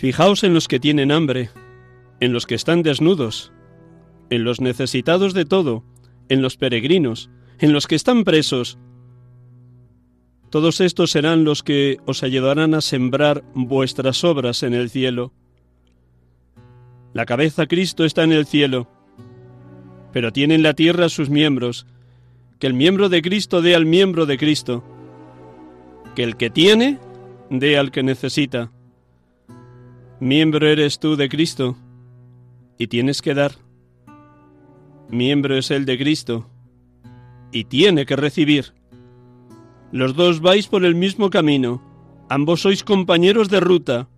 Fijaos 0.00 0.44
en 0.44 0.54
los 0.54 0.66
que 0.66 0.80
tienen 0.80 1.12
hambre, 1.12 1.50
en 2.20 2.32
los 2.32 2.46
que 2.46 2.54
están 2.54 2.82
desnudos, 2.82 3.52
en 4.30 4.44
los 4.44 4.58
necesitados 4.58 5.34
de 5.34 5.44
todo, 5.44 5.84
en 6.30 6.40
los 6.40 6.56
peregrinos, 6.56 7.28
en 7.58 7.74
los 7.74 7.86
que 7.86 7.96
están 7.96 8.24
presos. 8.24 8.78
Todos 10.48 10.80
estos 10.80 11.10
serán 11.10 11.44
los 11.44 11.62
que 11.62 11.98
os 12.06 12.22
ayudarán 12.22 12.72
a 12.72 12.80
sembrar 12.80 13.44
vuestras 13.52 14.24
obras 14.24 14.62
en 14.62 14.72
el 14.72 14.88
cielo. 14.88 15.34
La 17.12 17.26
cabeza 17.26 17.66
Cristo 17.66 18.06
está 18.06 18.22
en 18.22 18.32
el 18.32 18.46
cielo, 18.46 18.88
pero 20.14 20.32
tiene 20.32 20.54
en 20.54 20.62
la 20.62 20.72
tierra 20.72 21.10
sus 21.10 21.28
miembros, 21.28 21.86
que 22.58 22.66
el 22.66 22.72
miembro 22.72 23.10
de 23.10 23.20
Cristo 23.20 23.60
dé 23.60 23.74
al 23.74 23.84
miembro 23.84 24.24
de 24.24 24.38
Cristo, 24.38 24.82
que 26.16 26.22
el 26.22 26.38
que 26.38 26.48
tiene 26.48 26.98
dé 27.50 27.76
al 27.76 27.90
que 27.90 28.02
necesita. 28.02 28.72
Miembro 30.20 30.66
eres 30.68 30.98
tú 30.98 31.16
de 31.16 31.30
Cristo 31.30 31.78
y 32.76 32.88
tienes 32.88 33.22
que 33.22 33.32
dar. 33.32 33.52
Miembro 35.08 35.56
es 35.56 35.70
el 35.70 35.86
de 35.86 35.96
Cristo 35.96 36.46
y 37.52 37.64
tiene 37.64 38.04
que 38.04 38.16
recibir. 38.16 38.74
Los 39.92 40.14
dos 40.14 40.42
vais 40.42 40.68
por 40.68 40.84
el 40.84 40.94
mismo 40.94 41.30
camino, 41.30 41.82
ambos 42.28 42.60
sois 42.60 42.84
compañeros 42.84 43.48
de 43.48 43.60
ruta. 43.60 44.08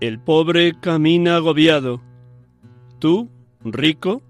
El 0.00 0.18
pobre 0.18 0.74
camina 0.80 1.36
agobiado, 1.36 2.02
tú, 2.98 3.30
rico, 3.64 4.20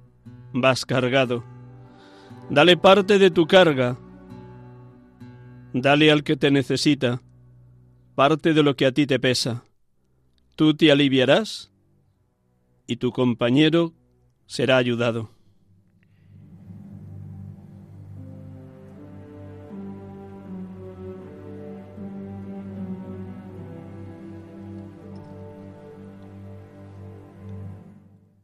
vas 0.53 0.85
cargado. 0.85 1.45
Dale 2.51 2.77
parte 2.77 3.19
de 3.19 3.31
tu 3.31 3.47
carga, 3.47 3.97
dale 5.73 6.13
al 6.13 6.23
que 6.23 6.37
te 6.37 6.51
necesita, 6.51 7.23
parte 8.15 8.53
de 8.53 8.63
lo 8.63 8.77
que 8.77 8.85
a 8.85 8.93
ti 8.93 9.07
te 9.07 9.19
pesa. 9.19 9.65
Tú 10.57 10.75
te 10.75 10.93
aliviarás 10.93 11.73
y 12.87 12.97
tu 12.97 13.11
compañero 13.11 13.93
será 14.47 14.77
ayudado. 14.77 15.31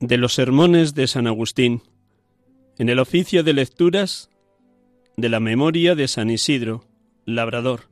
De 0.00 0.16
los 0.16 0.34
sermones 0.34 0.94
de 0.94 1.06
San 1.06 1.28
Agustín, 1.28 1.82
en 2.78 2.88
el 2.88 2.98
oficio 2.98 3.44
de 3.44 3.52
lecturas 3.52 4.30
de 5.16 5.28
la 5.28 5.38
memoria 5.38 5.94
de 5.94 6.08
San 6.08 6.30
Isidro, 6.30 6.84
labrador. 7.24 7.82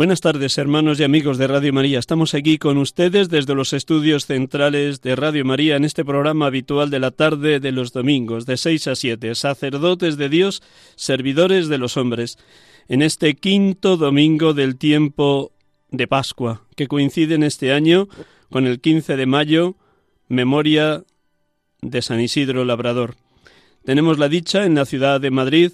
Buenas 0.00 0.22
tardes, 0.22 0.56
hermanos 0.56 0.98
y 0.98 1.04
amigos 1.04 1.36
de 1.36 1.46
Radio 1.46 1.74
María. 1.74 1.98
Estamos 1.98 2.32
aquí 2.32 2.56
con 2.56 2.78
ustedes 2.78 3.28
desde 3.28 3.54
los 3.54 3.74
estudios 3.74 4.24
centrales 4.24 5.02
de 5.02 5.14
Radio 5.14 5.44
María 5.44 5.76
en 5.76 5.84
este 5.84 6.06
programa 6.06 6.46
habitual 6.46 6.88
de 6.88 6.98
la 6.98 7.10
tarde 7.10 7.60
de 7.60 7.70
los 7.70 7.92
domingos, 7.92 8.46
de 8.46 8.56
6 8.56 8.86
a 8.86 8.96
7, 8.96 9.34
sacerdotes 9.34 10.16
de 10.16 10.30
Dios, 10.30 10.62
servidores 10.96 11.68
de 11.68 11.76
los 11.76 11.98
hombres, 11.98 12.38
en 12.88 13.02
este 13.02 13.34
quinto 13.34 13.98
domingo 13.98 14.54
del 14.54 14.78
tiempo 14.78 15.52
de 15.90 16.08
Pascua, 16.08 16.62
que 16.76 16.88
coincide 16.88 17.34
en 17.34 17.42
este 17.42 17.74
año 17.74 18.08
con 18.50 18.66
el 18.66 18.80
15 18.80 19.16
de 19.16 19.26
mayo, 19.26 19.76
memoria 20.28 21.04
de 21.82 22.00
San 22.00 22.22
Isidro 22.22 22.64
Labrador. 22.64 23.16
Tenemos 23.84 24.18
la 24.18 24.30
dicha 24.30 24.64
en 24.64 24.76
la 24.76 24.86
ciudad 24.86 25.20
de 25.20 25.30
Madrid 25.30 25.72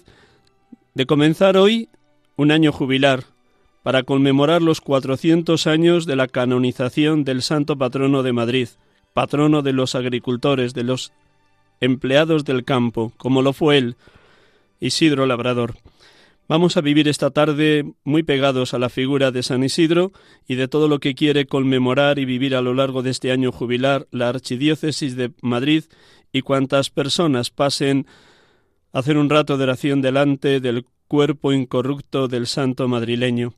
de 0.95 1.05
comenzar 1.05 1.55
hoy 1.55 1.87
un 2.35 2.51
año 2.51 2.73
jubilar 2.73 3.36
para 3.83 4.03
conmemorar 4.03 4.61
los 4.61 4.81
400 4.81 5.67
años 5.67 6.05
de 6.05 6.15
la 6.15 6.27
canonización 6.27 7.23
del 7.23 7.41
Santo 7.41 7.77
Patrono 7.77 8.23
de 8.23 8.33
Madrid, 8.33 8.69
patrono 9.13 9.61
de 9.61 9.73
los 9.73 9.95
agricultores, 9.95 10.73
de 10.73 10.83
los 10.83 11.11
empleados 11.79 12.45
del 12.45 12.63
campo, 12.63 13.13
como 13.17 13.41
lo 13.41 13.53
fue 13.53 13.77
él, 13.77 13.95
Isidro 14.79 15.25
Labrador. 15.25 15.75
Vamos 16.49 16.77
a 16.77 16.81
vivir 16.81 17.09
esta 17.09 17.29
tarde 17.29 17.83
muy 18.05 18.23
pegados 18.23 18.73
a 18.73 18.79
la 18.79 18.87
figura 18.89 19.31
de 19.31 19.43
San 19.43 19.63
Isidro 19.65 20.13
y 20.47 20.55
de 20.55 20.69
todo 20.69 20.87
lo 20.87 20.99
que 20.99 21.13
quiere 21.13 21.45
conmemorar 21.45 22.19
y 22.19 22.25
vivir 22.25 22.55
a 22.55 22.61
lo 22.61 22.73
largo 22.73 23.03
de 23.03 23.09
este 23.09 23.31
año 23.33 23.51
jubilar 23.51 24.07
la 24.11 24.29
Archidiócesis 24.29 25.17
de 25.17 25.31
Madrid 25.41 25.83
y 26.31 26.43
cuantas 26.43 26.89
personas 26.89 27.49
pasen 27.49 28.07
a 28.93 28.99
hacer 28.99 29.17
un 29.17 29.29
rato 29.29 29.57
de 29.57 29.63
oración 29.63 30.01
delante 30.01 30.61
del 30.61 30.85
cuerpo 31.09 31.51
incorrupto 31.51 32.29
del 32.29 32.47
santo 32.47 32.87
madrileño. 32.87 33.53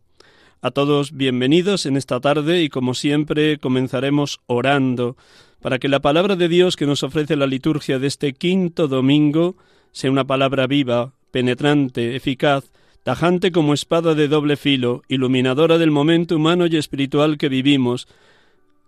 A 0.61 0.71
todos 0.71 1.13
bienvenidos 1.13 1.85
en 1.85 1.95
esta 1.95 2.19
tarde 2.19 2.63
y 2.63 2.67
como 2.67 2.93
siempre 2.93 3.59
comenzaremos 3.59 4.41
orando 4.45 5.15
para 5.61 5.79
que 5.79 5.87
la 5.87 6.01
palabra 6.01 6.35
de 6.35 6.49
Dios 6.49 6.75
que 6.75 6.85
nos 6.85 7.01
ofrece 7.01 7.37
la 7.37 7.47
liturgia 7.47 7.97
de 7.97 8.07
este 8.07 8.33
quinto 8.33 8.89
domingo 8.89 9.55
sea 9.93 10.11
una 10.11 10.27
palabra 10.27 10.67
viva, 10.67 11.13
penetrante, 11.31 12.17
eficaz, 12.17 12.73
tajante 13.03 13.53
como 13.53 13.73
espada 13.73 14.15
de 14.15 14.27
doble 14.27 14.57
filo, 14.57 15.01
iluminadora 15.07 15.77
del 15.77 15.91
momento 15.91 16.35
humano 16.35 16.65
y 16.65 16.75
espiritual 16.75 17.37
que 17.37 17.47
vivimos, 17.47 18.09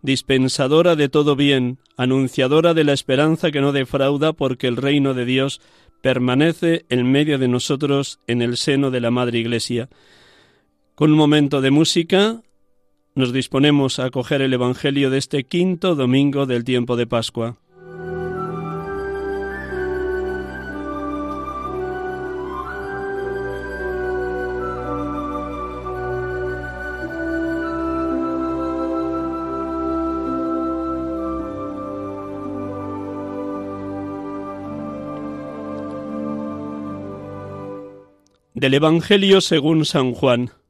dispensadora 0.01 0.97
de 0.97 1.07
todo 1.07 1.37
bien, 1.37 1.77
anunciadora 1.95 2.73
de 2.73 2.83
la 2.83 2.91
esperanza 2.91 3.49
que 3.49 3.61
no 3.61 3.71
defrauda 3.71 4.33
porque 4.33 4.67
el 4.67 4.75
reino 4.75 5.13
de 5.13 5.23
Dios 5.23 5.61
permanece 6.01 6.83
en 6.89 7.09
medio 7.09 7.39
de 7.39 7.47
nosotros 7.47 8.19
en 8.27 8.41
el 8.41 8.57
seno 8.57 8.91
de 8.91 8.99
la 8.99 9.09
Madre 9.09 9.39
Iglesia. 9.39 9.87
Con 11.01 11.13
un 11.13 11.17
momento 11.17 11.61
de 11.61 11.71
música 11.71 12.43
nos 13.15 13.33
disponemos 13.33 13.97
a 13.97 14.05
acoger 14.05 14.43
el 14.43 14.53
Evangelio 14.53 15.09
de 15.09 15.17
este 15.17 15.45
quinto 15.45 15.95
domingo 15.95 16.45
del 16.45 16.63
tiempo 16.63 16.95
de 16.95 17.07
Pascua. 17.07 17.57
Del 38.53 38.75
Evangelio 38.75 39.41
según 39.41 39.85
San 39.85 40.13
Juan. 40.13 40.60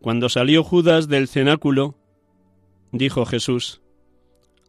Cuando 0.00 0.28
salió 0.28 0.64
Judas 0.64 1.08
del 1.08 1.28
cenáculo, 1.28 1.94
dijo 2.90 3.26
Jesús, 3.26 3.82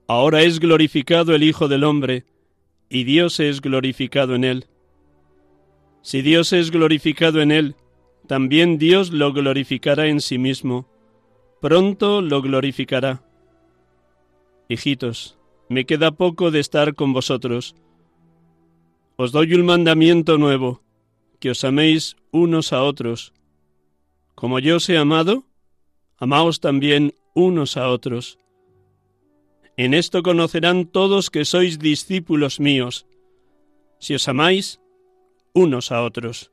Ahora 0.07 0.41
es 0.41 0.59
glorificado 0.59 1.33
el 1.33 1.43
Hijo 1.43 1.69
del 1.69 1.85
Hombre, 1.85 2.25
y 2.89 3.05
Dios 3.05 3.39
es 3.39 3.61
glorificado 3.61 4.35
en 4.35 4.43
él. 4.43 4.67
Si 6.01 6.21
Dios 6.21 6.51
es 6.51 6.69
glorificado 6.69 7.41
en 7.41 7.51
él, 7.51 7.75
también 8.27 8.77
Dios 8.77 9.11
lo 9.11 9.31
glorificará 9.31 10.07
en 10.07 10.19
sí 10.19 10.37
mismo. 10.37 10.89
Pronto 11.61 12.21
lo 12.21 12.41
glorificará. 12.41 13.23
Hijitos, 14.67 15.37
me 15.69 15.85
queda 15.85 16.11
poco 16.11 16.51
de 16.51 16.59
estar 16.59 16.95
con 16.95 17.13
vosotros. 17.13 17.75
Os 19.15 19.31
doy 19.31 19.53
un 19.53 19.65
mandamiento 19.65 20.37
nuevo, 20.37 20.81
que 21.39 21.51
os 21.51 21.63
améis 21.63 22.17
unos 22.31 22.73
a 22.73 22.83
otros. 22.83 23.33
Como 24.35 24.59
yo 24.59 24.77
os 24.77 24.89
he 24.89 24.97
amado, 24.97 25.43
amaos 26.17 26.59
también 26.59 27.13
unos 27.33 27.77
a 27.77 27.89
otros. 27.89 28.37
En 29.77 29.93
esto 29.93 30.21
conocerán 30.23 30.85
todos 30.85 31.29
que 31.29 31.45
sois 31.45 31.79
discípulos 31.79 32.59
míos, 32.59 33.07
si 33.99 34.15
os 34.15 34.27
amáis 34.27 34.79
unos 35.53 35.91
a 35.91 36.03
otros. 36.03 36.51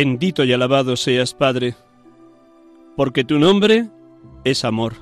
Bendito 0.00 0.44
y 0.44 0.52
alabado 0.52 0.94
seas, 0.94 1.34
Padre, 1.34 1.74
porque 2.96 3.24
tu 3.24 3.40
nombre 3.40 3.88
es 4.44 4.64
amor. 4.64 4.94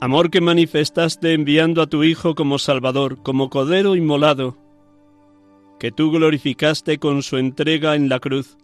Amor 0.00 0.32
que 0.32 0.40
manifestaste 0.40 1.34
enviando 1.34 1.80
a 1.80 1.86
tu 1.86 2.02
Hijo 2.02 2.34
como 2.34 2.58
Salvador, 2.58 3.22
como 3.22 3.48
Cordero 3.48 3.94
inmolado, 3.94 4.58
que 5.78 5.92
tú 5.92 6.10
glorificaste 6.10 6.98
con 6.98 7.22
su 7.22 7.36
entrega 7.36 7.94
en 7.94 8.08
la 8.08 8.18
cruz, 8.18 8.56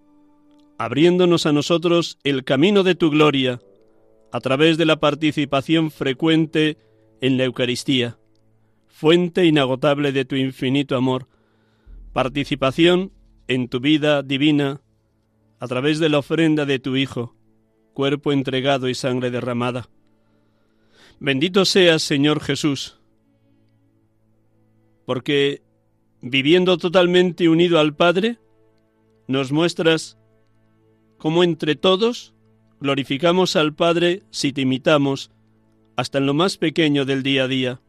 abriéndonos 0.76 1.46
a 1.46 1.52
nosotros 1.52 2.18
el 2.24 2.42
camino 2.42 2.82
de 2.82 2.96
tu 2.96 3.10
gloria, 3.10 3.60
a 4.32 4.40
través 4.40 4.76
de 4.76 4.86
la 4.86 4.98
participación 4.98 5.92
frecuente 5.92 6.78
en 7.20 7.36
la 7.36 7.44
Eucaristía, 7.44 8.18
fuente 8.88 9.44
inagotable 9.44 10.10
de 10.10 10.24
tu 10.24 10.34
infinito 10.34 10.96
amor, 10.96 11.28
participación 12.12 13.12
en 13.48 13.68
tu 13.68 13.80
vida 13.80 14.22
divina 14.22 14.80
a 15.58 15.66
través 15.66 15.98
de 15.98 16.08
la 16.08 16.18
ofrenda 16.18 16.66
de 16.66 16.78
tu 16.78 16.96
Hijo, 16.96 17.34
cuerpo 17.92 18.32
entregado 18.32 18.88
y 18.88 18.94
sangre 18.94 19.30
derramada. 19.30 19.88
Bendito 21.20 21.64
seas, 21.64 22.02
Señor 22.02 22.40
Jesús, 22.40 22.98
porque 25.06 25.62
viviendo 26.20 26.76
totalmente 26.78 27.48
unido 27.48 27.78
al 27.78 27.94
Padre, 27.94 28.38
nos 29.26 29.52
muestras 29.52 30.18
cómo 31.18 31.44
entre 31.44 31.76
todos 31.76 32.34
glorificamos 32.80 33.56
al 33.56 33.74
Padre 33.74 34.22
si 34.30 34.52
te 34.52 34.62
imitamos 34.62 35.30
hasta 35.96 36.18
en 36.18 36.26
lo 36.26 36.34
más 36.34 36.56
pequeño 36.56 37.04
del 37.04 37.22
día 37.22 37.44
a 37.44 37.48
día 37.48 37.80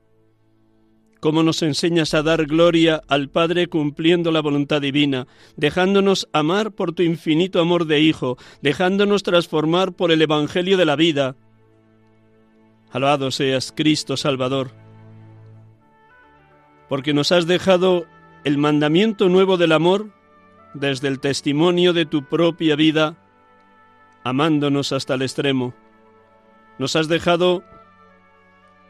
cómo 1.25 1.42
nos 1.42 1.63
enseñas 1.63 2.13
a 2.13 2.22
dar 2.22 2.45
gloria 2.45 3.01
al 3.07 3.30
Padre 3.30 3.66
cumpliendo 3.66 4.31
la 4.31 4.44
voluntad 4.44 4.80
divina, 4.80 5.25
dejándonos 5.56 6.30
amar 6.33 6.74
por 6.74 6.94
tu 6.94 7.01
infinito 7.01 7.60
amor 7.60 7.88
de 7.88 8.00
Hijo, 8.00 8.38
dejándonos 8.62 9.24
transformar 9.24 9.94
por 9.94 10.12
el 10.12 10.22
Evangelio 10.22 10.77
de 10.77 10.86
la 10.86 10.95
vida. 10.95 11.36
Alabado 12.92 13.31
seas 13.31 13.74
Cristo 13.75 14.18
Salvador, 14.18 14.69
porque 16.89 17.16
nos 17.16 17.31
has 17.31 17.48
dejado 17.48 18.06
el 18.44 18.60
mandamiento 18.60 19.27
nuevo 19.27 19.57
del 19.57 19.72
amor 19.72 20.12
desde 20.75 21.07
el 21.07 21.19
testimonio 21.19 21.94
de 21.94 22.06
tu 22.06 22.25
propia 22.25 22.75
vida, 22.75 23.18
amándonos 24.24 24.92
hasta 24.92 25.16
el 25.16 25.24
extremo. 25.24 25.74
Nos 26.77 26.95
has 26.95 27.07
dejado 27.07 27.63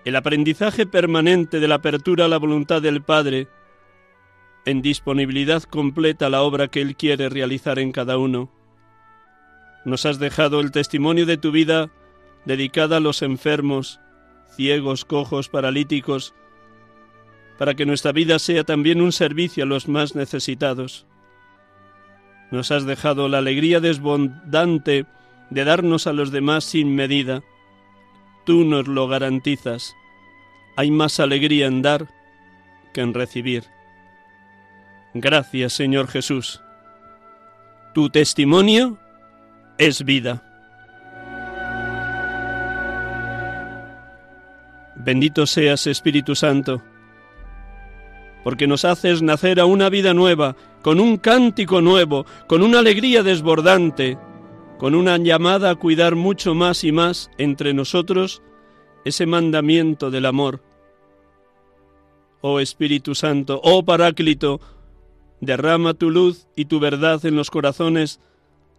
el 0.05 0.15
aprendizaje 0.15 0.85
permanente 0.85 1.59
de 1.59 1.67
la 1.67 1.75
apertura 1.75 2.25
a 2.25 2.27
la 2.27 2.37
voluntad 2.37 2.81
del 2.81 3.01
Padre, 3.01 3.47
en 4.65 4.83
disponibilidad 4.83 5.63
completa 5.63 6.27
a 6.27 6.29
la 6.29 6.43
obra 6.43 6.67
que 6.67 6.81
Él 6.81 6.95
quiere 6.95 7.27
realizar 7.27 7.79
en 7.79 7.91
cada 7.91 8.17
uno. 8.17 8.51
Nos 9.83 10.05
has 10.05 10.19
dejado 10.19 10.59
el 10.59 10.71
testimonio 10.71 11.25
de 11.25 11.37
tu 11.37 11.51
vida 11.51 11.89
dedicada 12.45 12.97
a 12.97 12.99
los 12.99 13.23
enfermos, 13.23 13.99
ciegos, 14.55 15.05
cojos, 15.05 15.49
paralíticos, 15.49 16.35
para 17.57 17.73
que 17.73 17.85
nuestra 17.85 18.11
vida 18.11 18.37
sea 18.37 18.63
también 18.63 19.01
un 19.01 19.11
servicio 19.11 19.63
a 19.63 19.67
los 19.67 19.87
más 19.87 20.15
necesitados. 20.15 21.07
Nos 22.51 22.71
has 22.71 22.85
dejado 22.85 23.27
la 23.27 23.39
alegría 23.39 23.79
desbordante 23.79 25.07
de 25.49 25.63
darnos 25.63 26.05
a 26.05 26.13
los 26.13 26.31
demás 26.31 26.63
sin 26.63 26.93
medida, 26.95 27.43
Tú 28.45 28.63
nos 28.63 28.87
lo 28.87 29.07
garantizas. 29.07 29.95
Hay 30.75 30.91
más 30.91 31.19
alegría 31.19 31.67
en 31.67 31.81
dar 31.81 32.07
que 32.93 33.01
en 33.01 33.13
recibir. 33.13 33.63
Gracias, 35.13 35.73
Señor 35.73 36.07
Jesús. 36.07 36.61
Tu 37.93 38.09
testimonio 38.09 38.97
es 39.77 40.03
vida. 40.05 40.43
Bendito 44.95 45.45
seas, 45.45 45.87
Espíritu 45.87 46.35
Santo, 46.35 46.81
porque 48.43 48.67
nos 48.67 48.85
haces 48.85 49.21
nacer 49.21 49.59
a 49.59 49.65
una 49.65 49.89
vida 49.89 50.13
nueva, 50.13 50.55
con 50.81 50.99
un 50.99 51.17
cántico 51.17 51.81
nuevo, 51.81 52.25
con 52.47 52.61
una 52.61 52.79
alegría 52.79 53.21
desbordante, 53.21 54.17
con 54.77 54.93
una 54.93 55.17
llamada 55.17 55.69
a 55.69 55.75
cuidar 55.75 56.15
mucho 56.15 56.53
más 56.53 56.83
y 56.83 56.91
más 56.91 57.31
entre 57.37 57.73
nosotros 57.73 58.41
ese 59.05 59.25
mandamiento 59.25 60.11
del 60.11 60.25
amor. 60.25 60.61
Oh 62.41 62.59
Espíritu 62.59 63.15
Santo, 63.15 63.61
oh 63.63 63.85
Paráclito, 63.85 64.59
derrama 65.39 65.93
tu 65.93 66.09
luz 66.09 66.47
y 66.55 66.65
tu 66.65 66.79
verdad 66.79 67.25
en 67.25 67.35
los 67.35 67.49
corazones 67.49 68.19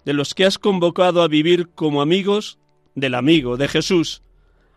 de 0.05 0.13
los 0.13 0.35
que 0.35 0.45
has 0.45 0.59
convocado 0.59 1.23
a 1.23 1.29
vivir 1.29 1.69
como 1.75 2.03
amigos 2.03 2.59
del 2.95 3.15
amigo, 3.15 3.57
de 3.57 3.69
Jesús, 3.69 4.23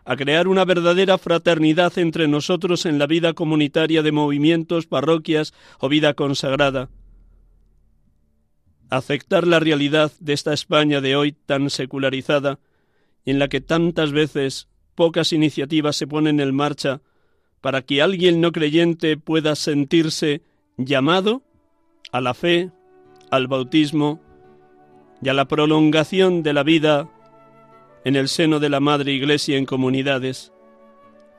a 0.04 0.16
crear 0.16 0.48
una 0.48 0.64
verdadera 0.64 1.18
fraternidad 1.18 1.96
entre 1.98 2.26
nosotros 2.28 2.86
en 2.86 2.98
la 2.98 3.06
vida 3.06 3.32
comunitaria 3.34 4.02
de 4.02 4.12
movimientos, 4.12 4.86
parroquias 4.86 5.52
o 5.78 5.88
vida 5.88 6.14
consagrada 6.14 6.88
aceptar 8.90 9.46
la 9.46 9.60
realidad 9.60 10.12
de 10.20 10.32
esta 10.32 10.52
España 10.52 11.00
de 11.00 11.16
hoy 11.16 11.32
tan 11.32 11.70
secularizada, 11.70 12.58
en 13.24 13.38
la 13.38 13.48
que 13.48 13.60
tantas 13.60 14.12
veces 14.12 14.68
pocas 14.94 15.32
iniciativas 15.32 15.96
se 15.96 16.06
ponen 16.06 16.40
en 16.40 16.54
marcha 16.54 17.00
para 17.60 17.82
que 17.82 18.02
alguien 18.02 18.40
no 18.40 18.52
creyente 18.52 19.16
pueda 19.16 19.54
sentirse 19.54 20.42
llamado 20.76 21.42
a 22.12 22.20
la 22.20 22.34
fe, 22.34 22.70
al 23.30 23.46
bautismo 23.46 24.20
y 25.22 25.28
a 25.28 25.34
la 25.34 25.46
prolongación 25.46 26.42
de 26.42 26.52
la 26.52 26.62
vida 26.62 27.08
en 28.04 28.16
el 28.16 28.28
seno 28.28 28.58
de 28.60 28.70
la 28.70 28.80
Madre 28.80 29.12
Iglesia 29.12 29.58
en 29.58 29.66
comunidades. 29.66 30.52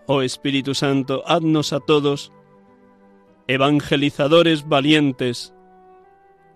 Oh 0.06 0.22
Espíritu 0.22 0.76
Santo, 0.76 1.24
haznos 1.26 1.74
a 1.74 1.80
todos 1.80 2.32
evangelizadores 3.48 4.68
valientes, 4.68 5.54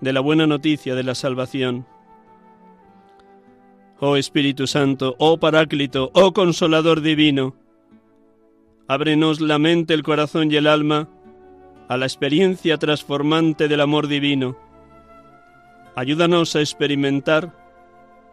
de 0.02 0.14
la 0.14 0.20
buena 0.20 0.48
noticia 0.48 0.96
de 0.96 1.04
la 1.04 1.16
salvación. 1.16 1.86
Oh 4.00 4.18
Espíritu 4.18 4.68
Santo, 4.68 5.16
oh 5.20 5.38
Paráclito, 5.38 6.12
oh 6.14 6.34
Consolador 6.34 7.02
Divino, 7.02 7.56
ábrenos 8.88 9.42
la 9.42 9.58
mente, 9.58 9.94
el 9.94 10.04
corazón 10.04 10.52
y 10.52 10.58
el 10.58 10.68
alma 10.68 11.10
a 11.88 11.98
la 11.98 12.06
experiencia 12.06 12.78
transformante 12.78 13.68
del 13.68 13.82
amor 13.82 14.08
divino. 14.08 14.58
Ayúdanos 15.96 16.56
a 16.56 16.60
experimentar 16.60 17.54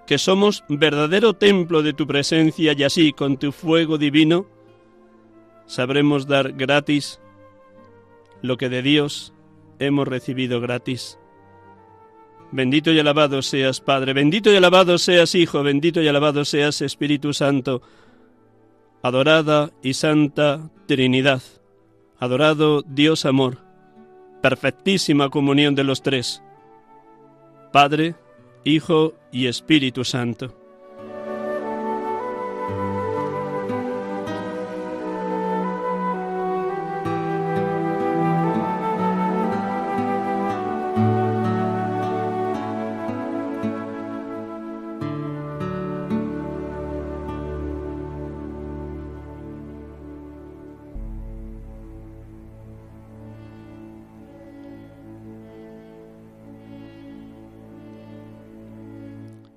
que 0.06 0.18
somos 0.18 0.64
verdadero 0.68 1.34
templo 1.34 1.82
de 1.82 1.92
tu 1.92 2.06
presencia 2.06 2.74
y 2.76 2.82
así 2.82 3.12
con 3.12 3.36
tu 3.36 3.52
fuego 3.52 3.98
divino 3.98 4.46
sabremos 5.66 6.26
dar 6.26 6.52
gratis 6.52 7.20
lo 8.42 8.56
que 8.56 8.68
de 8.68 8.82
Dios 8.82 9.32
hemos 9.78 10.08
recibido 10.08 10.60
gratis. 10.60 11.18
Bendito 12.52 12.92
y 12.92 12.98
alabado 12.98 13.40
seas, 13.40 13.80
Padre, 13.80 14.12
bendito 14.12 14.52
y 14.52 14.56
alabado 14.56 14.98
seas, 14.98 15.34
Hijo, 15.34 15.62
bendito 15.62 16.02
y 16.02 16.08
alabado 16.08 16.44
seas, 16.44 16.82
Espíritu 16.82 17.32
Santo. 17.32 17.80
Adorada 19.02 19.70
y 19.82 19.94
Santa 19.94 20.70
Trinidad. 20.86 21.42
Adorado 22.18 22.82
Dios 22.82 23.24
Amor. 23.24 23.58
Perfectísima 24.42 25.30
comunión 25.30 25.74
de 25.74 25.84
los 25.84 26.02
tres. 26.02 26.42
Padre, 27.72 28.16
Hijo 28.64 29.14
y 29.32 29.46
Espíritu 29.46 30.04
Santo. 30.04 30.61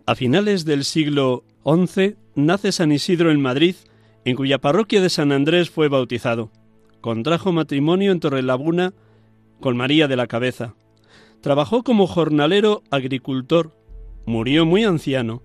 A 0.08 0.14
finales 0.14 0.66
del 0.66 0.84
siglo 0.84 1.44
XI 1.64 2.16
nace 2.36 2.72
San 2.72 2.92
Isidro 2.92 3.32
en 3.32 3.42
Madrid, 3.42 3.76
en 4.24 4.36
cuya 4.36 4.60
parroquia 4.60 5.02
de 5.02 5.10
San 5.10 5.32
Andrés 5.32 5.72
fue 5.72 5.88
bautizado. 5.88 6.52
Contrajo 7.02 7.52
matrimonio 7.52 8.12
en 8.12 8.20
Torrelaguna 8.20 8.94
con 9.60 9.76
María 9.76 10.08
de 10.08 10.16
la 10.16 10.28
Cabeza. 10.28 10.76
Trabajó 11.42 11.84
como 11.84 12.06
jornalero 12.06 12.84
agricultor. 12.92 13.72
Murió 14.28 14.64
muy 14.66 14.84
anciano. 14.84 15.42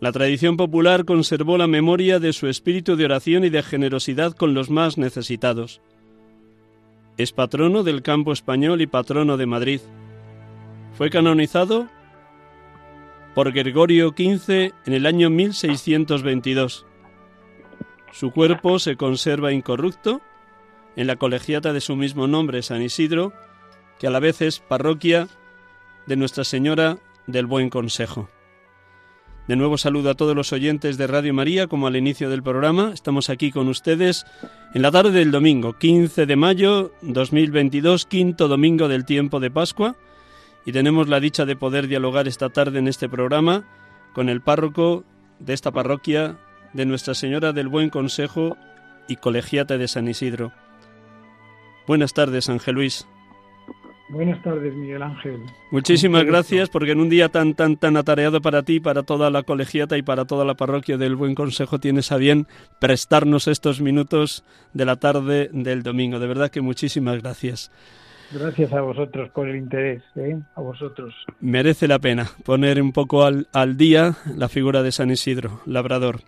La 0.00 0.10
tradición 0.10 0.56
popular 0.56 1.04
conservó 1.04 1.56
la 1.56 1.68
memoria 1.68 2.18
de 2.18 2.32
su 2.32 2.48
espíritu 2.48 2.96
de 2.96 3.04
oración 3.04 3.44
y 3.44 3.50
de 3.50 3.62
generosidad 3.62 4.32
con 4.32 4.52
los 4.52 4.68
más 4.68 4.98
necesitados. 4.98 5.80
Es 7.18 7.30
patrono 7.30 7.84
del 7.84 8.02
campo 8.02 8.32
español 8.32 8.80
y 8.80 8.88
patrono 8.88 9.36
de 9.36 9.46
Madrid. 9.46 9.80
Fue 10.92 11.08
canonizado 11.08 11.88
por 13.36 13.52
Gregorio 13.52 14.14
XV 14.16 14.72
en 14.86 14.94
el 14.94 15.04
año 15.04 15.28
1622. 15.28 16.86
Su 18.10 18.30
cuerpo 18.30 18.78
se 18.78 18.96
conserva 18.96 19.52
incorrupto 19.52 20.22
en 20.96 21.06
la 21.06 21.16
colegiata 21.16 21.74
de 21.74 21.82
su 21.82 21.96
mismo 21.96 22.28
nombre, 22.28 22.62
San 22.62 22.80
Isidro, 22.80 23.34
que 23.98 24.06
a 24.06 24.10
la 24.10 24.20
vez 24.20 24.40
es 24.40 24.60
parroquia 24.60 25.28
de 26.06 26.16
Nuestra 26.16 26.44
Señora 26.44 26.96
del 27.26 27.44
Buen 27.44 27.68
Consejo. 27.68 28.30
De 29.48 29.56
nuevo 29.56 29.76
saludo 29.76 30.08
a 30.08 30.14
todos 30.14 30.34
los 30.34 30.54
oyentes 30.54 30.96
de 30.96 31.06
Radio 31.06 31.34
María, 31.34 31.66
como 31.66 31.88
al 31.88 31.96
inicio 31.96 32.30
del 32.30 32.42
programa. 32.42 32.92
Estamos 32.94 33.28
aquí 33.28 33.52
con 33.52 33.68
ustedes 33.68 34.24
en 34.72 34.80
la 34.80 34.90
tarde 34.90 35.10
del 35.10 35.30
domingo, 35.30 35.74
15 35.74 36.24
de 36.24 36.36
mayo 36.36 36.94
2022, 37.02 38.06
quinto 38.06 38.48
domingo 38.48 38.88
del 38.88 39.04
tiempo 39.04 39.40
de 39.40 39.50
Pascua 39.50 39.94
y 40.66 40.72
tenemos 40.72 41.08
la 41.08 41.20
dicha 41.20 41.46
de 41.46 41.56
poder 41.56 41.86
dialogar 41.86 42.26
esta 42.26 42.50
tarde 42.50 42.80
en 42.80 42.88
este 42.88 43.08
programa 43.08 43.64
con 44.12 44.28
el 44.28 44.40
párroco 44.42 45.04
de 45.38 45.54
esta 45.54 45.70
parroquia 45.70 46.36
de 46.72 46.84
Nuestra 46.84 47.14
Señora 47.14 47.52
del 47.52 47.68
Buen 47.68 47.88
Consejo 47.88 48.56
y 49.08 49.16
colegiata 49.16 49.78
de 49.78 49.86
San 49.86 50.08
Isidro. 50.08 50.52
Buenas 51.86 52.12
tardes, 52.12 52.48
Ángel 52.48 52.74
Luis. 52.74 53.06
Buenas 54.08 54.42
tardes, 54.42 54.74
Miguel 54.74 55.02
Ángel. 55.02 55.40
Muchísimas 55.70 56.24
gracias 56.24 56.68
porque 56.68 56.92
en 56.92 57.00
un 57.00 57.08
día 57.08 57.28
tan 57.28 57.54
tan 57.54 57.76
tan 57.76 57.96
atareado 57.96 58.40
para 58.40 58.62
ti, 58.62 58.80
para 58.80 59.02
toda 59.02 59.30
la 59.30 59.42
colegiata 59.44 59.96
y 59.96 60.02
para 60.02 60.24
toda 60.24 60.44
la 60.44 60.54
parroquia 60.54 60.96
del 60.96 61.16
Buen 61.16 61.34
Consejo 61.34 61.78
tienes 61.78 62.10
a 62.10 62.16
bien 62.16 62.46
prestarnos 62.80 63.48
estos 63.48 63.80
minutos 63.80 64.44
de 64.74 64.84
la 64.84 64.96
tarde 64.96 65.48
del 65.52 65.82
domingo. 65.82 66.18
De 66.18 66.26
verdad 66.26 66.50
que 66.50 66.60
muchísimas 66.60 67.20
gracias. 67.20 67.70
Gracias 68.32 68.72
a 68.72 68.80
vosotros 68.80 69.30
por 69.30 69.48
el 69.48 69.56
interés, 69.56 70.02
¿eh? 70.16 70.36
a 70.54 70.60
vosotros. 70.60 71.14
Merece 71.40 71.86
la 71.86 71.98
pena 71.98 72.30
poner 72.44 72.82
un 72.82 72.92
poco 72.92 73.24
al, 73.24 73.46
al 73.52 73.76
día 73.76 74.16
la 74.34 74.48
figura 74.48 74.82
de 74.82 74.92
San 74.92 75.10
Isidro, 75.10 75.60
labrador. 75.64 76.20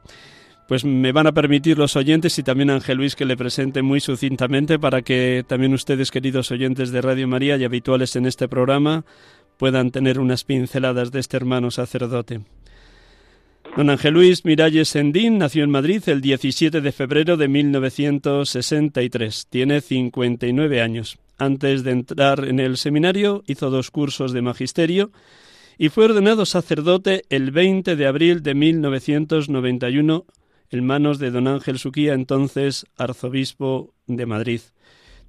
Pues 0.68 0.84
me 0.84 1.12
van 1.12 1.26
a 1.26 1.32
permitir 1.32 1.78
los 1.78 1.96
oyentes 1.96 2.38
y 2.38 2.42
también 2.42 2.68
Ángel 2.70 2.98
Luis 2.98 3.16
que 3.16 3.24
le 3.24 3.38
presente 3.38 3.80
muy 3.80 4.00
sucintamente 4.00 4.78
para 4.78 5.00
que 5.02 5.44
también 5.48 5.72
ustedes, 5.72 6.10
queridos 6.10 6.50
oyentes 6.50 6.90
de 6.90 7.00
Radio 7.00 7.26
María 7.26 7.56
y 7.56 7.64
habituales 7.64 8.14
en 8.16 8.26
este 8.26 8.48
programa, 8.48 9.04
puedan 9.56 9.90
tener 9.90 10.20
unas 10.20 10.44
pinceladas 10.44 11.10
de 11.10 11.20
este 11.20 11.38
hermano 11.38 11.70
sacerdote. 11.70 12.40
Don 13.76 13.90
Ángel 13.90 14.14
Luis 14.14 14.44
Miralles 14.44 14.88
Sendín 14.88 15.38
nació 15.38 15.64
en 15.64 15.70
Madrid 15.70 16.02
el 16.06 16.20
17 16.20 16.80
de 16.80 16.92
febrero 16.92 17.36
de 17.36 17.48
1963. 17.48 19.46
Tiene 19.48 19.80
59 19.80 20.82
años. 20.82 21.18
Antes 21.38 21.84
de 21.84 21.92
entrar 21.92 22.44
en 22.44 22.58
el 22.58 22.76
seminario, 22.76 23.44
hizo 23.46 23.70
dos 23.70 23.92
cursos 23.92 24.32
de 24.32 24.42
magisterio 24.42 25.12
y 25.78 25.88
fue 25.88 26.06
ordenado 26.06 26.44
sacerdote 26.44 27.22
el 27.30 27.52
20 27.52 27.94
de 27.94 28.06
abril 28.06 28.42
de 28.42 28.54
1991 28.54 30.26
en 30.70 30.84
manos 30.84 31.20
de 31.20 31.30
don 31.30 31.46
Ángel 31.46 31.78
Suquía, 31.78 32.14
entonces 32.14 32.86
arzobispo 32.96 33.94
de 34.06 34.26
Madrid. 34.26 34.60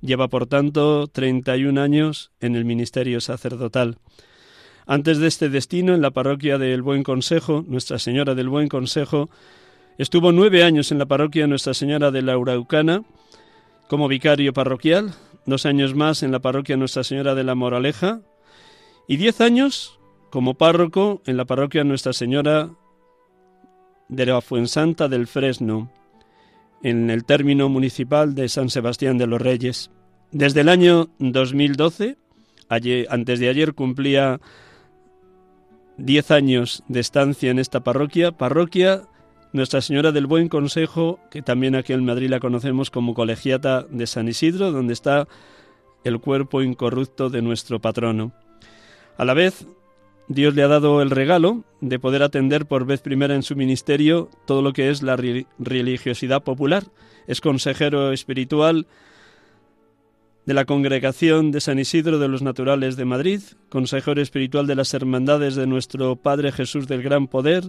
Lleva, 0.01 0.28
por 0.28 0.48
tanto, 0.48 1.06
31 1.08 1.80
años 1.80 2.32
en 2.39 2.56
el 2.56 2.66
ministerio 2.66 3.22
sacerdotal. 3.22 3.98
Antes 4.88 5.20
de 5.20 5.28
este 5.28 5.50
destino, 5.50 5.94
en 5.94 6.01
la 6.01 6.10
parroquia 6.10 6.58
del 6.58 6.82
Buen 6.82 7.04
Consejo, 7.04 7.63
Nuestra 7.68 8.00
Señora 8.00 8.34
del 8.34 8.50
Buen 8.50 8.68
Consejo, 8.68 9.30
estuvo 10.00 10.32
nueve 10.32 10.63
años 10.63 10.92
en 10.92 10.98
la 10.98 11.06
parroquia 11.06 11.46
Nuestra 11.46 11.75
Señora 11.75 12.10
de 12.10 12.24
la 12.24 12.38
Uraucana 12.38 13.04
como 13.88 14.08
vicario 14.08 14.54
parroquial, 14.54 15.13
dos 15.50 15.65
años 15.65 15.96
más 15.96 16.24
en 16.24 16.32
la 16.32 16.39
parroquia 16.39 16.77
Nuestra 16.77 17.03
Señora 17.03 17.36
de 17.36 17.44
la 17.44 17.56
Moraleja 17.56 18.22
y 19.08 19.18
diez 19.18 19.41
años 19.41 20.00
como 20.29 20.53
párroco 20.53 21.22
en 21.25 21.38
la 21.38 21.46
parroquia 21.46 21.84
Nuestra 21.84 22.13
Señora 22.13 22.70
de 24.08 24.25
la 24.25 24.41
Fuensanta 24.41 25.08
del 25.08 25.27
Fresno, 25.27 25.91
en 26.84 27.10
el 27.10 27.25
término 27.25 27.70
municipal 27.70 28.36
de 28.36 28.50
San 28.50 28.70
Sebastián 28.70 29.18
de 29.18 29.27
los 29.27 29.41
Reyes. 29.41 29.91
Desde 30.32 30.62
el 30.62 30.70
año 30.70 31.10
2012, 31.20 32.18
antes 33.10 33.39
de 33.39 33.50
ayer, 33.50 33.74
cumplía 33.74 34.39
diez 35.98 36.32
años 36.32 36.84
de 36.88 37.00
estancia 37.00 37.51
en 37.51 37.60
esta 37.60 37.84
parroquia, 37.84 38.32
parroquia 38.32 39.03
Nuestra 39.51 39.82
Señora 39.82 40.12
del 40.12 40.27
Buen 40.27 40.48
Consejo, 40.48 41.20
que 41.32 41.41
también 41.41 41.75
aquí 41.75 41.94
en 41.94 42.06
Madrid 42.06 42.29
la 42.29 42.39
conocemos 42.39 42.91
como 42.91 43.15
colegiata 43.15 43.84
de 43.89 44.06
San 44.06 44.27
Isidro, 44.27 44.72
donde 44.72 44.94
está 44.94 45.27
el 46.03 46.20
cuerpo 46.20 46.62
incorrupto 46.62 47.29
de 47.29 47.41
nuestro 47.41 47.79
patrono. 47.79 48.32
A 49.18 49.25
la 49.25 49.34
vez, 49.34 49.65
Dios 50.27 50.53
le 50.53 50.62
ha 50.62 50.68
dado 50.68 51.01
el 51.01 51.10
regalo 51.10 51.63
de 51.82 51.98
poder 51.98 52.22
atender 52.22 52.68
por 52.68 52.86
vez 52.86 53.01
primera 53.01 53.34
en 53.34 53.41
su 53.41 53.56
ministerio 53.56 54.29
todo 54.46 54.62
lo 54.62 54.72
que 54.72 54.91
es 54.91 55.01
la 55.01 55.18
religiosidad 55.58 56.44
popular. 56.44 56.84
Es 57.25 57.41
consejero 57.41 58.12
espiritual 58.12 58.86
de 60.46 60.53
la 60.53 60.65
Congregación 60.65 61.51
de 61.51 61.60
San 61.60 61.79
Isidro 61.79 62.20
de 62.20 62.27
los 62.27 62.44
Naturales 62.44 62.96
de 62.96 63.06
Madrid, 63.06 63.41
consejero 63.70 64.22
espiritual 64.22 64.68
de 64.68 64.75
las 64.75 64.94
Hermandades 64.94 65.56
de 65.56 65.65
nuestro 65.65 66.15
Padre 66.15 66.51
Jesús 66.51 66.88
del 66.88 67.01
Gran 67.01 67.27
Poder, 67.27 67.63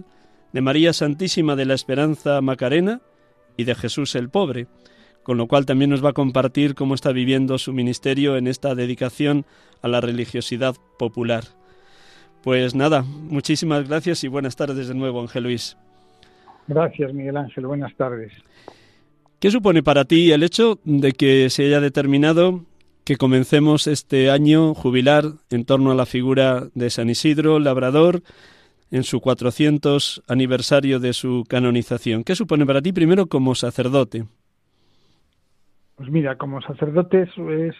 de 0.53 0.61
María 0.61 0.93
Santísima 0.93 1.55
de 1.55 1.65
la 1.65 1.73
Esperanza 1.73 2.41
Macarena 2.41 3.01
y 3.57 3.63
de 3.63 3.75
Jesús 3.75 4.15
el 4.15 4.29
Pobre, 4.29 4.67
con 5.23 5.37
lo 5.37 5.47
cual 5.47 5.65
también 5.65 5.89
nos 5.89 6.03
va 6.03 6.09
a 6.09 6.13
compartir 6.13 6.75
cómo 6.75 6.95
está 6.95 7.11
viviendo 7.11 7.57
su 7.57 7.73
ministerio 7.73 8.37
en 8.37 8.47
esta 8.47 8.75
dedicación 8.75 9.45
a 9.81 9.87
la 9.87 10.01
religiosidad 10.01 10.75
popular. 10.97 11.43
Pues 12.43 12.73
nada, 12.73 13.03
muchísimas 13.03 13.87
gracias 13.87 14.23
y 14.23 14.27
buenas 14.27 14.55
tardes 14.55 14.87
de 14.87 14.95
nuevo, 14.95 15.21
Ángel 15.21 15.43
Luis. 15.43 15.77
Gracias, 16.67 17.13
Miguel 17.13 17.37
Ángel. 17.37 17.67
Buenas 17.67 17.95
tardes. 17.95 18.31
¿Qué 19.39 19.51
supone 19.51 19.83
para 19.83 20.05
ti 20.05 20.31
el 20.31 20.43
hecho 20.43 20.79
de 20.83 21.13
que 21.13 21.49
se 21.49 21.65
haya 21.65 21.81
determinado 21.81 22.65
que 23.03 23.17
comencemos 23.17 23.87
este 23.87 24.29
año 24.29 24.73
jubilar 24.73 25.25
en 25.49 25.65
torno 25.65 25.91
a 25.91 25.95
la 25.95 26.05
figura 26.05 26.67
de 26.75 26.89
San 26.89 27.09
Isidro, 27.09 27.59
labrador, 27.59 28.21
en 28.91 29.03
su 29.03 29.21
400 29.21 30.23
aniversario 30.27 30.99
de 30.99 31.13
su 31.13 31.43
canonización. 31.47 32.23
¿Qué 32.23 32.35
supone 32.35 32.65
para 32.65 32.81
ti 32.81 32.91
primero 32.91 33.27
como 33.27 33.55
sacerdote? 33.55 34.25
Pues 35.95 36.09
mira, 36.09 36.37
como 36.37 36.61
sacerdote 36.61 37.23
es, 37.23 37.75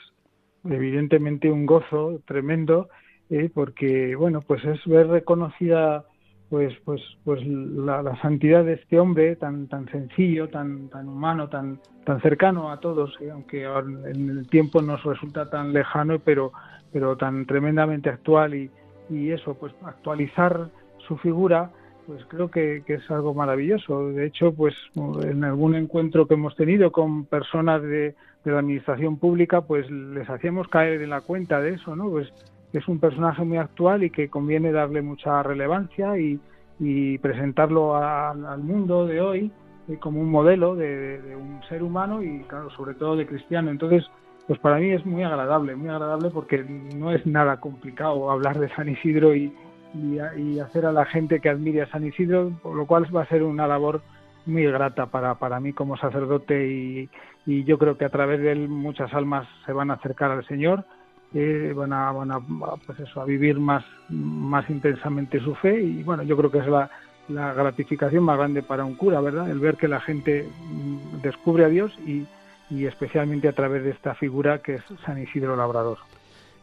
evidentemente 0.64 1.52
un 1.52 1.66
gozo 1.66 2.22
tremendo, 2.26 2.90
eh, 3.30 3.50
porque 3.54 4.16
bueno, 4.16 4.42
pues 4.42 4.64
es 4.66 4.80
ver 4.86 5.08
reconocida 5.08 6.06
pues 6.50 6.74
pues 6.84 7.02
pues 7.24 7.40
la, 7.48 8.04
la, 8.04 8.20
santidad 8.22 8.66
de 8.66 8.74
este 8.74 9.00
hombre 9.00 9.38
tan 9.38 9.70
tan 9.70 9.90
sencillo 9.90 10.50
tan 10.50 10.90
tan 10.90 11.08
humano 11.08 11.48
tan 11.48 11.80
tan 12.06 12.22
cercano 12.22 12.74
a 12.74 12.82
todos 12.82 13.16
eh, 13.22 13.32
aunque 13.32 13.64
en 13.64 14.30
el 14.30 14.50
tiempo 14.50 14.82
nos 14.82 15.02
resulta 15.06 15.50
tan 15.50 15.72
lejano 15.72 16.20
pero 16.20 16.52
pero 16.92 17.16
tan 17.16 17.46
tremendamente 17.46 18.10
actual 18.10 18.54
y, 18.54 18.70
y 19.10 19.32
eso, 19.32 19.54
pues 19.56 19.74
actualizar 19.84 20.70
su 21.12 21.18
figura, 21.18 21.70
pues 22.08 22.24
creo 22.30 22.50
que, 22.50 22.84
es 22.88 23.12
algo 23.12 23.34
maravilloso. 23.34 24.12
De 24.12 24.26
hecho, 24.26 24.54
pues 24.54 24.74
en 24.96 25.44
algún 25.44 25.76
encuentro 25.76 26.26
que 26.26 26.36
hemos 26.36 26.56
tenido 26.56 26.92
con 26.92 27.26
personas 27.26 27.82
de, 27.82 28.16
la 28.46 28.60
administración 28.60 29.18
pública, 29.18 29.62
pues 29.62 29.90
les 29.92 30.28
hacíamos 30.28 30.68
caer 30.68 31.02
en 31.02 31.12
la 31.12 31.22
cuenta 31.22 31.60
de 31.62 31.76
eso, 31.76 31.96
¿no? 31.96 32.10
Pues 32.10 32.34
es 32.74 32.88
un 32.88 33.00
personaje 33.00 33.44
muy 33.44 33.58
actual 33.58 34.04
y 34.04 34.10
que 34.10 34.30
conviene 34.30 34.72
darle 34.72 35.04
mucha 35.04 35.44
relevancia 35.44 36.18
y, 36.18 36.40
y 36.80 37.20
presentarlo 37.20 37.96
al 37.96 38.64
mundo 38.64 39.06
de 39.06 39.22
hoy 39.22 39.52
eh, 39.90 39.98
como 40.00 40.22
un 40.22 40.32
modelo 40.32 40.76
de, 40.76 41.36
un 41.36 41.62
ser 41.70 41.84
humano 41.84 42.24
y, 42.24 42.40
claro, 42.48 42.70
sobre 42.72 42.96
todo 42.96 43.16
de 43.16 43.28
cristiano. 43.28 43.70
Entonces, 43.70 44.04
pues 44.48 44.58
para 44.60 44.78
mí 44.78 44.90
es 44.90 45.06
muy 45.06 45.24
agradable, 45.24 45.76
muy 45.76 45.90
agradable 45.90 46.30
porque 46.32 46.64
no 46.96 47.12
es 47.12 47.24
nada 47.28 47.60
complicado 47.60 48.32
hablar 48.32 48.60
de 48.60 48.70
San 48.70 48.90
Isidro 48.90 49.36
y, 49.36 49.54
y, 49.94 50.60
hacer 50.60 50.86
a 50.86 50.92
la 50.92 51.06
gente 51.06 51.40
que 51.40 51.50
admire 51.50 51.82
a 51.82 51.90
San 51.90 52.06
Isidro, 52.06 52.52
por 52.62 52.76
lo 52.76 52.86
cual 52.86 53.14
va 53.16 53.24
a 53.24 53.28
ser 53.28 53.44
una 53.44 53.68
labor 53.68 54.02
muy 54.46 54.66
grata 54.66 55.08
para, 55.08 55.36
para 55.36 55.60
mí 55.60 55.74
como 55.74 55.98
sacerdote 55.98 56.68
y, 56.68 57.10
y 57.46 57.64
yo 57.64 57.78
creo 57.78 57.98
que 57.98 58.06
a 58.06 58.10
través 58.10 58.40
de 58.42 58.52
él 58.52 58.70
muchas 58.70 59.14
almas 59.14 59.48
se 59.66 59.74
van 59.74 59.92
a 59.92 59.96
acercar 59.96 60.32
al 60.32 60.46
Señor 60.48 60.86
eh, 61.34 61.74
van 61.76 61.94
a, 61.94 62.12
van 62.12 62.32
a, 62.32 62.40
pues 62.86 63.00
eso, 63.00 63.22
a 63.22 63.26
vivir 63.26 63.58
más, 63.58 63.86
más 64.10 64.70
intensamente 64.70 65.40
su 65.40 65.56
fe 65.56 65.82
y 65.82 66.04
bueno, 66.04 66.24
yo 66.24 66.36
creo 66.36 66.52
que 66.52 66.58
es 66.58 66.68
la, 66.68 66.90
la 67.30 67.54
gratificación 67.54 68.24
más 68.24 68.38
grande 68.38 68.64
para 68.64 68.84
un 68.84 68.96
cura, 68.96 69.22
¿verdad? 69.22 69.50
El 69.50 69.60
ver 69.60 69.78
que 69.78 69.88
la 69.88 70.02
gente 70.02 70.46
mm, 70.46 71.22
descubre 71.22 71.64
a 71.64 71.70
Dios 71.70 71.98
y, 72.06 72.26
y 72.70 72.86
especialmente 72.86 73.48
a 73.48 73.54
través 73.54 73.84
de 73.84 73.92
esta 73.92 74.14
figura 74.16 74.60
que 74.60 74.76
es 74.76 74.84
San 75.06 75.22
Isidro 75.22 75.56
Labrador. 75.56 76.00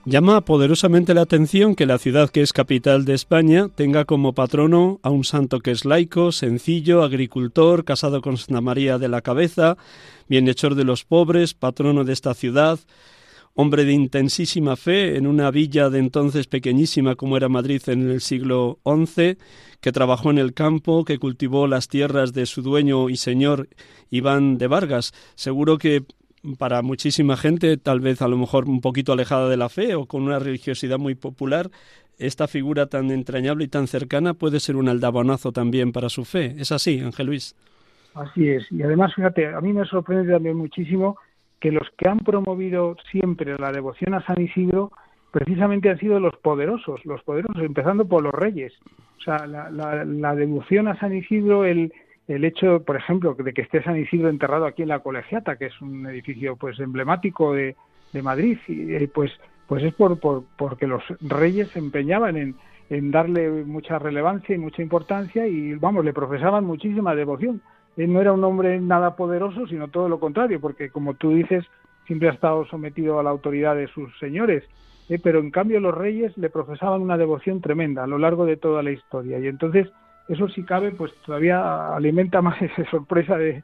Llama 0.05 0.41
poderosamente 0.41 1.13
la 1.13 1.23
atención 1.23 1.75
que 1.75 1.85
la 1.85 1.99
ciudad 1.99 2.31
que 2.31 2.41
es 2.41 2.53
capital 2.53 3.05
de 3.05 3.15
España 3.15 3.69
tenga 3.69 4.05
como 4.07 4.33
patrono 4.33 5.01
a 5.03 5.11
un 5.11 5.25
santo 5.25 5.61
que 5.61 5.71
es 5.71 5.85
laico, 5.85 6.33
sencillo, 6.33 7.03
agricultor, 7.03 7.85
casado 7.85 8.23
con 8.23 8.39
Santa 8.39 8.63
María 8.63 8.99
de 8.99 9.09
la 9.09 9.21
Cabeza, 9.21 9.77
bienhechor 10.29 10.77
de 10.77 10.85
los 10.85 11.05
pobres, 11.05 11.53
patrono 11.53 12.05
de 12.05 12.15
esta 12.15 12.33
ciudad, 12.33 12.79
hombre 13.55 13.85
de 13.85 13.93
intensísima 13.93 14.77
fe 14.77 15.17
en 15.17 15.27
una 15.27 15.51
villa 15.51 15.91
de 15.91 15.99
entonces 15.99 16.47
pequeñísima 16.47 17.17
como 17.17 17.37
era 17.37 17.49
Madrid 17.49 17.83
en 17.89 18.09
el 18.09 18.21
siglo 18.21 18.79
XI, 18.87 19.37
que 19.81 19.93
trabajó 19.93 20.31
en 20.31 20.39
el 20.39 20.55
campo, 20.55 21.05
que 21.05 21.19
cultivó 21.19 21.67
las 21.67 21.89
tierras 21.89 22.33
de 22.33 22.47
su 22.47 22.63
dueño 22.63 23.11
y 23.11 23.17
señor 23.17 23.69
Iván 24.11 24.59
de 24.59 24.69
Vargas. 24.69 25.13
Seguro 25.35 25.77
que 25.77 26.05
para 26.59 26.83
muchísima 26.83 27.37
gente, 27.37 27.77
tal 27.77 28.01
vez 28.01 28.23
a 28.23 28.29
lo 28.29 28.37
mejor 28.37 28.69
un 28.69 28.81
poquito 28.81 29.13
alejada 29.13 29.49
de 29.49 29.57
la 29.57 29.69
fe 29.69 29.95
o 29.95 30.07
con 30.07 30.23
una 30.23 30.39
religiosidad 30.39 30.99
muy 30.99 31.15
popular, 31.15 31.71
esta 32.19 32.49
figura 32.49 32.87
tan 32.87 33.11
entrañable 33.11 33.65
y 33.65 33.69
tan 33.69 33.87
cercana 33.87 34.35
puede 34.35 34.61
ser 34.61 34.77
un 34.77 34.89
aldabonazo 34.89 35.53
también 35.53 35.93
para 35.93 36.09
su 36.09 36.25
fe. 36.25 36.55
¿Es 36.59 36.73
así, 36.73 37.01
Ángel 37.01 37.27
Luis? 37.27 37.55
Así 38.15 38.49
es. 38.49 38.71
Y 38.73 38.83
además, 38.83 39.15
fíjate, 39.15 39.47
a 39.47 39.61
mí 39.61 39.73
me 39.73 39.85
sorprende 39.85 40.33
también 40.33 40.57
muchísimo 40.57 41.17
que 41.61 41.73
los 41.73 41.89
que 41.97 42.09
han 42.09 42.19
promovido 42.19 42.97
siempre 43.11 43.57
la 43.59 43.73
devoción 43.73 44.15
a 44.15 44.25
San 44.25 44.41
Isidro 44.41 44.93
precisamente 45.31 45.91
han 45.91 45.99
sido 45.99 46.21
los 46.21 46.35
poderosos, 46.37 47.05
los 47.05 47.23
poderosos, 47.23 47.63
empezando 47.63 48.07
por 48.07 48.23
los 48.23 48.33
reyes. 48.33 48.73
O 49.19 49.23
sea, 49.23 49.47
la, 49.47 50.35
devoción 50.35 50.89
a 50.89 50.99
San 50.99 51.15
Isidro, 51.15 51.65
el, 51.65 51.93
el 52.29 52.45
hecho, 52.45 52.83
por 52.85 52.97
ejemplo, 52.97 53.35
de 53.35 53.53
que 53.53 53.63
esté 53.63 53.83
San 53.83 53.99
Isidro 53.99 54.29
enterrado 54.29 54.67
aquí 54.67 54.83
en 54.83 54.89
la 54.89 55.01
Colegiata, 55.01 55.57
que 55.57 55.67
es 55.67 55.81
un 55.81 56.07
edificio 56.07 56.57
pues 56.57 56.79
emblemático 56.79 57.53
de, 57.53 57.75
Madrid, 58.23 58.59
y, 58.69 58.95
eh, 58.95 59.11
pues, 59.13 59.33
pues 59.67 59.83
es 59.83 59.95
por, 59.95 60.19
por, 60.21 60.45
porque 60.57 60.87
los 60.87 61.03
reyes 61.21 61.69
se 61.69 61.79
empeñaban 61.79 62.37
en, 62.37 62.55
en 62.91 63.11
darle 63.11 63.51
mucha 63.65 63.99
relevancia 63.99 64.55
y 64.55 64.59
mucha 64.59 64.83
importancia 64.83 65.47
y, 65.47 65.75
vamos, 65.75 66.05
le 66.05 66.13
profesaban 66.13 66.65
muchísima 66.65 67.15
devoción 67.15 67.61
no 68.07 68.21
era 68.21 68.33
un 68.33 68.45
hombre 68.45 68.81
nada 68.81 69.17
poderoso, 69.17 69.67
sino 69.67 69.89
todo 69.89 70.09
lo 70.09 70.21
contrario, 70.21 70.61
porque 70.61 70.91
como 70.91 71.15
tú 71.15 71.31
dices, 71.31 71.65
siempre 72.07 72.29
ha 72.29 72.33
estado 72.33 72.65
sometido 72.67 73.19
a 73.19 73.23
la 73.23 73.31
autoridad 73.31 73.75
de 73.75 73.89
sus 73.89 74.17
señores, 74.19 74.63
¿eh? 75.09 75.19
pero 75.21 75.41
en 75.41 75.51
cambio 75.51 75.81
los 75.81 75.95
reyes 75.95 76.37
le 76.39 76.51
profesaban 76.51 77.03
una 77.03 77.19
devoción 77.19 77.61
tremenda 77.61 78.05
a 78.05 78.07
lo 78.07 78.19
largo 78.19 78.47
de 78.47 78.57
toda 78.57 78.83
la 78.83 78.93
historia. 78.93 79.41
Y 79.41 79.49
entonces 79.49 79.89
eso 80.29 80.49
si 80.49 80.63
cabe, 80.63 80.93
pues 80.93 81.13
todavía 81.25 81.95
alimenta 81.95 82.43
más 82.43 82.61
esa 82.63 82.85
sorpresa 82.91 83.37
de, 83.37 83.63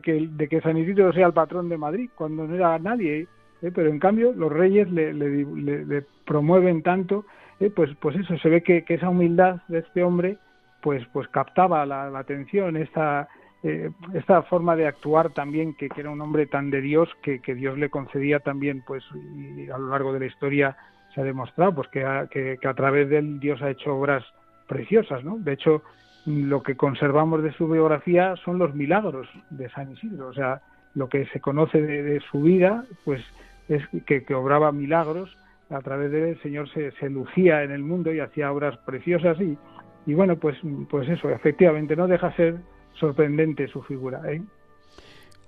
que, 0.00 0.28
de 0.30 0.48
que 0.48 0.60
San 0.60 0.76
Isidro 0.76 1.12
sea 1.12 1.26
el 1.26 1.32
patrón 1.32 1.68
de 1.68 1.76
Madrid, 1.76 2.10
cuando 2.14 2.46
no 2.46 2.54
era 2.54 2.78
nadie. 2.78 3.26
¿eh? 3.62 3.70
Pero 3.74 3.88
en 3.90 3.98
cambio 3.98 4.32
los 4.32 4.52
reyes 4.52 4.90
le, 4.90 5.12
le, 5.12 6.04
promueven 6.24 6.82
tanto, 6.82 7.26
¿eh? 7.60 7.70
pues, 7.74 7.90
pues 8.00 8.16
eso, 8.16 8.38
se 8.38 8.48
ve 8.48 8.62
que, 8.62 8.84
esa 8.88 9.08
humildad 9.08 9.60
de 9.68 9.80
este 9.80 10.02
hombre 10.02 10.38
pues, 10.80 11.04
pues 11.12 11.28
captaba 11.28 11.84
la, 11.86 12.06
atención, 12.18 12.76
esta 12.76 13.28
eh, 13.62 13.90
esta 14.12 14.42
forma 14.42 14.76
de 14.76 14.86
actuar 14.86 15.30
también, 15.30 15.74
que, 15.74 15.88
era 15.96 16.10
un 16.10 16.20
hombre 16.20 16.46
tan 16.46 16.68
de 16.70 16.82
Dios, 16.82 17.08
que, 17.22 17.40
Dios 17.54 17.78
le 17.78 17.88
concedía 17.88 18.40
también, 18.40 18.82
pues, 18.86 19.02
y 19.14 19.70
a 19.70 19.78
lo 19.78 19.88
largo 19.88 20.12
de 20.12 20.20
la 20.20 20.26
historia 20.26 20.76
se 21.14 21.22
ha 21.22 21.24
demostrado, 21.24 21.74
pues, 21.74 21.88
que 21.88 22.04
a, 22.04 22.26
que, 22.26 22.58
a 22.62 22.74
través 22.74 23.08
de 23.08 23.18
él 23.18 23.40
Dios 23.40 23.62
ha 23.62 23.70
hecho 23.70 23.96
obras 23.96 24.22
preciosas, 24.68 25.24
¿no? 25.24 25.38
De 25.38 25.54
hecho, 25.54 25.82
lo 26.26 26.62
que 26.62 26.76
conservamos 26.76 27.42
de 27.42 27.52
su 27.52 27.68
biografía 27.68 28.34
son 28.44 28.58
los 28.58 28.74
milagros 28.74 29.28
de 29.50 29.68
San 29.70 29.92
Isidro, 29.92 30.28
o 30.28 30.34
sea, 30.34 30.60
lo 30.94 31.08
que 31.08 31.26
se 31.26 31.40
conoce 31.40 31.82
de, 31.82 32.20
su 32.30 32.42
vida, 32.42 32.84
pues, 33.04 33.22
es 33.68 33.82
que, 34.06 34.24
que, 34.24 34.34
obraba 34.34 34.72
milagros, 34.72 35.36
a 35.70 35.80
través 35.80 36.10
de 36.12 36.22
él 36.22 36.28
el 36.30 36.42
Señor 36.42 36.68
se, 36.70 36.92
se 36.92 37.10
lucía 37.10 37.62
en 37.62 37.72
el 37.72 37.82
mundo 37.82 38.12
y 38.12 38.20
hacía 38.20 38.52
obras 38.52 38.76
preciosas 38.78 39.40
y, 39.40 39.58
y 40.06 40.14
bueno, 40.14 40.36
pues, 40.36 40.56
pues 40.88 41.08
eso, 41.08 41.30
efectivamente, 41.30 41.96
no 41.96 42.06
deja 42.06 42.34
ser 42.36 42.56
sorprendente 42.98 43.66
su 43.68 43.82
figura. 43.82 44.20
¿eh? 44.30 44.42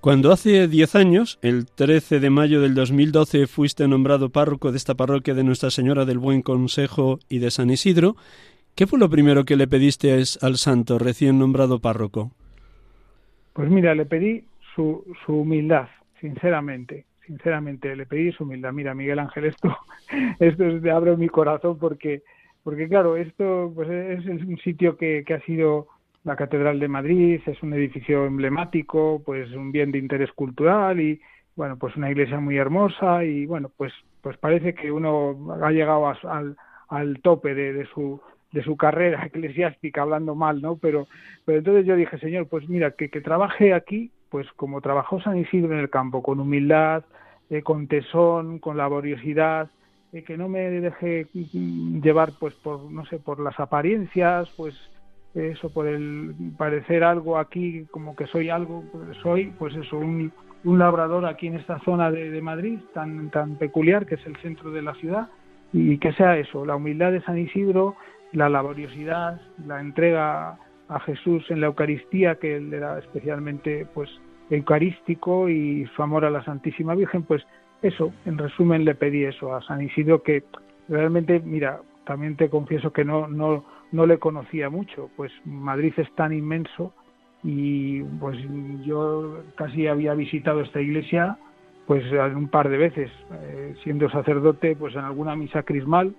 Cuando 0.01 0.31
hace 0.31 0.67
diez 0.67 0.95
años, 0.95 1.39
el 1.41 1.65
13 1.65 2.19
de 2.19 2.29
mayo 2.29 2.61
del 2.61 2.75
2012, 2.75 3.47
fuiste 3.47 3.87
nombrado 3.87 4.29
párroco 4.29 4.71
de 4.71 4.77
esta 4.77 4.95
parroquia 4.95 5.33
de 5.33 5.43
Nuestra 5.43 5.71
Señora 5.71 6.05
del 6.05 6.19
Buen 6.19 6.41
Consejo 6.41 7.19
y 7.29 7.39
de 7.39 7.51
San 7.51 7.69
Isidro, 7.69 8.15
¿qué 8.77 8.87
fue 8.87 8.99
lo 8.99 9.09
primero 9.09 9.43
que 9.43 9.57
le 9.57 9.67
pediste 9.67 10.13
al 10.13 10.55
santo 10.55 10.99
recién 10.99 11.39
nombrado 11.39 11.79
párroco? 11.79 12.31
Pues 13.53 13.69
mira, 13.69 13.93
le 13.95 14.05
pedí 14.05 14.45
su, 14.75 15.03
su 15.25 15.41
humildad, 15.41 15.87
sinceramente, 16.21 17.05
sinceramente, 17.25 17.95
le 17.95 18.05
pedí 18.05 18.31
su 18.31 18.43
humildad. 18.43 18.71
Mira, 18.71 18.93
Miguel 18.93 19.19
Ángel, 19.19 19.45
esto, 19.45 19.75
esto 20.39 20.63
es 20.63 20.81
de 20.81 20.91
abro 20.91 21.17
mi 21.17 21.27
corazón 21.27 21.77
porque, 21.79 22.21
porque 22.63 22.87
claro, 22.87 23.17
esto 23.17 23.71
pues 23.75 23.89
es, 23.89 24.25
un 24.25 24.57
sitio 24.63 24.95
que, 24.95 25.23
que 25.25 25.33
ha 25.33 25.41
sido 25.41 25.87
la 26.23 26.35
Catedral 26.35 26.79
de 26.79 26.87
Madrid 26.87 27.41
es 27.45 27.63
un 27.63 27.73
edificio 27.73 28.25
emblemático, 28.25 29.21
pues 29.25 29.51
un 29.53 29.71
bien 29.71 29.91
de 29.91 29.97
interés 29.97 30.31
cultural 30.33 30.99
y 30.99 31.19
bueno, 31.55 31.77
pues 31.77 31.95
una 31.95 32.11
iglesia 32.11 32.39
muy 32.39 32.57
hermosa 32.57 33.23
y 33.23 33.45
bueno, 33.45 33.71
pues 33.75 33.91
pues 34.21 34.37
parece 34.37 34.73
que 34.75 34.91
uno 34.91 35.55
ha 35.63 35.71
llegado 35.71 36.05
al, 36.07 36.57
al 36.89 37.21
tope 37.21 37.55
de, 37.55 37.71
de, 37.71 37.85
su 37.87 38.19
de 38.51 38.63
su 38.63 38.77
carrera 38.77 39.25
eclesiástica 39.27 40.01
hablando 40.01 40.35
mal, 40.35 40.61
¿no? 40.61 40.77
Pero 40.77 41.07
pero 41.45 41.59
entonces 41.59 41.85
yo 41.85 41.95
dije, 41.95 42.17
Señor, 42.19 42.47
pues 42.47 42.67
mira, 42.69 42.91
que, 42.91 43.09
que 43.09 43.21
trabaje 43.21 43.73
aquí, 43.73 44.11
pues 44.29 44.47
como 44.55 44.81
trabajó 44.81 45.21
San 45.21 45.37
Isidro 45.37 45.73
en 45.73 45.79
el 45.79 45.89
campo, 45.89 46.21
con 46.21 46.39
humildad, 46.39 47.03
eh, 47.49 47.61
con 47.61 47.87
tesón, 47.87 48.59
con 48.59 48.77
laboriosidad, 48.77 49.69
eh, 50.13 50.23
que 50.23 50.37
no 50.37 50.49
me 50.49 50.69
deje 50.69 51.27
llevar 51.33 52.31
pues 52.39 52.53
por 52.55 52.91
no 52.91 53.05
sé, 53.05 53.19
por 53.19 53.39
las 53.39 53.59
apariencias, 53.59 54.49
pues 54.57 54.75
eso 55.33 55.69
por 55.69 55.87
el 55.87 56.33
parecer 56.57 57.03
algo 57.03 57.37
aquí 57.37 57.85
como 57.91 58.15
que 58.15 58.25
soy 58.27 58.49
algo 58.49 58.83
pues 58.91 59.17
soy 59.21 59.53
pues 59.59 59.75
eso 59.75 59.97
un, 59.97 60.31
un 60.63 60.79
labrador 60.79 61.25
aquí 61.25 61.47
en 61.47 61.55
esta 61.55 61.79
zona 61.79 62.09
de, 62.09 62.31
de, 62.31 62.41
Madrid 62.41 62.79
tan 62.93 63.29
tan 63.29 63.55
peculiar 63.57 64.05
que 64.05 64.15
es 64.15 64.25
el 64.25 64.35
centro 64.37 64.71
de 64.71 64.81
la 64.81 64.95
ciudad 64.95 65.27
y 65.73 65.97
que 65.99 66.13
sea 66.13 66.37
eso 66.37 66.65
la 66.65 66.75
humildad 66.75 67.11
de 67.11 67.21
San 67.21 67.37
Isidro 67.37 67.95
la 68.33 68.49
laboriosidad 68.49 69.41
la 69.65 69.79
entrega 69.79 70.57
a 70.89 70.99
Jesús 71.01 71.43
en 71.49 71.61
la 71.61 71.67
Eucaristía 71.67 72.35
que 72.35 72.57
él 72.57 72.73
era 72.73 72.99
especialmente 72.99 73.85
pues 73.93 74.09
eucarístico 74.49 75.49
y 75.49 75.85
su 75.95 76.03
amor 76.03 76.25
a 76.25 76.29
la 76.29 76.43
Santísima 76.43 76.95
Virgen 76.95 77.23
pues 77.23 77.43
eso 77.81 78.11
en 78.25 78.37
resumen 78.37 78.85
le 78.85 78.95
pedí 78.95 79.23
eso 79.23 79.53
a 79.53 79.61
San 79.61 79.81
Isidro 79.81 80.23
que 80.23 80.43
realmente 80.87 81.39
mira 81.39 81.81
también 82.05 82.37
te 82.37 82.49
confieso 82.49 82.93
que 82.93 83.03
no 83.03 83.27
no 83.27 83.65
no 83.91 84.05
le 84.05 84.17
conocía 84.17 84.69
mucho, 84.69 85.09
pues 85.15 85.31
Madrid 85.45 85.93
es 85.97 86.11
tan 86.15 86.33
inmenso 86.33 86.93
y 87.43 88.01
pues 88.19 88.37
yo 88.83 89.43
casi 89.55 89.87
había 89.87 90.13
visitado 90.13 90.61
esta 90.61 90.81
iglesia 90.81 91.37
pues 91.85 92.03
un 92.35 92.49
par 92.49 92.67
de 92.67 92.77
veces, 92.77 93.09
eh, 93.31 93.73
siendo 93.83 94.09
sacerdote 94.09 94.75
pues 94.75 94.93
en 94.95 95.05
alguna 95.05 95.35
misa 95.37 95.63
crismal, 95.63 96.13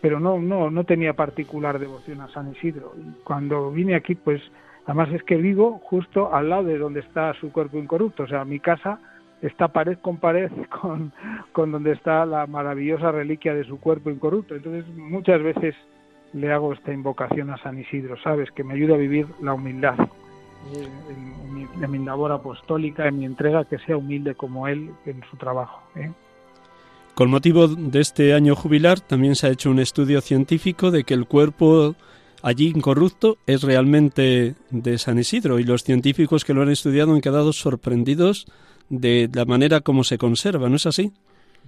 pero 0.00 0.20
no, 0.20 0.38
no, 0.38 0.70
no 0.70 0.84
tenía 0.84 1.14
particular 1.14 1.78
devoción 1.78 2.20
a 2.20 2.28
San 2.28 2.52
Isidro. 2.52 2.94
cuando 3.24 3.70
vine 3.70 3.94
aquí 3.94 4.14
pues 4.14 4.42
además 4.84 5.10
es 5.12 5.22
que 5.22 5.36
vivo 5.36 5.80
justo 5.84 6.34
al 6.34 6.48
lado 6.48 6.64
de 6.64 6.78
donde 6.78 7.00
está 7.00 7.34
su 7.34 7.52
cuerpo 7.52 7.78
incorrupto, 7.78 8.24
o 8.24 8.28
sea, 8.28 8.44
mi 8.44 8.60
casa 8.60 9.00
está 9.42 9.68
pared 9.68 9.98
con 9.98 10.16
pared 10.18 10.50
con, 10.80 11.12
con 11.52 11.72
donde 11.72 11.92
está 11.92 12.24
la 12.26 12.46
maravillosa 12.46 13.12
reliquia 13.12 13.54
de 13.54 13.64
su 13.64 13.78
cuerpo 13.80 14.10
incorrupto. 14.10 14.54
Entonces 14.54 14.86
muchas 14.96 15.42
veces 15.42 15.74
le 16.32 16.52
hago 16.52 16.72
esta 16.72 16.92
invocación 16.92 17.50
a 17.50 17.58
San 17.58 17.78
Isidro, 17.78 18.16
¿sabes? 18.22 18.50
Que 18.50 18.64
me 18.64 18.74
ayuda 18.74 18.94
a 18.94 18.98
vivir 18.98 19.26
la 19.40 19.54
humildad 19.54 19.96
en, 20.74 21.90
mi, 21.90 22.04
labor 22.04 22.32
apostólica, 22.32 23.06
en 23.06 23.18
mi 23.18 23.24
entrega, 23.24 23.64
que 23.64 23.78
sea 23.78 23.96
humilde 23.96 24.34
como 24.34 24.68
él 24.68 24.90
en 25.04 25.22
su 25.30 25.36
trabajo. 25.36 25.82
¿eh? 25.94 26.10
Con 27.16 27.30
motivo 27.30 27.66
de 27.66 28.00
este 28.00 28.34
año 28.34 28.54
jubilar, 28.54 29.00
también 29.00 29.36
se 29.36 29.46
ha 29.46 29.50
hecho 29.50 29.70
un 29.70 29.78
estudio 29.78 30.20
científico 30.20 30.90
de 30.90 31.04
que 31.04 31.14
el 31.14 31.24
cuerpo 31.24 31.94
allí 32.42 32.68
incorrupto 32.68 33.38
es 33.46 33.62
realmente 33.62 34.54
de 34.68 34.98
San 34.98 35.18
Isidro 35.18 35.58
y 35.58 35.64
los 35.64 35.82
científicos 35.82 36.44
que 36.44 36.52
lo 36.52 36.60
han 36.60 36.68
estudiado 36.68 37.14
han 37.14 37.22
quedado 37.22 37.54
sorprendidos 37.54 38.44
de 38.90 39.30
la 39.32 39.46
manera 39.46 39.80
como 39.80 40.04
se 40.04 40.18
conserva, 40.18 40.68
¿no 40.68 40.76
es 40.76 40.84
así? 40.84 41.10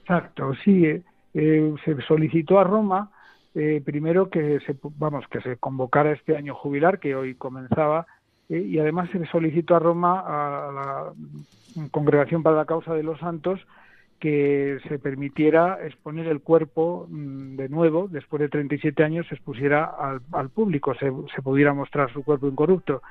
Exacto, 0.00 0.52
sí. 0.62 0.84
Eh, 0.84 1.02
eh, 1.32 1.74
se 1.82 1.96
solicitó 2.02 2.58
a 2.58 2.64
Roma 2.64 3.11
primero 3.87 4.28
que 4.28 4.61
se, 4.66 4.76
vamos, 4.98 5.24
que 5.28 5.40
se 5.40 5.56
convocara 5.56 6.12
este 6.12 6.37
año 6.37 6.54
jubilar 6.54 7.00
que 7.00 7.16
hoy 7.16 7.37
comenzaba 7.37 8.06
y 8.50 8.78
además 8.78 9.08
se 9.11 9.24
solicitó 9.28 9.76
a 9.76 9.78
Roma, 9.78 10.20
a 10.20 10.72
la 10.72 11.88
Congregación 11.90 12.42
para 12.42 12.56
la 12.56 12.66
Causa 12.66 12.92
de 12.92 13.02
los 13.02 13.18
Santos, 13.18 13.61
que 14.18 14.78
se 14.88 14.98
permitiera 14.98 15.78
exponer 15.85 16.26
el 16.26 16.40
cuerpo 16.40 17.07
mm, 17.09 17.57
de 17.57 17.68
nuevo, 17.68 18.09
después 18.09 18.40
de 18.40 18.48
37 18.48 19.04
años, 19.04 19.26
se 19.28 19.35
expusiera 19.35 19.85
al, 20.33 20.50
público, 20.50 20.94
se, 20.94 21.12
pudiera 21.42 21.72
mostrar 21.74 22.12
su 22.12 22.24
cuerpo 22.24 22.48
incorrupto. 22.48 23.02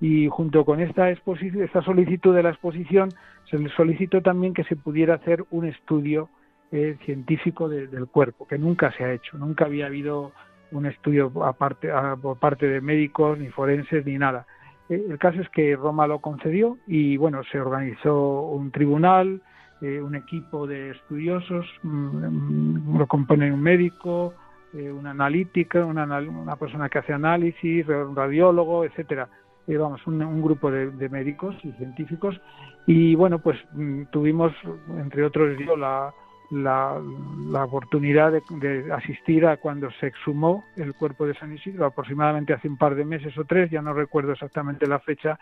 Y 0.00 0.28
junto 0.28 0.64
con 0.64 0.80
esta, 0.80 1.10
exposición, 1.10 1.62
esta 1.64 1.82
solicitud 1.82 2.34
de 2.34 2.42
la 2.42 2.50
exposición, 2.50 3.10
se 3.50 3.58
le 3.58 3.68
solicitó 3.70 4.22
también 4.22 4.54
que 4.54 4.64
se 4.64 4.76
pudiera 4.76 5.14
hacer 5.14 5.44
un 5.50 5.66
estudio 5.66 6.28
eh, 6.70 6.96
científico 7.04 7.68
del 7.68 8.06
cuerpo, 8.06 8.46
que 8.46 8.58
nunca 8.58 8.92
se 8.92 9.04
ha 9.04 9.12
hecho, 9.12 9.38
nunca 9.38 9.64
había 9.64 9.86
habido 9.86 10.32
un 10.70 10.86
estudio 10.86 11.32
aparte, 11.44 11.88
por 12.20 12.38
parte 12.38 12.66
de 12.66 12.80
médicos, 12.80 13.38
ni 13.38 13.48
forenses, 13.48 14.04
ni 14.04 14.18
nada. 14.18 14.46
Eh, 14.88 15.04
el 15.08 15.18
caso 15.18 15.40
es 15.40 15.48
que 15.50 15.76
Roma 15.76 16.06
lo 16.06 16.20
concedió 16.20 16.78
y 16.86 17.16
bueno, 17.16 17.42
se 17.50 17.60
organizó 17.60 18.42
un 18.42 18.70
tribunal, 18.70 19.42
eh, 19.80 20.00
un 20.00 20.14
equipo 20.14 20.66
de 20.66 20.90
estudiosos, 20.90 21.66
mm, 21.82 22.98
lo 22.98 23.06
compone 23.06 23.52
un 23.52 23.60
médico, 23.60 24.34
eh, 24.74 24.90
una 24.90 25.10
analítica, 25.10 25.84
una, 25.84 26.56
persona 26.56 26.88
que 26.88 26.98
hace 26.98 27.12
análisis, 27.12 27.86
un 27.88 28.16
radiólogo, 28.16 28.84
etcétera. 28.84 29.28
vamos, 29.66 30.06
un, 30.06 30.42
grupo 30.42 30.70
de, 30.70 31.08
médicos 31.08 31.54
y 31.62 31.72
científicos. 31.72 32.40
Y 32.86 33.14
bueno, 33.14 33.38
pues 33.38 33.58
mm, 33.72 34.04
tuvimos, 34.10 34.52
entre 34.98 35.24
otros 35.24 35.56
yo, 35.58 35.76
la, 35.76 36.12
la, 36.50 37.64
oportunidad 37.64 38.32
de, 38.32 38.92
asistir 38.92 39.46
a 39.46 39.58
cuando 39.58 39.90
se 40.00 40.06
exhumó 40.06 40.64
el 40.76 40.94
cuerpo 40.94 41.26
de 41.26 41.34
San 41.34 41.52
Isidro, 41.52 41.86
aproximadamente 41.86 42.54
hace 42.54 42.68
un 42.68 42.78
par 42.78 42.94
de 42.94 43.04
meses 43.04 43.36
o 43.38 43.44
tres, 43.44 43.70
ya 43.70 43.82
no 43.82 43.92
recuerdo 43.92 44.32
exactamente 44.32 44.86
la 44.86 45.00
fecha, 45.00 45.38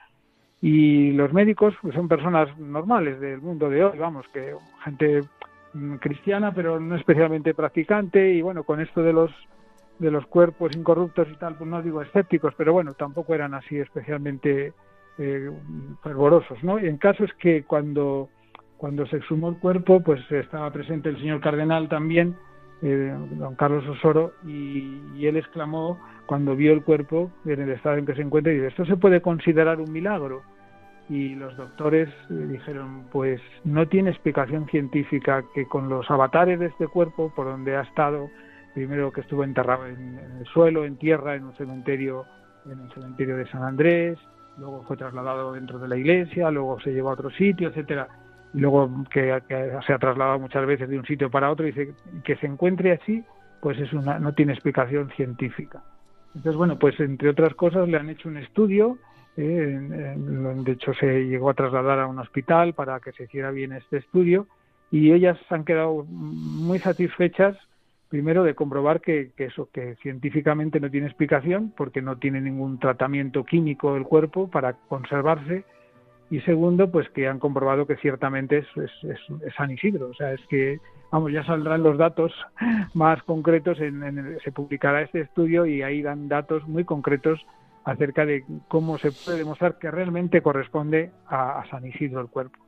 y 0.60 1.12
los 1.12 1.32
médicos 1.32 1.74
pues 1.82 1.94
son 1.94 2.08
personas 2.08 2.56
normales 2.58 3.20
del 3.20 3.40
mundo 3.40 3.68
de 3.68 3.84
hoy, 3.84 3.98
vamos, 3.98 4.26
que 4.32 4.54
gente 4.84 5.20
mm, 5.74 5.96
cristiana, 5.96 6.52
pero 6.52 6.80
no 6.80 6.96
especialmente 6.96 7.54
practicante, 7.54 8.32
y 8.32 8.42
bueno, 8.42 8.64
con 8.64 8.80
esto 8.80 9.02
de 9.02 9.12
los 9.12 9.30
de 9.98 10.10
los 10.10 10.26
cuerpos 10.26 10.76
incorruptos 10.76 11.26
y 11.32 11.36
tal, 11.36 11.54
pues 11.56 11.70
no 11.70 11.80
digo 11.80 12.02
escépticos, 12.02 12.52
pero 12.58 12.74
bueno, 12.74 12.92
tampoco 12.92 13.34
eran 13.34 13.54
así 13.54 13.78
especialmente 13.78 14.74
eh, 15.16 15.50
fervorosos, 16.02 16.62
¿no? 16.62 16.78
Y 16.78 16.86
en 16.86 16.98
caso 16.98 17.24
es 17.24 17.32
que 17.34 17.64
cuando 17.64 18.28
cuando 18.76 19.06
se 19.06 19.16
exhumó 19.16 19.48
el 19.48 19.56
cuerpo, 19.56 20.00
pues 20.00 20.20
estaba 20.30 20.70
presente 20.70 21.08
el 21.08 21.18
señor 21.18 21.40
cardenal 21.40 21.88
también, 21.88 22.36
eh, 22.82 23.14
don 23.32 23.54
Carlos 23.54 23.86
Osoro, 23.88 24.32
y, 24.44 25.26
él 25.26 25.36
exclamó 25.36 25.98
cuando 26.26 26.54
vio 26.54 26.72
el 26.72 26.82
cuerpo 26.82 27.30
en 27.44 27.60
el 27.60 27.70
estado 27.70 27.96
en 27.96 28.06
que 28.06 28.14
se 28.14 28.22
encuentra, 28.22 28.52
y 28.52 28.56
dice, 28.56 28.68
esto 28.68 28.84
se 28.84 28.96
puede 28.96 29.20
considerar 29.20 29.80
un 29.80 29.92
milagro. 29.92 30.42
Y 31.08 31.36
los 31.36 31.56
doctores 31.56 32.08
eh, 32.08 32.34
dijeron, 32.34 33.06
pues 33.12 33.40
no 33.64 33.86
tiene 33.86 34.10
explicación 34.10 34.66
científica 34.66 35.44
que 35.54 35.66
con 35.66 35.88
los 35.88 36.10
avatares 36.10 36.58
de 36.58 36.66
este 36.66 36.88
cuerpo, 36.88 37.32
por 37.34 37.46
donde 37.46 37.76
ha 37.76 37.82
estado, 37.82 38.28
primero 38.74 39.12
que 39.12 39.20
estuvo 39.20 39.44
enterrado 39.44 39.86
en, 39.86 40.18
en 40.18 40.38
el 40.38 40.46
suelo, 40.46 40.84
en 40.84 40.96
tierra, 40.96 41.36
en 41.36 41.44
un 41.44 41.54
cementerio, 41.54 42.24
en 42.66 42.80
el 42.80 42.92
cementerio 42.92 43.36
de 43.36 43.46
San 43.48 43.62
Andrés, 43.62 44.18
luego 44.58 44.82
fue 44.82 44.96
trasladado 44.96 45.52
dentro 45.52 45.78
de 45.78 45.88
la 45.88 45.96
iglesia, 45.96 46.50
luego 46.50 46.80
se 46.80 46.92
llevó 46.92 47.10
a 47.10 47.12
otro 47.12 47.30
sitio, 47.30 47.68
etcétera 47.68 48.08
luego 48.52 49.04
que, 49.10 49.40
se 49.86 49.92
ha 49.92 49.98
trasladado 49.98 50.38
muchas 50.38 50.66
veces 50.66 50.88
de 50.88 50.98
un 50.98 51.04
sitio 51.04 51.30
para 51.30 51.50
otro, 51.50 51.66
dice 51.66 51.92
que 52.24 52.36
se 52.36 52.46
encuentre 52.46 52.92
así, 52.92 53.24
pues 53.60 53.78
es 53.78 53.92
una, 53.92 54.18
no 54.18 54.32
tiene 54.32 54.52
explicación 54.52 55.10
científica. 55.10 55.82
Entonces, 56.34 56.56
bueno, 56.56 56.78
pues 56.78 56.98
entre 57.00 57.30
otras 57.30 57.54
cosas 57.54 57.88
le 57.88 57.96
han 57.96 58.10
hecho 58.10 58.28
un 58.28 58.36
estudio, 58.36 58.98
eh, 59.36 60.14
de 60.16 60.72
hecho 60.72 60.94
se 60.94 61.26
llegó 61.26 61.50
a 61.50 61.54
trasladar 61.54 62.00
a 62.00 62.06
un 62.06 62.18
hospital 62.18 62.74
para 62.74 63.00
que 63.00 63.12
se 63.12 63.24
hiciera 63.24 63.50
bien 63.50 63.72
este 63.72 63.98
estudio 63.98 64.46
y 64.90 65.12
ellas 65.12 65.38
han 65.50 65.64
quedado 65.64 66.04
muy 66.04 66.78
satisfechas 66.78 67.56
primero 68.08 68.44
de 68.44 68.54
comprobar 68.54 69.00
que, 69.00 69.32
que, 69.36 69.46
eso 69.46 69.68
que 69.72 69.96
científicamente 69.96 70.80
no 70.80 70.90
tiene 70.90 71.08
explicación 71.08 71.72
porque 71.76 72.00
no 72.00 72.16
tiene 72.16 72.40
ningún 72.40 72.78
tratamiento 72.78 73.44
químico 73.44 73.94
del 73.94 74.04
cuerpo 74.04 74.48
para 74.48 74.74
conservarse 74.74 75.64
y 76.30 76.40
segundo, 76.40 76.90
pues 76.90 77.08
que 77.10 77.28
han 77.28 77.38
comprobado 77.38 77.86
que 77.86 77.96
ciertamente 77.96 78.58
es, 78.58 78.66
es, 78.76 79.20
San 79.56 79.70
Isidro. 79.70 80.08
O 80.08 80.14
sea, 80.14 80.32
es 80.32 80.40
que, 80.48 80.80
vamos, 81.12 81.32
ya 81.32 81.44
saldrán 81.44 81.82
los 81.82 81.98
datos 81.98 82.32
más 82.94 83.22
concretos, 83.22 83.78
en, 83.80 84.38
se 84.42 84.52
publicará 84.52 85.02
este 85.02 85.20
estudio 85.20 85.66
y 85.66 85.82
ahí 85.82 86.02
dan 86.02 86.28
datos 86.28 86.66
muy 86.66 86.84
concretos 86.84 87.44
acerca 87.84 88.26
de 88.26 88.44
cómo 88.66 88.98
se 88.98 89.12
puede 89.12 89.38
demostrar 89.38 89.78
que 89.78 89.90
realmente 89.90 90.42
corresponde 90.42 91.12
a, 91.28 91.62
San 91.70 91.86
Isidro 91.86 92.20
el 92.20 92.28
cuerpo. 92.28 92.58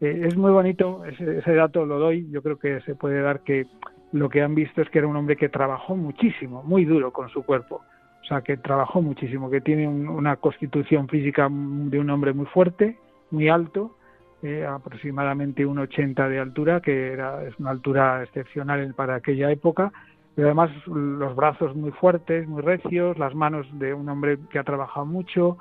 Eh, 0.00 0.26
es 0.28 0.36
muy 0.36 0.52
bonito, 0.52 1.04
ese, 1.04 1.38
ese 1.38 1.54
dato 1.54 1.84
lo 1.84 1.98
doy, 1.98 2.30
yo 2.30 2.42
creo 2.42 2.58
que 2.58 2.80
se 2.82 2.94
puede 2.94 3.20
dar 3.20 3.40
que 3.40 3.66
lo 4.12 4.28
que 4.28 4.42
han 4.42 4.54
visto 4.54 4.80
es 4.80 4.88
que 4.88 4.98
era 4.98 5.08
un 5.08 5.16
hombre 5.16 5.36
que 5.36 5.48
trabajó 5.48 5.96
muchísimo, 5.96 6.62
muy 6.62 6.84
duro 6.84 7.12
con 7.12 7.28
su 7.30 7.42
cuerpo 7.42 7.82
sea, 8.30 8.42
que 8.42 8.56
trabajó 8.56 9.02
muchísimo, 9.02 9.50
que 9.50 9.60
tiene 9.60 9.86
una 9.88 10.36
constitución 10.36 11.08
física 11.08 11.48
de 11.50 11.98
un 11.98 12.10
hombre 12.10 12.32
muy 12.32 12.46
fuerte, 12.46 12.98
muy 13.30 13.48
alto, 13.48 13.96
eh, 14.42 14.64
aproximadamente 14.64 15.66
1,80 15.66 16.28
de 16.28 16.38
altura, 16.38 16.80
que 16.80 17.12
era, 17.12 17.44
es 17.46 17.58
una 17.58 17.70
altura 17.70 18.22
excepcional 18.22 18.94
para 18.94 19.16
aquella 19.16 19.50
época, 19.50 19.92
pero 20.34 20.48
además 20.48 20.70
los 20.86 21.36
brazos 21.36 21.76
muy 21.76 21.90
fuertes, 21.90 22.48
muy 22.48 22.62
recios, 22.62 23.18
las 23.18 23.34
manos 23.34 23.66
de 23.78 23.92
un 23.92 24.08
hombre 24.08 24.38
que 24.50 24.58
ha 24.58 24.64
trabajado 24.64 25.04
mucho, 25.04 25.58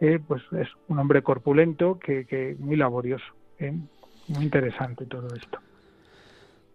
eh, 0.00 0.20
pues 0.26 0.42
es 0.52 0.68
un 0.88 0.98
hombre 0.98 1.22
corpulento, 1.22 1.98
que, 1.98 2.24
que 2.26 2.56
muy 2.58 2.76
laborioso. 2.76 3.24
Eh, 3.58 3.74
muy 4.28 4.44
interesante 4.44 5.06
todo 5.06 5.26
esto. 5.34 5.58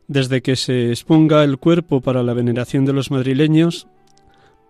Desde 0.07 0.41
que 0.41 0.55
se 0.55 0.89
exponga 0.89 1.43
el 1.43 1.57
cuerpo 1.57 2.01
para 2.01 2.21
la 2.21 2.33
veneración 2.33 2.85
de 2.85 2.93
los 2.93 3.09
madrileños, 3.09 3.87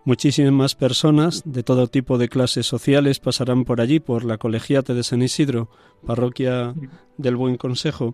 Muchísimas 0.05 0.75
personas 0.75 1.41
de 1.51 1.63
todo 1.63 1.87
tipo 1.87 2.19
de 2.19 2.29
clases 2.29 2.67
sociales 2.67 3.19
pasarán 3.19 3.65
por 3.65 3.81
allí, 3.81 3.99
por 3.99 4.23
la 4.23 4.37
Colegiata 4.37 4.93
de 4.93 5.01
San 5.01 5.23
Isidro, 5.23 5.67
parroquia 6.05 6.75
del 7.17 7.35
Buen 7.35 7.57
Consejo. 7.57 8.13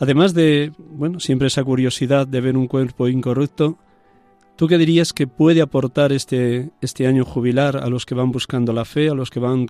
Además 0.00 0.32
de, 0.32 0.72
bueno, 0.78 1.20
siempre 1.20 1.48
esa 1.48 1.62
curiosidad 1.62 2.26
de 2.26 2.40
ver 2.40 2.56
un 2.56 2.66
cuerpo 2.66 3.08
incorrupto, 3.08 3.76
¿tú 4.56 4.68
qué 4.68 4.78
dirías 4.78 5.12
que 5.12 5.26
puede 5.26 5.60
aportar 5.60 6.12
este, 6.12 6.70
este 6.80 7.06
año 7.06 7.26
jubilar 7.26 7.76
a 7.76 7.90
los 7.90 8.06
que 8.06 8.14
van 8.14 8.32
buscando 8.32 8.72
la 8.72 8.86
fe, 8.86 9.10
a 9.10 9.14
los 9.14 9.28
que 9.28 9.40
van 9.40 9.66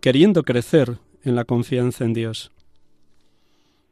queriendo 0.00 0.42
crecer 0.42 0.92
en 1.22 1.34
la 1.34 1.44
confianza 1.44 2.02
en 2.02 2.14
Dios? 2.14 2.50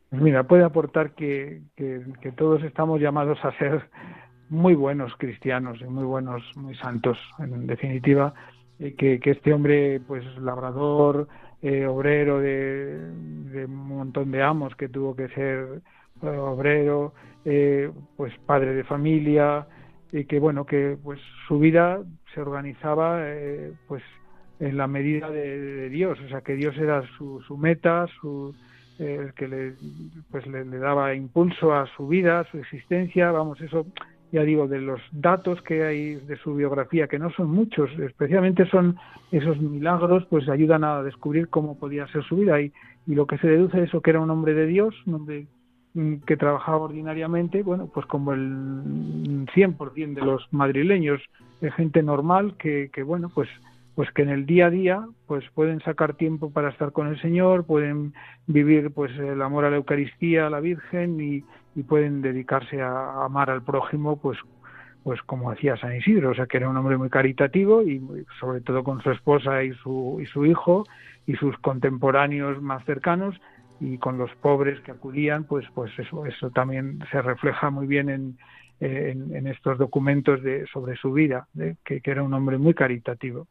Pues 0.09 0.23
mira, 0.23 0.45
puede 0.45 0.65
aportar 0.65 1.15
que, 1.15 1.61
que 1.77 2.33
todos 2.33 2.63
estamos 2.65 3.03
llamados 3.03 3.39
a 3.43 3.53
ser 3.59 3.91
muy 4.53 4.75
buenos 4.75 5.15
cristianos 5.17 5.81
y 5.81 5.85
muy 5.85 6.05
buenos, 6.05 6.43
muy 6.57 6.75
santos, 6.75 7.19
en 7.39 7.67
definitiva, 7.67 8.35
eh, 8.79 8.95
que, 8.95 9.19
este 9.25 9.55
hombre, 9.55 9.99
pues 10.07 10.25
labrador, 10.37 11.27
eh, 11.63 11.87
obrero 11.87 12.39
de, 12.39 13.01
un 13.67 13.75
montón 13.89 14.31
de 14.31 14.43
amos, 14.43 14.77
que 14.77 14.91
tuvo 14.91 15.17
que 15.17 15.29
ser 15.29 15.81
eh, 16.23 16.27
obrero, 16.27 17.15
pues 18.17 18.35
padre 18.45 18.75
de 18.75 18.85
familia, 18.85 19.67
y 20.13 20.27
que 20.27 20.39
bueno, 20.39 20.67
que 20.67 20.99
pues 21.03 21.19
su 21.49 21.59
vida 21.59 22.03
se 22.35 22.43
organizaba 22.43 23.25
pues 23.89 24.03
en 24.61 24.77
la 24.77 24.87
medida 24.87 25.31
de, 25.31 25.89
Dios, 25.89 26.21
o 26.21 26.29
sea 26.29 26.43
que 26.43 26.57
Dios 26.57 26.77
era 26.77 27.03
su, 27.17 27.41
su 27.41 27.57
meta, 27.57 28.07
su 28.21 28.55
el 28.99 29.33
que 29.33 29.49
le 29.49 29.75
pues 30.31 30.47
le, 30.47 30.65
daba 30.65 31.15
impulso 31.15 31.75
a 31.75 31.87
su 31.97 32.07
vida, 32.07 32.41
a 32.41 32.45
su 32.45 32.59
existencia, 32.59 33.33
vamos, 33.33 33.61
eso 33.61 33.87
ya 34.33 34.43
digo, 34.43 34.67
de 34.67 34.81
los 34.81 35.01
datos 35.13 35.61
que 35.63 35.85
hay 35.85 36.15
de 36.15 36.37
su 36.39 36.55
biografía, 36.55 37.07
que 37.07 37.19
no 37.19 37.31
son 37.31 37.51
muchos, 37.51 37.91
especialmente 37.99 38.67
son 38.67 38.97
esos 39.31 39.61
milagros, 39.61 40.27
pues 40.31 40.49
ayudan 40.49 40.85
a 40.85 41.03
descubrir 41.03 41.49
cómo 41.49 41.79
podía 41.79 42.07
ser 42.09 42.25
su 42.25 42.37
vida. 42.37 42.59
Y, 42.61 42.73
y 43.07 43.15
lo 43.15 43.27
que 43.27 43.37
se 43.39 43.47
deduce 43.47 43.79
es 43.79 43.89
eso, 43.89 44.01
que 44.01 44.11
era 44.11 44.21
un 44.21 44.31
hombre 44.31 44.55
de 44.55 44.67
Dios, 44.67 44.95
un 45.07 45.15
hombre 45.15 45.47
mm, 45.93 46.17
que 46.27 46.39
trabajaba 46.39 46.79
ordinariamente, 46.79 47.63
bueno, 47.63 47.91
pues 47.93 48.07
como 48.07 48.33
el 48.33 49.47
100% 49.55 50.15
de 50.15 50.23
los 50.23 50.49
madrileños, 50.51 51.21
es 51.61 51.75
gente 51.75 52.03
normal 52.03 52.57
que, 52.57 52.91
que, 52.93 53.03
bueno, 53.03 53.31
pues 53.35 53.49
pues 53.95 54.11
que 54.13 54.23
en 54.23 54.31
el 54.31 54.47
día 54.47 54.69
a 54.69 54.71
día 54.71 55.07
pues 55.27 55.45
pueden 55.55 55.81
sacar 55.81 56.15
tiempo 56.15 56.51
para 56.51 56.71
estar 56.71 56.93
con 56.93 57.09
el 57.09 57.21
Señor, 57.21 57.67
pueden 57.67 58.15
vivir 58.47 58.91
pues 58.91 59.13
el 59.19 59.43
amor 59.43 59.67
a 59.67 59.71
la 59.71 59.77
Eucaristía, 59.77 60.47
a 60.47 60.51
la 60.51 60.61
Virgen 60.61 61.21
y, 61.21 61.45
y 61.75 61.83
pueden 61.83 62.23
dedicarse 62.23 62.81
a, 62.81 63.25
amar 63.25 63.51
al 63.51 63.63
prójimo 63.63 64.17
pues 64.17 64.39
pues 65.03 65.21
como 65.23 65.51
hacía 65.51 65.77
San 65.79 65.97
Isidro, 65.97 66.31
o 66.31 66.35
sea 66.35 66.47
que 66.47 66.59
era 66.59 66.69
un 66.69 66.77
hombre 66.77 66.97
muy 66.97 67.11
caritativo 67.11 67.83
y 67.83 68.01
sobre 68.39 68.61
todo 68.61 68.85
con 68.85 69.03
su 69.03 69.11
esposa 69.11 69.65
y 69.65 69.73
su, 69.75 70.21
y 70.23 70.27
su 70.27 70.47
hijo 70.47 70.87
y 71.27 71.35
sus 71.35 71.59
contemporáneos 71.59 72.63
más 72.63 72.85
cercanos 72.85 73.35
y 73.81 73.99
con 73.99 74.17
los 74.17 74.31
pobres 74.37 74.79
que 74.83 74.93
acudían, 74.93 75.43
pues 75.43 75.67
pues 75.75 75.91
eso 75.99 76.25
eso 76.25 76.51
también 76.51 77.01
se 77.11 77.21
refleja 77.21 77.69
muy 77.71 77.89
bien 77.89 78.11
en, 78.11 78.39
en, 78.83 79.47
estos 79.47 79.79
documentos 79.79 80.43
de, 80.43 80.67
sobre 80.73 80.97
su 80.97 81.13
vida, 81.13 81.47
que, 81.85 82.01
que, 82.01 82.11
era 82.11 82.23
un 82.23 82.35
hombre 82.35 82.59
muy 82.59 82.75
caritativo. 82.75 83.47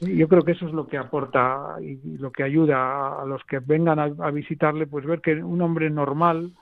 Yo 0.00 0.28
creo 0.28 0.42
que 0.42 0.52
eso 0.52 0.66
es 0.66 0.72
lo 0.72 0.86
que 0.86 0.96
aporta 0.96 1.76
y 1.80 2.18
lo 2.18 2.30
que 2.30 2.44
ayuda 2.44 3.20
a 3.20 3.24
los 3.24 3.42
que 3.44 3.58
vengan 3.58 3.98
a, 3.98 4.30
visitarle, 4.30 4.86
pues 4.86 5.04
ver 5.04 5.20
que 5.20 5.42
un 5.42 5.60
hombre 5.60 5.90
normal, 5.90 6.52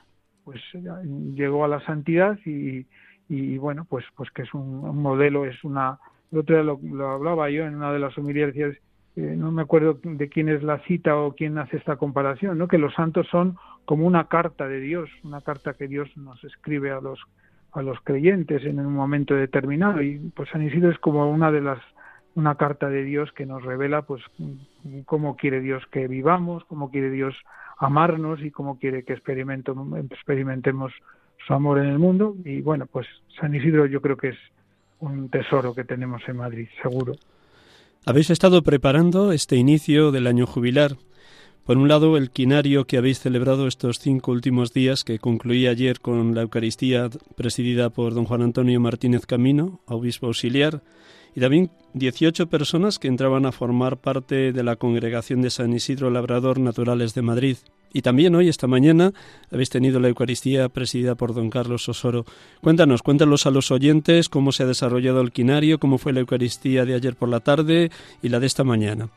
pues 0.46 0.62
llegó 1.34 1.64
a 1.64 1.68
la 1.68 1.84
santidad 1.84 2.38
y, 2.46 2.86
y 3.28 3.58
bueno, 3.58 3.84
pues 3.84 4.04
pues 4.14 4.30
que 4.30 4.42
es 4.42 4.54
un, 4.54 4.96
modelo, 4.96 5.44
es 5.44 5.64
una. 5.64 5.98
El 6.30 6.38
otro 6.38 6.54
día 6.54 6.64
lo, 6.64 7.10
hablaba 7.10 7.50
yo 7.50 7.64
en 7.66 7.74
una 7.74 7.92
de 7.92 7.98
las 7.98 8.16
homilías, 8.16 8.54
eh, 8.54 8.76
no 9.16 9.50
me 9.50 9.62
acuerdo 9.62 9.98
de 10.00 10.28
quién 10.28 10.48
es 10.48 10.62
la 10.62 10.78
cita 10.84 11.16
o 11.16 11.34
quién 11.34 11.58
hace 11.58 11.76
esta 11.76 11.96
comparación, 11.96 12.58
¿no? 12.58 12.68
Que 12.68 12.78
los 12.78 12.94
santos 12.94 13.26
son 13.28 13.56
como 13.86 14.06
una 14.06 14.28
carta 14.28 14.68
de 14.68 14.78
Dios, 14.78 15.10
una 15.24 15.40
carta 15.40 15.74
que 15.74 15.88
Dios 15.88 16.16
nos 16.16 16.42
escribe 16.44 16.92
a 16.92 17.00
los 17.00 17.18
a 17.72 17.82
los 17.82 18.00
creyentes 18.02 18.64
en 18.64 18.78
un 18.78 18.94
momento 18.94 19.34
determinado 19.34 20.00
y 20.00 20.18
pues 20.34 20.48
San 20.50 20.62
Isidro 20.62 20.92
es 20.92 20.98
como 21.00 21.28
una 21.28 21.50
de 21.50 21.60
las 21.60 21.80
una 22.36 22.54
carta 22.54 22.88
de 22.88 23.02
Dios 23.02 23.32
que 23.32 23.46
nos 23.46 23.64
revela 23.64 24.02
pues 24.02 24.22
cómo 25.06 25.36
quiere 25.36 25.60
Dios 25.60 25.82
que 25.90 26.06
vivamos, 26.06 26.64
cómo 26.66 26.90
quiere 26.90 27.10
Dios 27.10 27.34
amarnos 27.76 28.40
y 28.42 28.50
cómo 28.50 28.78
quiere 28.78 29.04
que 29.04 29.12
experimentemos 29.12 30.92
su 31.46 31.52
amor 31.52 31.78
en 31.78 31.86
el 31.86 31.98
mundo 31.98 32.34
y 32.44 32.60
bueno, 32.60 32.86
pues 32.86 33.06
San 33.40 33.54
Isidro 33.54 33.86
yo 33.86 34.00
creo 34.00 34.16
que 34.16 34.28
es 34.30 34.38
un 35.00 35.28
tesoro 35.28 35.74
que 35.74 35.84
tenemos 35.84 36.22
en 36.26 36.36
Madrid, 36.36 36.68
seguro. 36.82 37.14
Habéis 38.04 38.30
estado 38.30 38.62
preparando 38.62 39.32
este 39.32 39.56
inicio 39.56 40.12
del 40.12 40.26
año 40.26 40.46
jubilar. 40.46 40.96
Por 41.64 41.76
un 41.76 41.88
lado, 41.88 42.16
el 42.16 42.30
quinario 42.30 42.86
que 42.86 42.96
habéis 42.96 43.18
celebrado 43.18 43.66
estos 43.66 43.98
cinco 43.98 44.30
últimos 44.30 44.72
días, 44.72 45.02
que 45.02 45.18
concluía 45.18 45.70
ayer 45.70 45.98
con 45.98 46.32
la 46.32 46.42
Eucaristía 46.42 47.10
presidida 47.34 47.90
por 47.90 48.14
don 48.14 48.24
Juan 48.24 48.42
Antonio 48.42 48.78
Martínez 48.78 49.26
Camino, 49.26 49.80
obispo 49.86 50.28
auxiliar, 50.28 50.82
y 51.36 51.40
también 51.40 51.70
18 51.92 52.48
personas 52.48 52.98
que 52.98 53.08
entraban 53.08 53.44
a 53.44 53.52
formar 53.52 53.98
parte 53.98 54.52
de 54.52 54.62
la 54.64 54.76
congregación 54.76 55.42
de 55.42 55.50
San 55.50 55.70
Isidro 55.74 56.08
Labrador 56.08 56.58
Naturales 56.58 57.14
de 57.14 57.20
Madrid. 57.20 57.58
Y 57.92 58.00
también 58.00 58.34
hoy, 58.34 58.48
esta 58.48 58.66
mañana, 58.66 59.12
habéis 59.52 59.68
tenido 59.68 60.00
la 60.00 60.08
Eucaristía 60.08 60.70
presidida 60.70 61.14
por 61.14 61.34
don 61.34 61.50
Carlos 61.50 61.90
Osoro. 61.90 62.24
Cuéntanos, 62.62 63.02
cuéntanos 63.02 63.46
a 63.46 63.50
los 63.50 63.70
oyentes 63.70 64.30
cómo 64.30 64.50
se 64.50 64.62
ha 64.62 64.66
desarrollado 64.66 65.20
el 65.20 65.30
quinario, 65.30 65.78
cómo 65.78 65.98
fue 65.98 66.14
la 66.14 66.20
Eucaristía 66.20 66.86
de 66.86 66.94
ayer 66.94 67.14
por 67.16 67.28
la 67.28 67.40
tarde 67.40 67.90
y 68.22 68.30
la 68.30 68.40
de 68.40 68.46
esta 68.46 68.64
mañana. 68.64 69.08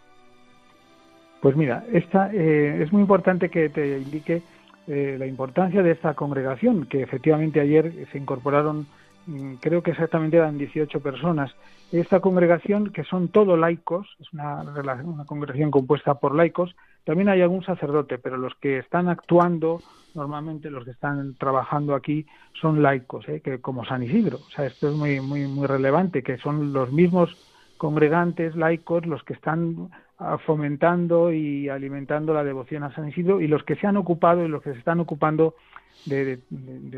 Pues 1.42 1.56
mira, 1.56 1.86
esta, 1.94 2.34
eh, 2.34 2.84
es 2.84 2.92
muy 2.92 3.02
importante 3.02 3.48
que 3.48 3.70
te 3.70 3.98
indique 3.98 4.42
eh, 4.88 5.16
la 5.18 5.26
importancia 5.26 5.82
de 5.82 5.92
esta 5.92 6.16
congregación, 6.16 6.86
que 6.86 7.02
efectivamente 7.02 7.62
ayer 7.62 7.94
se 8.12 8.18
incorporaron 8.18 8.88
Mm, 9.30 9.56
creo 9.62 9.84
que 9.84 9.92
exactamente 9.92 10.38
eran 10.38 10.58
18 10.58 11.00
personas. 11.02 11.52
Esta 11.92 12.20
congregación, 12.20 12.92
que 12.92 13.04
son 13.04 13.30
todos 13.30 13.58
laicos, 13.58 14.08
es 14.20 14.32
una, 14.32 14.62
una 15.04 15.26
congregación 15.26 15.72
compuesta 15.72 16.16
por 16.16 16.36
laicos, 16.36 16.76
también 17.04 17.30
hay 17.30 17.42
algún 17.42 17.64
sacerdote, 17.64 18.20
pero 18.20 18.38
los 18.38 18.54
que 18.56 18.78
están 18.78 19.10
actuando, 19.10 19.82
normalmente 20.14 20.70
los 20.70 20.86
que 20.86 20.92
están 20.92 21.34
trabajando 21.36 21.96
aquí, 21.96 22.28
son 22.62 22.84
laicos, 22.84 23.28
¿eh? 23.28 23.42
que 23.42 23.60
como 23.60 23.86
San 23.86 24.04
Isidro. 24.04 24.38
O 24.38 24.52
sea, 24.52 24.68
esto 24.68 24.90
es 24.90 24.96
muy, 24.96 25.20
muy, 25.20 25.48
muy 25.48 25.66
relevante, 25.66 26.22
que 26.22 26.38
son 26.38 26.74
los 26.74 26.92
mismos 26.92 27.36
congregantes 27.80 28.56
laicos 28.56 29.08
los 29.08 29.24
que 29.24 29.34
están 29.34 29.90
ah, 30.20 30.38
fomentando 30.38 31.32
y 31.32 31.70
alimentando 31.70 32.34
la 32.34 32.44
devoción 32.44 32.84
a 32.84 32.94
San 32.94 33.08
Isidro 33.08 33.42
y 33.42 33.48
los 33.48 33.64
que 33.64 33.78
se 33.78 33.88
han 33.88 33.98
ocupado 33.98 34.46
y 34.46 34.50
los 34.50 34.62
que 34.62 34.74
se 34.74 34.80
están 34.80 35.00
ocupando 35.00 35.56
de, 36.06 36.40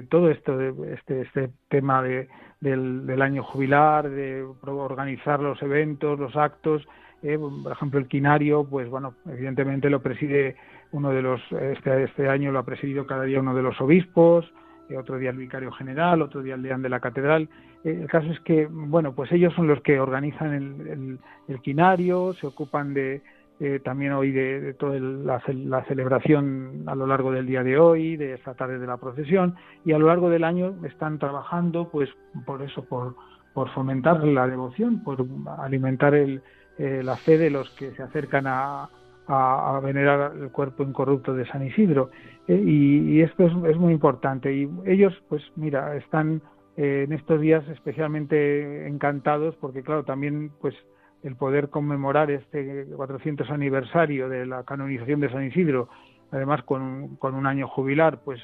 todo 0.09 0.29
esto, 0.29 0.57
de 0.57 0.93
este, 0.93 1.21
este 1.21 1.49
tema 1.69 2.01
de, 2.01 2.27
del, 2.59 3.21
año 3.21 3.43
jubilar, 3.43 4.09
de 4.09 4.43
organizar 4.63 5.39
los 5.39 5.61
eventos, 5.61 6.19
los 6.19 6.35
actos. 6.35 6.87
Eh, 7.23 7.37
por 7.37 7.71
ejemplo, 7.71 7.99
el 7.99 8.07
quinario, 8.07 8.63
pues 8.63 8.89
bueno, 8.89 9.15
evidentemente 9.27 9.89
lo 9.89 10.01
preside 10.01 10.55
uno 10.91 11.11
de 11.11 11.21
los, 11.21 11.41
este, 11.51 12.03
este 12.03 12.27
año 12.27 12.51
lo 12.51 12.59
ha 12.59 12.65
presidido 12.65 13.05
cada 13.05 13.23
día 13.23 13.39
uno 13.39 13.53
de 13.55 13.61
los 13.61 13.79
obispos, 13.79 14.51
eh, 14.89 14.97
otro 14.97 15.17
día 15.17 15.29
el 15.29 15.37
vicario 15.37 15.71
general, 15.71 16.21
otro 16.21 16.41
día 16.41 16.55
el 16.55 16.63
deán 16.63 16.81
de 16.81 16.89
la 16.89 16.99
catedral. 16.99 17.47
Eh, 17.83 17.99
el 18.01 18.07
caso 18.07 18.27
es 18.31 18.39
que, 18.41 18.67
bueno, 18.69 19.13
pues 19.13 19.31
ellos 19.31 19.53
son 19.53 19.67
los 19.67 19.81
que 19.81 19.99
organizan 19.99 20.53
el, 20.53 21.19
el 21.47 21.61
quinario, 21.61 22.33
se 22.33 22.47
ocupan 22.47 22.93
de, 22.93 23.21
eh, 23.63 23.80
también 23.80 24.13
hoy 24.13 24.32
de, 24.32 24.74
toda 24.74 25.00
la, 25.00 25.39
celebración 25.86 26.84
a 26.88 26.95
lo 26.95 27.06
largo 27.06 27.32
del 27.32 27.45
día 27.45 27.62
de 27.62 27.78
hoy, 27.78 28.17
de 28.17 28.34
esta 28.34 28.56
tarde 28.56 28.80
de 28.80 28.88
la 28.88 28.97
procesión, 28.97 29.54
y 29.86 29.91
a 29.91 30.00
lo 30.00 30.08
largo 30.08 30.32
del 30.32 30.43
año 30.43 30.74
están 30.84 31.19
trabajando, 31.19 31.88
pues 31.91 32.10
por 32.47 32.63
eso, 32.63 32.84
por, 32.86 33.15
por 33.54 33.69
fomentar 33.69 34.24
la 34.24 34.47
devoción, 34.47 35.04
por 35.04 35.24
alimentar 35.60 36.15
el, 36.15 36.41
eh, 36.80 37.02
la 37.04 37.15
fe 37.17 37.38
de 37.38 37.52
los 37.52 37.69
que 37.76 37.91
se 37.91 38.02
acercan 38.02 38.47
a, 38.47 38.89
a, 39.28 39.80
venerar 39.84 40.34
el 40.41 40.50
cuerpo 40.50 40.82
incorrupto 40.82 41.36
de 41.36 41.45
San 41.45 41.63
Isidro. 41.63 42.10
Eh, 42.47 42.60
y, 42.65 43.21
esto 43.21 43.45
es, 43.45 43.54
es, 43.69 43.78
muy 43.78 43.93
importante. 43.93 44.52
Y 44.52 44.67
ellos, 44.88 45.13
pues 45.30 45.43
mira, 45.56 45.95
están 45.97 46.41
en 46.78 47.13
estos 47.13 47.39
días 47.39 47.63
especialmente 47.69 48.88
encantados 48.88 49.56
porque, 49.58 49.84
claro, 49.84 50.04
también, 50.04 50.52
pues 50.62 50.74
el 51.23 51.36
poder 51.36 51.69
conmemorar 51.69 52.31
este 52.31 52.86
400 52.95 53.49
aniversario 53.49 54.29
de 54.29 54.45
la 54.45 54.63
canonización 54.63 55.19
de 55.19 55.29
San 55.29 55.45
Isidro, 55.45 55.89
además 56.31 56.63
con, 56.63 57.15
con 57.17 57.36
un 57.36 57.45
año 57.45 57.67
jubilar, 57.67 58.21
pues 58.23 58.41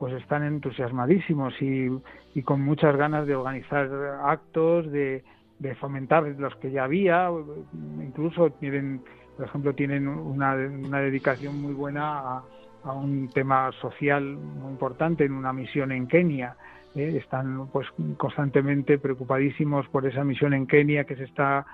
pues 0.00 0.14
están 0.14 0.42
entusiasmadísimos 0.44 1.52
y, 1.60 1.90
y 2.34 2.42
con 2.42 2.62
muchas 2.62 2.96
ganas 2.96 3.26
de 3.26 3.36
organizar 3.36 3.86
actos, 4.24 4.90
de, 4.90 5.22
de, 5.58 5.74
fomentar 5.74 6.22
los 6.38 6.56
que 6.56 6.70
ya 6.70 6.84
había, 6.84 7.28
incluso 8.02 8.48
tienen, 8.52 9.02
por 9.36 9.44
ejemplo, 9.44 9.74
tienen 9.74 10.08
una, 10.08 10.54
una 10.54 11.00
dedicación 11.00 11.60
muy 11.60 11.74
buena 11.74 12.18
a, 12.18 12.42
a, 12.84 12.92
un 12.94 13.28
tema 13.28 13.70
social 13.72 14.24
muy 14.24 14.70
importante 14.70 15.26
en 15.26 15.32
una 15.32 15.52
misión 15.52 15.92
en 15.92 16.06
Kenia. 16.06 16.56
¿eh? 16.94 17.18
Están 17.22 17.66
pues 17.66 17.86
constantemente 18.16 18.98
preocupadísimos 18.98 19.86
por 19.88 20.06
esa 20.06 20.24
misión 20.24 20.54
en 20.54 20.66
Kenia 20.66 21.04
que 21.04 21.16
se 21.16 21.24
está 21.24 21.66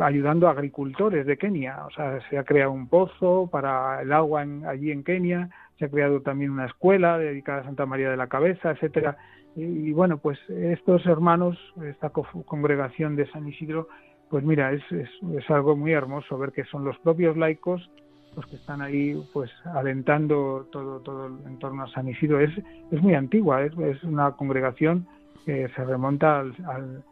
ayudando 0.00 0.48
a 0.48 0.52
agricultores 0.52 1.26
de 1.26 1.36
Kenia. 1.36 1.84
O 1.86 1.90
sea, 1.90 2.20
se 2.28 2.38
ha 2.38 2.44
creado 2.44 2.72
un 2.72 2.88
pozo 2.88 3.48
para 3.50 4.02
el 4.02 4.12
agua 4.12 4.44
allí 4.66 4.90
en 4.90 5.04
Kenia, 5.04 5.50
se 5.78 5.86
ha 5.86 5.88
creado 5.88 6.20
también 6.20 6.50
una 6.50 6.66
escuela 6.66 7.18
dedicada 7.18 7.60
a 7.60 7.64
Santa 7.64 7.86
María 7.86 8.10
de 8.10 8.16
la 8.16 8.28
Cabeza, 8.28 8.70
etcétera. 8.70 9.16
Y, 9.54 9.92
bueno, 9.92 10.18
pues 10.18 10.38
estos 10.48 11.04
hermanos, 11.06 11.58
esta 11.84 12.10
congregación 12.10 13.16
de 13.16 13.30
San 13.30 13.46
Isidro, 13.46 13.88
pues 14.30 14.44
mira, 14.44 14.72
es, 14.72 14.82
es, 14.90 15.50
algo 15.50 15.76
muy 15.76 15.92
hermoso 15.92 16.38
ver 16.38 16.52
que 16.52 16.64
son 16.64 16.84
los 16.84 16.98
propios 17.00 17.36
laicos 17.36 17.90
los 18.34 18.46
que 18.46 18.56
están 18.56 18.80
ahí 18.80 19.22
pues 19.34 19.50
alentando 19.74 20.66
todo 20.72 21.00
todo 21.00 21.26
en 21.26 21.58
torno 21.58 21.82
a 21.82 21.88
San 21.88 22.08
Isidro 22.08 22.40
es, 22.40 22.50
es 22.90 23.02
muy 23.02 23.14
antigua 23.14 23.62
es, 23.62 23.76
es 23.76 24.02
una 24.04 24.32
congregación 24.32 25.06
que 25.44 25.68
se 25.68 25.84
remonta 25.84 26.40
al 26.40 27.04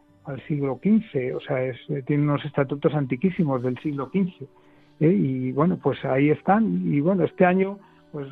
siglo 0.47 0.79
XV, 0.81 1.35
o 1.35 1.39
sea, 1.41 1.63
es, 1.63 1.77
eh, 1.89 2.03
tiene 2.05 2.23
unos 2.23 2.43
estatutos 2.45 2.93
antiquísimos 2.93 3.63
del 3.63 3.77
siglo 3.79 4.07
XV. 4.07 4.43
¿eh? 4.99 5.07
Y 5.07 5.51
bueno, 5.51 5.77
pues 5.81 6.03
ahí 6.05 6.29
están. 6.29 6.93
Y 6.93 7.01
bueno, 7.01 7.23
este 7.23 7.45
año, 7.45 7.79
pues 8.11 8.27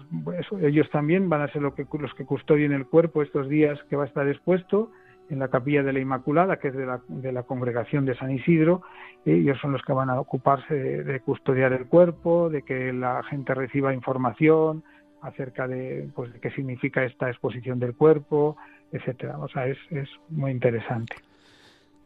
ellos 0.62 0.89
también 0.91 1.30
van 1.30 1.41
a 1.41 1.52
ser 1.52 1.62
lo 1.62 1.73
que, 1.73 1.86
los 1.99 2.13
que 2.13 2.25
custodien 2.25 2.71
el 2.71 2.86
cuerpo 2.86 3.21
estos 3.21 3.49
días 3.49 3.80
que 3.89 3.95
va 3.95 4.04
a 4.04 4.08
estar 4.08 4.28
expuesto 4.28 4.91
en 5.30 5.39
la 5.39 5.47
capilla 5.49 5.84
de 5.84 5.93
la 5.93 5.99
Inmaculada, 5.99 6.58
que 6.58 6.69
es 6.69 6.75
de 6.75 6.86
la, 6.86 7.02
de 7.08 7.32
la 7.32 7.43
congregación 7.43 8.06
de 8.06 8.15
San 8.15 8.32
Isidro. 8.32 8.82
¿eh? 9.25 9.34
Ellos 9.34 9.58
son 9.62 9.71
los 9.71 9.82
que 9.84 9.93
van 9.93 10.10
a 10.10 10.19
ocuparse 10.19 10.73
de, 10.75 11.19
custodiar 11.21 11.73
el 11.73 11.86
cuerpo, 11.86 12.49
de 12.49 12.63
que 12.63 12.93
la 12.93 13.23
gente 13.23 13.54
reciba 13.54 13.93
información 13.93 14.84
acerca 15.21 15.67
de, 15.67 16.10
pues, 16.15 16.32
de 16.34 16.39
qué 16.39 16.49
significa 16.52 17.04
esta 17.04 17.30
exposición 17.30 17.80
del 17.80 17.95
cuerpo, 17.95 18.58
etcétera. 18.91 19.38
O 19.39 19.47
sea, 19.49 19.67
es, 19.67 19.78
es 19.91 20.10
muy 20.30 20.52
interesante. 20.52 21.15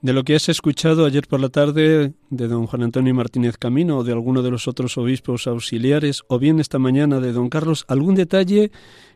De 0.03 0.11
lo 0.11 0.25
que 0.25 0.35
has 0.35 0.49
escuchado 0.49 1.05
ayer 1.05 1.23
por 1.29 1.39
la 1.39 1.47
tarde 1.47 2.11
de 2.29 2.47
don 2.49 2.67
Juan 2.67 2.83
Antonio 2.83 3.15
Martínez 3.15 3.57
Camino 3.57 3.99
o 3.99 4.03
de 4.03 4.11
alguno 4.11 4.41
de 4.41 4.51
los 4.51 4.67
otros 4.67 4.97
obispos 4.97 5.47
auxiliares, 5.47 6.23
o 6.27 6.39
bien 6.39 6.59
esta 6.59 6.77
mañana 6.77 7.21
de 7.21 7.31
don 7.31 7.47
Carlos, 7.47 7.85
algún 7.87 8.13
detalle 8.13 8.69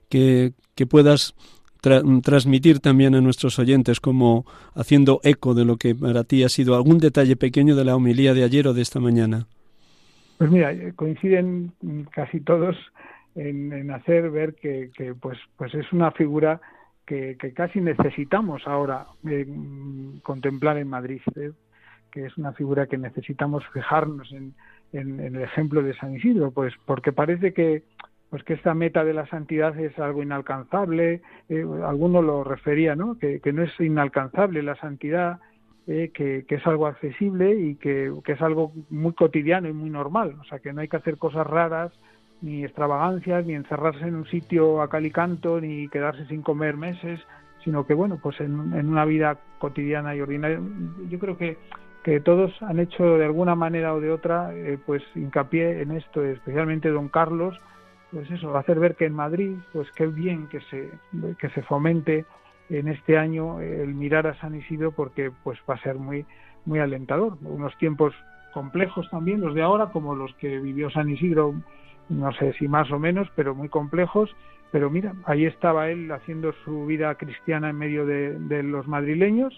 que, 0.08 0.54
que 0.76 0.88
puedas 0.88 1.36
transmitir 2.24 2.80
también 2.80 3.16
a 3.16 3.22
nuestros 3.22 3.60
oyentes 3.60 4.00
como 4.00 4.46
haciendo 4.76 5.20
eco 5.24 5.54
de 5.54 5.66
lo 5.66 5.76
que 5.76 5.94
para 5.94 6.24
ti 6.24 6.46
ha 6.46 6.50
sido 6.50 6.74
algún 6.74 7.00
detalle 7.00 7.36
pequeño 7.36 7.76
de 7.76 7.84
la 7.84 7.94
homilía 7.94 8.34
de 8.34 8.46
ayer 8.46 8.66
o 8.66 8.74
de 8.74 8.82
esta 8.82 9.02
mañana. 9.02 9.46
Pues 10.38 10.50
mira, 10.50 10.74
coinciden 10.96 11.74
casi 12.12 12.40
todos 12.40 12.78
en, 13.36 13.92
hacer 13.92 14.32
ver 14.32 14.56
que, 14.56 14.90
que, 14.96 15.14
pues, 15.14 15.38
pues 15.58 15.74
es 15.74 15.92
una 15.92 16.12
figura 16.12 16.62
que, 17.08 17.38
casi 17.56 17.80
necesitamos 17.80 18.68
ahora 18.68 19.08
eh, 19.28 19.48
contemplar 20.22 20.78
en 20.78 20.90
Madrid, 20.90 21.22
¿eh? 21.38 21.52
que 22.12 22.26
es 22.26 22.38
una 22.38 22.52
figura 22.52 22.86
que 22.86 22.98
necesitamos 22.98 23.64
fijarnos 23.74 24.32
en, 24.34 24.54
el 24.94 25.42
ejemplo 25.42 25.82
de 25.82 25.94
San 25.96 26.16
Isidro, 26.16 26.52
pues 26.52 26.74
porque 26.86 27.12
parece 27.12 27.54
que 27.54 27.84
pues 28.30 28.44
que 28.44 28.54
esta 28.54 28.74
meta 28.74 29.06
de 29.06 29.14
la 29.14 29.26
santidad 29.28 29.78
es 29.80 29.98
algo 30.00 30.22
inalcanzable, 30.22 31.22
eh, 31.50 31.66
alguno 31.86 32.22
lo 32.22 32.44
refería, 32.44 32.96
¿no? 32.96 33.18
Que, 33.18 33.40
no 33.54 33.64
es 33.64 33.72
inalcanzable 33.80 34.64
la 34.64 34.76
santidad, 34.76 35.40
que, 35.86 36.10
que, 36.46 36.56
es 36.56 36.68
algo 36.68 36.88
accesible 36.88 37.56
y 37.56 37.76
que, 37.76 38.12
que, 38.26 38.34
es 38.34 38.42
algo 38.42 38.74
muy 38.90 39.14
cotidiano 39.14 39.70
y 39.70 39.74
muy 39.74 39.90
normal, 39.90 40.36
o 40.42 40.44
sea, 40.46 40.60
que 40.60 40.74
no 40.74 40.82
hay 40.82 40.90
que 40.90 40.98
hacer 40.98 41.18
cosas 41.18 41.48
raras, 41.48 41.94
ni 42.42 42.64
extravagancias, 42.64 43.46
ni 43.46 43.54
encerrarse 43.54 44.06
en 44.06 44.16
un 44.16 44.26
sitio 44.28 44.82
a 44.82 44.90
cal 44.90 45.06
y 45.06 45.12
canto, 45.12 45.60
ni 45.60 45.88
quedarse 45.88 46.26
sin 46.28 46.42
comer 46.42 46.78
meses, 46.78 47.20
sino 47.64 47.86
que, 47.86 47.94
bueno, 47.94 48.20
pues 48.22 48.40
en, 48.40 48.60
una 48.60 49.06
vida 49.06 49.38
cotidiana 49.60 50.16
y 50.16 50.22
ordinaria, 50.22 50.60
yo 51.10 51.20
creo 51.20 51.38
que, 51.38 51.58
que 52.04 52.20
todos 52.20 52.54
han 52.62 52.80
hecho 52.80 53.18
de 53.18 53.26
alguna 53.26 53.56
manera 53.56 53.94
o 53.94 54.00
de 54.00 54.12
otra, 54.12 54.56
eh, 54.56 54.78
pues 54.86 55.04
hincapié 55.16 55.82
en 55.82 55.92
esto, 55.92 56.24
especialmente 56.24 56.90
don 56.90 57.10
Carlos, 57.10 57.60
pues 58.12 58.30
eso, 58.32 58.56
hacer 58.56 58.80
ver 58.80 58.96
que 58.96 59.06
en 59.06 59.14
Madrid, 59.14 59.56
pues 59.74 59.92
qué 59.92 60.08
bien 60.08 60.48
que 60.48 60.62
se, 60.62 60.90
que 61.40 61.50
se 61.50 61.62
fomente 61.64 62.26
en 62.70 62.88
este 62.88 63.18
año 63.18 63.60
el 63.60 63.94
mirar 63.94 64.28
a 64.28 64.40
San 64.40 64.56
Isidro 64.56 64.92
porque 64.92 65.32
pues 65.44 65.60
va 65.70 65.76
a 65.76 65.82
ser 65.82 65.96
muy, 65.96 66.26
muy 66.66 66.80
alentador. 66.80 67.38
Unos 67.42 67.78
tiempos 67.78 68.14
complejos 68.54 69.10
también, 69.10 69.42
los 69.42 69.54
de 69.54 69.62
ahora, 69.62 69.88
como 69.88 70.16
los 70.16 70.34
que 70.36 70.60
vivió 70.60 70.90
San 70.90 71.10
Isidro 71.10 71.56
no 72.10 72.32
sé 72.34 72.54
si 72.54 72.68
más 72.68 72.92
o 72.92 73.00
menos, 73.00 73.28
pero 73.36 73.56
muy 73.56 73.70
complejos. 73.70 74.36
Pero 74.72 74.90
mira, 74.90 75.14
ahí 75.26 75.46
estaba 75.46 75.90
él 75.90 76.12
haciendo 76.12 76.54
su 76.66 76.86
vida 76.86 77.16
cristiana 77.16 77.70
en 77.70 77.78
medio 77.78 78.06
de, 78.06 78.64
los 78.64 78.88
madrileños 78.88 79.54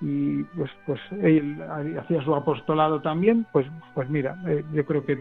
y 0.00 0.42
pues 0.42 0.70
pues 0.86 1.00
él 1.22 1.62
hacía 2.00 2.22
su 2.22 2.34
apostolado 2.34 3.00
también. 3.00 3.46
Pues 3.52 3.66
pues 3.94 4.08
mira, 4.10 4.36
eh, 4.48 4.64
yo 4.72 4.84
creo 4.84 5.04
que 5.04 5.20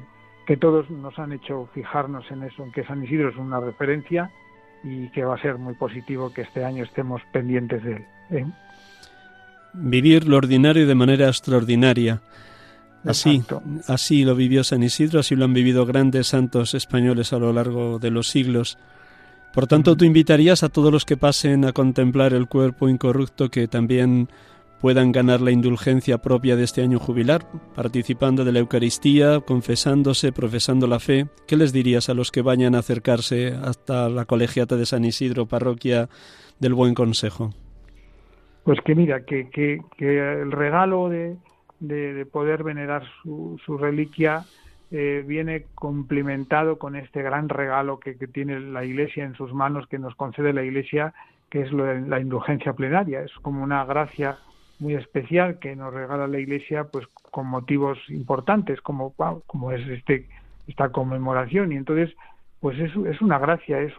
que 0.50 0.58
todos 0.58 0.90
nos 0.90 1.20
han 1.20 1.32
hecho 1.32 1.70
fijarnos 1.76 2.26
en 2.32 2.42
eso, 2.42 2.64
en 2.64 2.72
que 2.72 2.84
San 2.84 3.04
Isidro 3.04 3.30
es 3.30 3.38
una 3.38 3.60
referencia 3.60 4.32
y 4.84 5.08
que 5.12 5.24
va 5.24 5.36
a 5.36 5.42
ser 5.44 5.60
muy 5.60 5.76
positivo 5.76 6.34
que 6.34 6.42
este 6.42 6.66
año 6.66 6.84
estemos 6.84 7.22
pendientes 7.32 7.84
de 7.84 7.98
él. 7.98 8.06
¿eh? 8.32 8.46
Vivir 9.76 10.28
lo 10.28 10.38
ordinario 10.38 10.88
de 10.88 10.96
manera 10.96 11.28
extraordinaria. 11.28 12.22
Así, 13.06 13.42
así 13.88 14.24
lo 14.26 14.36
vivió 14.36 14.64
San 14.64 14.84
Isidro, 14.84 15.22
así 15.22 15.36
lo 15.36 15.46
han 15.46 15.54
vivido 15.54 15.86
grandes 15.86 16.28
santos 16.28 16.74
españoles 16.74 17.32
a 17.32 17.40
lo 17.40 17.54
largo 17.54 17.98
de 17.98 18.12
los 18.12 18.28
siglos. 18.28 18.78
Por 19.54 19.68
tanto, 19.68 19.96
tú 19.96 20.06
invitarías 20.06 20.64
a 20.64 20.70
todos 20.70 20.92
los 20.92 21.06
que 21.06 21.18
pasen 21.18 21.66
a 21.66 21.72
contemplar 21.72 22.34
el 22.34 22.48
cuerpo 22.48 22.90
incorrupto 22.90 23.50
que 23.50 23.68
también 23.68 24.30
puedan 24.80 25.12
ganar 25.12 25.42
la 25.42 25.52
indulgencia 25.52 26.20
propia 26.20 26.56
de 26.56 26.64
este 26.64 26.82
año 26.82 27.00
jubilar, 27.00 27.46
participando 27.76 28.46
de 28.46 28.52
la 28.52 28.60
Eucaristía, 28.60 29.42
confesándose, 29.42 30.32
profesando 30.32 30.88
la 30.88 31.00
fe. 31.00 31.28
¿Qué 31.48 31.58
les 31.58 31.74
dirías 31.74 32.10
a 32.10 32.14
los 32.14 32.32
que 32.32 32.42
vayan 32.42 32.76
a 32.76 32.80
acercarse 32.80 33.54
hasta 33.62 34.08
la 34.10 34.26
colegiata 34.26 34.76
de 34.76 34.86
San 34.86 35.04
Isidro, 35.04 35.48
parroquia 35.48 36.10
del 36.60 36.74
Buen 36.74 36.94
Consejo? 36.94 37.54
Pues 38.64 38.80
que 38.86 38.94
mira, 38.94 39.26
que, 39.26 39.50
que 39.50 39.82
el 40.42 40.52
regalo 40.52 41.10
de, 41.10 41.38
de, 41.80 42.26
poder 42.26 42.64
venerar 42.64 43.04
su, 43.22 43.60
su 43.66 43.78
reliquia 43.78 44.46
eh, 44.92 45.24
viene 45.26 45.66
complementado 45.76 46.80
con 46.80 46.96
este 46.96 47.22
gran 47.22 47.48
regalo 47.48 48.00
que, 48.00 48.16
tiene 48.16 48.60
la 48.60 48.84
Iglesia 48.84 49.24
en 49.24 49.36
sus 49.36 49.54
manos, 49.54 49.88
que 49.88 50.00
nos 50.00 50.16
concede 50.16 50.52
la 50.52 50.64
Iglesia, 50.64 51.14
que 51.52 51.62
es 51.62 51.72
la 51.72 52.20
indulgencia 52.20 52.74
plenaria. 52.74 53.22
Es 53.22 53.32
como 53.42 53.64
una 53.64 53.86
gracia 53.86 54.40
muy 54.80 54.96
especial 54.96 55.60
que 55.60 55.76
nos 55.76 55.94
regala 55.94 56.28
la 56.28 56.40
Iglesia, 56.40 56.86
pues 56.86 57.06
con 57.32 57.46
motivos 57.46 58.00
importantes, 58.10 58.82
como, 58.82 59.14
como 59.46 59.72
es 59.72 59.88
este 59.88 60.28
esta 60.68 60.90
conmemoración. 60.90 61.72
Y 61.72 61.76
entonces, 61.76 62.16
pues 62.60 62.80
es, 62.80 62.92
es 63.08 63.22
una 63.22 63.38
gracia, 63.40 63.82
es 63.82 63.94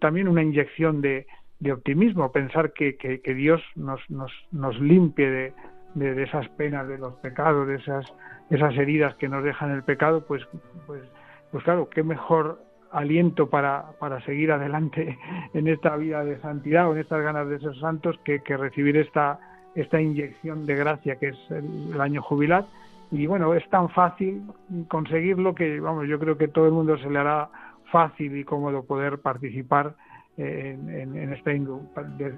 también 0.00 0.28
una 0.28 0.42
inyección 0.42 1.00
de, 1.00 1.26
de 1.60 1.72
optimismo, 1.72 2.32
pensar 2.32 2.72
que, 2.72 2.96
que, 2.96 3.20
que 3.20 3.34
Dios 3.34 3.62
nos, 3.76 4.00
nos, 4.10 4.32
nos 4.50 4.78
limpie 4.80 5.30
de, 5.30 5.52
de, 5.94 6.22
esas 6.22 6.48
penas, 6.50 6.86
de 6.88 6.98
los 6.98 7.14
pecados, 7.14 7.66
de 7.66 7.76
esas, 7.76 8.04
esas 8.50 8.76
heridas 8.76 9.14
que 9.16 9.28
nos 9.28 9.44
dejan 9.44 9.70
el 9.70 9.82
pecado, 9.82 10.24
pues, 10.26 10.42
pues, 10.86 11.02
pues 11.50 11.64
claro, 11.64 11.88
qué 11.88 12.02
mejor 12.02 12.60
aliento 12.90 13.48
para, 13.48 13.92
para 13.98 14.20
seguir 14.22 14.52
adelante 14.52 15.18
en 15.54 15.68
esta 15.68 15.96
vida 15.96 16.24
de 16.24 16.40
santidad 16.40 16.88
o 16.88 16.92
en 16.92 17.00
estas 17.00 17.22
ganas 17.22 17.48
de 17.48 17.58
ser 17.58 17.74
santos 17.78 18.18
que, 18.24 18.40
que 18.40 18.56
recibir 18.56 18.96
esta, 18.96 19.38
esta 19.74 20.00
inyección 20.00 20.66
de 20.66 20.76
gracia 20.76 21.16
que 21.16 21.28
es 21.28 21.50
el, 21.50 22.00
año 22.00 22.22
jubilar. 22.22 22.66
Y 23.10 23.26
bueno, 23.26 23.54
es 23.54 23.68
tan 23.70 23.88
fácil 23.90 24.42
conseguirlo 24.88 25.54
que, 25.54 25.78
vamos, 25.78 26.08
yo 26.08 26.18
creo 26.18 26.36
que 26.36 26.48
todo 26.48 26.66
el 26.66 26.72
mundo 26.72 26.96
se 26.98 27.10
le 27.10 27.18
hará 27.18 27.48
fácil 27.90 28.36
y 28.36 28.44
cómodo 28.44 28.84
poder 28.84 29.18
participar 29.18 29.94
en, 30.36 30.88
en, 30.88 31.16
en 31.16 31.32
esta 31.32 31.52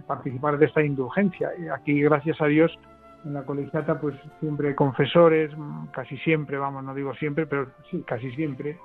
participar 0.06 0.58
de 0.58 0.66
esta 0.66 0.82
indulgencia. 0.82 1.50
Y 1.58 1.68
aquí, 1.68 2.02
gracias 2.02 2.40
a 2.42 2.46
Dios, 2.46 2.78
en 3.26 3.34
la 3.34 3.42
colegiata 3.42 4.00
pues 4.00 4.14
siempre 4.40 4.68
hay 4.68 4.74
confesores, 4.74 5.50
casi 5.92 6.16
siempre, 6.18 6.58
vamos, 6.58 6.84
no 6.84 6.94
digo 6.94 7.12
siempre, 7.14 7.46
pero 7.46 7.66
sí, 7.90 8.02
casi 8.06 8.30
siempre, 8.32 8.78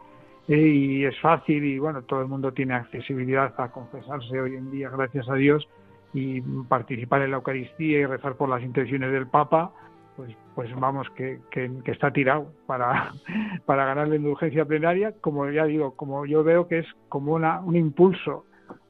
eh, 0.47 0.58
y 0.58 1.06
es 1.06 1.17
fácil 1.19 1.63
y 1.63 1.77
bueno, 1.77 2.01
todo 2.01 2.21
el 2.21 2.27
mundo 2.27 2.51
tiene 2.51 2.73
accesibilidad 2.73 3.54
a 3.58 3.71
confesarse 3.71 4.41
hoy 4.41 4.56
en 4.56 4.71
día, 4.71 4.89
gracias 4.89 5.30
a 5.30 5.36
Dios, 5.36 5.67
y 6.13 6.41
participar 6.67 7.21
en 7.21 7.32
la 7.32 7.38
Eucaristía 7.38 7.99
y 7.99 8.06
rezar 8.06 8.36
por 8.36 8.49
las 8.49 8.63
intenciones 8.63 9.12
del 9.12 9.27
Papa, 9.27 9.71
pues, 10.17 10.36
pues 10.56 10.69
vamos, 10.75 11.08
que, 11.12 11.39
que, 11.51 11.69
está 11.86 12.12
tirado 12.12 12.51
para, 12.65 13.12
para 13.65 13.86
ganar 13.86 14.08
la 14.08 14.15
indulgencia 14.15 14.65
plenaria, 14.65 15.13
como 15.21 15.47
ya 15.49 15.65
digo, 15.65 15.95
como 15.95 16.25
yo 16.25 16.43
veo 16.43 16.67
que 16.67 16.80
es 16.80 16.88
como 17.10 17.34
una, 17.34 17.62
un 17.62 17.75
impulso 17.75 18.45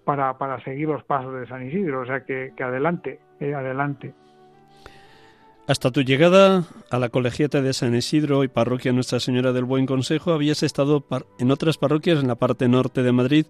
para, 0.06 0.38
para 0.38 0.64
seguir 0.64 0.88
los 0.88 1.04
pasos 1.04 1.34
de 1.34 1.46
San 1.48 1.68
Isidro, 1.68 2.02
o 2.02 2.06
sea 2.06 2.26
que, 2.26 2.54
que 2.56 2.64
adelante, 2.64 3.20
eh, 3.40 3.54
adelante. 3.54 4.14
Hasta 5.68 5.92
tu 5.92 6.02
llegada 6.02 6.66
a 6.90 7.00
la 7.00 7.10
colegiata 7.10 7.62
de 7.62 7.74
San 7.74 7.96
Isidro 7.96 8.44
y 8.44 8.48
parroquia 8.48 8.92
Nuestra 8.92 9.20
Señora 9.20 9.54
del 9.54 9.64
Buen 9.64 9.86
Consejo, 9.86 10.34
habías 10.34 10.64
estado 10.64 11.06
en 11.40 11.52
otras 11.52 11.78
parroquias 11.78 12.20
en 12.20 12.28
la 12.28 12.36
parte 12.36 12.68
norte 12.68 13.04
de 13.04 13.12
Madrid, 13.12 13.46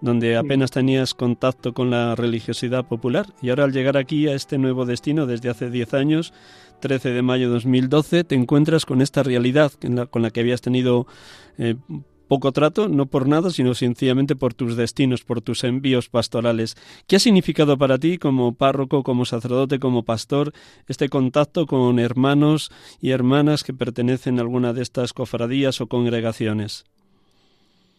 donde 0.00 0.36
apenas 0.36 0.72
tenías 0.72 1.14
contacto 1.14 1.72
con 1.72 1.88
la 1.88 2.16
religiosidad 2.16 2.86
popular. 2.86 3.26
Y 3.40 3.50
ahora 3.50 3.64
al 3.64 3.72
llegar 3.72 3.96
aquí 3.96 4.28
a 4.28 4.34
este 4.34 4.58
nuevo 4.58 4.84
destino 4.84 5.26
desde 5.26 5.48
hace 5.48 5.70
10 5.70 5.94
años, 5.94 6.34
13 6.80 7.10
de 7.10 7.22
mayo 7.22 7.46
de 7.46 7.54
2012, 7.54 8.24
te 8.24 8.34
encuentras 8.34 8.84
con 8.84 9.00
esta 9.00 9.22
realidad 9.22 9.72
con 10.10 10.22
la 10.22 10.30
que 10.30 10.40
habías 10.40 10.60
tenido 10.60 11.06
eh, 11.58 11.76
poco 12.32 12.50
trato, 12.50 12.88
no 12.88 13.04
por 13.04 13.28
nada, 13.28 13.50
sino 13.50 13.74
sencillamente 13.74 14.36
por 14.36 14.54
tus 14.54 14.74
destinos, 14.74 15.22
por 15.22 15.42
tus 15.42 15.64
envíos 15.64 16.08
pastorales. 16.08 16.76
¿Qué 17.06 17.16
ha 17.16 17.18
significado 17.18 17.76
para 17.76 17.98
ti 17.98 18.16
como 18.16 18.54
párroco, 18.54 19.02
como 19.02 19.26
sacerdote, 19.26 19.78
como 19.78 20.04
pastor, 20.04 20.52
este 20.88 21.10
contacto 21.10 21.66
con 21.66 21.98
hermanos 21.98 22.70
y 23.02 23.10
hermanas 23.10 23.64
que 23.64 23.74
pertenecen 23.74 24.38
a 24.38 24.40
alguna 24.40 24.72
de 24.72 24.80
estas 24.80 25.12
cofradías 25.12 25.82
o 25.82 25.88
congregaciones? 25.88 26.86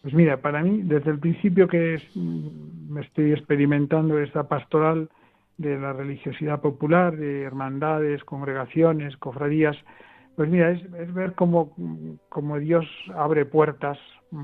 Pues 0.02 0.12
mira, 0.14 0.38
para 0.38 0.64
mí, 0.64 0.82
desde 0.82 1.12
el 1.12 1.20
principio 1.20 1.68
que 1.68 2.02
me 2.88 3.02
estoy 3.02 3.30
experimentando 3.30 4.18
esta 4.18 4.48
pastoral 4.48 5.10
de 5.58 5.78
la 5.78 5.92
religiosidad 5.92 6.60
popular, 6.60 7.16
de 7.16 7.42
hermandades, 7.42 8.24
congregaciones, 8.24 9.16
cofradías, 9.16 9.76
pues 10.36 10.48
mira, 10.48 10.70
es, 10.70 11.14
ver 11.14 11.34
cómo, 11.34 11.72
cómo, 12.28 12.58
Dios 12.58 12.86
abre 13.14 13.44
puertas 13.44 13.98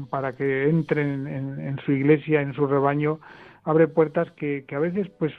para 0.09 0.35
que 0.37 0.69
entren 0.69 1.27
en, 1.27 1.79
su 1.85 1.93
iglesia, 1.93 2.43
en 2.43 2.55
su 2.55 2.67
rebaño, 2.67 3.19
abre 3.65 3.89
puertas 3.89 4.31
que, 4.33 4.65
que, 4.67 4.77
a 4.77 4.79
veces, 4.79 5.09
pues, 5.19 5.33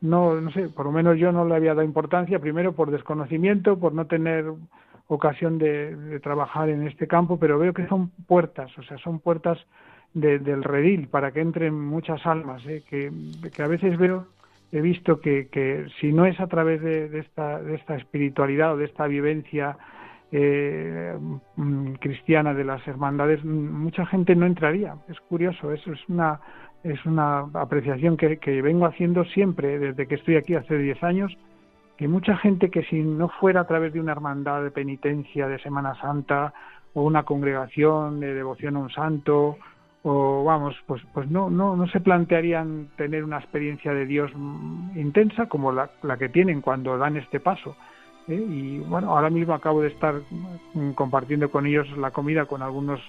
no, 0.00 0.40
no 0.40 0.50
sé, 0.52 0.68
por 0.68 0.86
lo 0.86 0.92
menos 0.92 1.18
yo 1.18 1.32
no 1.32 1.44
le 1.44 1.56
había 1.56 1.74
dado 1.74 1.82
importancia, 1.82 2.38
primero 2.38 2.72
por 2.72 2.90
desconocimiento, 2.90 3.78
por 3.78 3.92
no 3.92 4.06
tener 4.06 4.44
ocasión 5.08 5.58
de, 5.58 6.20
trabajar 6.22 6.68
en 6.68 6.86
este 6.86 7.06
campo, 7.06 7.38
pero 7.38 7.58
veo 7.58 7.72
que 7.72 7.86
son 7.86 8.10
puertas, 8.26 8.76
o 8.78 8.82
sea, 8.82 8.98
son 8.98 9.20
puertas 9.20 9.58
del 10.14 10.64
redil 10.64 11.08
para 11.08 11.30
que 11.30 11.40
entren 11.40 11.78
muchas 11.78 12.24
almas, 12.24 12.64
¿eh? 12.66 12.82
que, 12.88 13.12
que 13.54 13.62
a 13.62 13.66
veces 13.66 13.98
veo 13.98 14.26
he 14.72 14.80
visto 14.80 15.20
que, 15.20 15.48
que 15.48 15.86
si 16.00 16.12
no 16.12 16.26
es 16.26 16.38
a 16.40 16.46
través 16.46 16.82
de, 16.82 17.18
esta, 17.18 17.60
de 17.62 17.76
esta 17.76 17.96
espiritualidad 17.96 18.74
o 18.74 18.76
de 18.76 18.86
esta 18.86 19.06
vivencia 19.06 19.76
eh, 20.32 21.16
mm, 21.56 21.94
cristiana 21.94 22.52
de 22.52 22.64
las 22.64 22.86
hermandades, 22.86 23.44
mucha 23.44 24.06
gente 24.06 24.34
no 24.34 24.46
entraría. 24.46 24.96
Es 25.08 25.20
curioso, 25.20 25.72
eso 25.72 25.92
es 25.92 26.00
una, 26.08 26.40
es 26.82 27.04
una 27.06 27.46
apreciación 27.54 28.16
que, 28.16 28.38
que 28.38 28.60
vengo 28.62 28.86
haciendo 28.86 29.24
siempre, 29.24 29.78
desde 29.78 30.06
que 30.06 30.16
estoy 30.16 30.36
aquí 30.36 30.54
hace 30.54 30.76
10 30.76 31.02
años, 31.04 31.36
que 31.96 32.08
mucha 32.08 32.36
gente 32.36 32.70
que 32.70 32.82
si 32.84 33.00
no 33.02 33.28
fuera 33.28 33.62
a 33.62 33.66
través 33.66 33.92
de 33.92 34.00
una 34.00 34.12
hermandad 34.12 34.62
de 34.62 34.70
penitencia 34.70 35.48
de 35.48 35.58
Semana 35.60 35.94
Santa 36.00 36.52
o 36.92 37.02
una 37.02 37.22
congregación 37.22 38.20
de 38.20 38.34
devoción 38.34 38.76
a 38.76 38.80
un 38.80 38.90
santo 38.90 39.56
o 40.08 40.44
vamos, 40.44 40.76
pues 40.86 41.02
pues 41.12 41.28
no 41.28 41.50
no 41.50 41.74
no 41.74 41.88
se 41.88 41.98
plantearían 41.98 42.90
tener 42.96 43.24
una 43.24 43.38
experiencia 43.38 43.92
de 43.92 44.06
Dios 44.06 44.30
intensa 44.94 45.46
como 45.46 45.72
la, 45.72 45.90
la 46.04 46.16
que 46.16 46.28
tienen 46.28 46.60
cuando 46.60 46.96
dan 46.96 47.16
este 47.16 47.40
paso. 47.40 47.76
¿eh? 48.28 48.34
Y 48.34 48.78
bueno, 48.78 49.10
ahora 49.10 49.30
mismo 49.30 49.52
acabo 49.52 49.82
de 49.82 49.88
estar 49.88 50.14
compartiendo 50.94 51.50
con 51.50 51.66
ellos 51.66 51.88
la 51.98 52.12
comida 52.12 52.44
con 52.44 52.62
algunos 52.62 53.00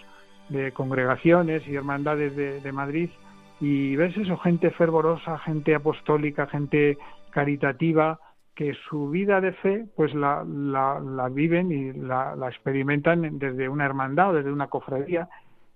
de 0.50 0.72
congregaciones 0.72 1.68
y 1.68 1.76
hermandades 1.76 2.36
de, 2.36 2.62
de 2.62 2.72
Madrid 2.72 3.12
y 3.60 3.96
ves 3.96 4.18
eso, 4.18 4.36
gente 4.38 4.72
fervorosa, 4.72 5.38
gente 5.40 5.76
apostólica, 5.76 6.48
gente 6.48 6.98
caritativa, 7.30 8.20
que 8.56 8.74
su 8.90 9.12
vida 9.12 9.40
de 9.40 9.52
fe 9.52 9.86
pues 9.96 10.16
la, 10.16 10.44
la, 10.44 11.00
la 11.00 11.30
viven 11.30 11.72
y 11.72 11.94
la, 11.94 12.36
la, 12.36 12.50
experimentan 12.50 13.38
desde 13.38 13.70
una 13.70 13.86
hermandad 13.86 14.32
o 14.32 14.34
desde 14.34 14.52
una 14.52 14.66
cofradía 14.66 15.30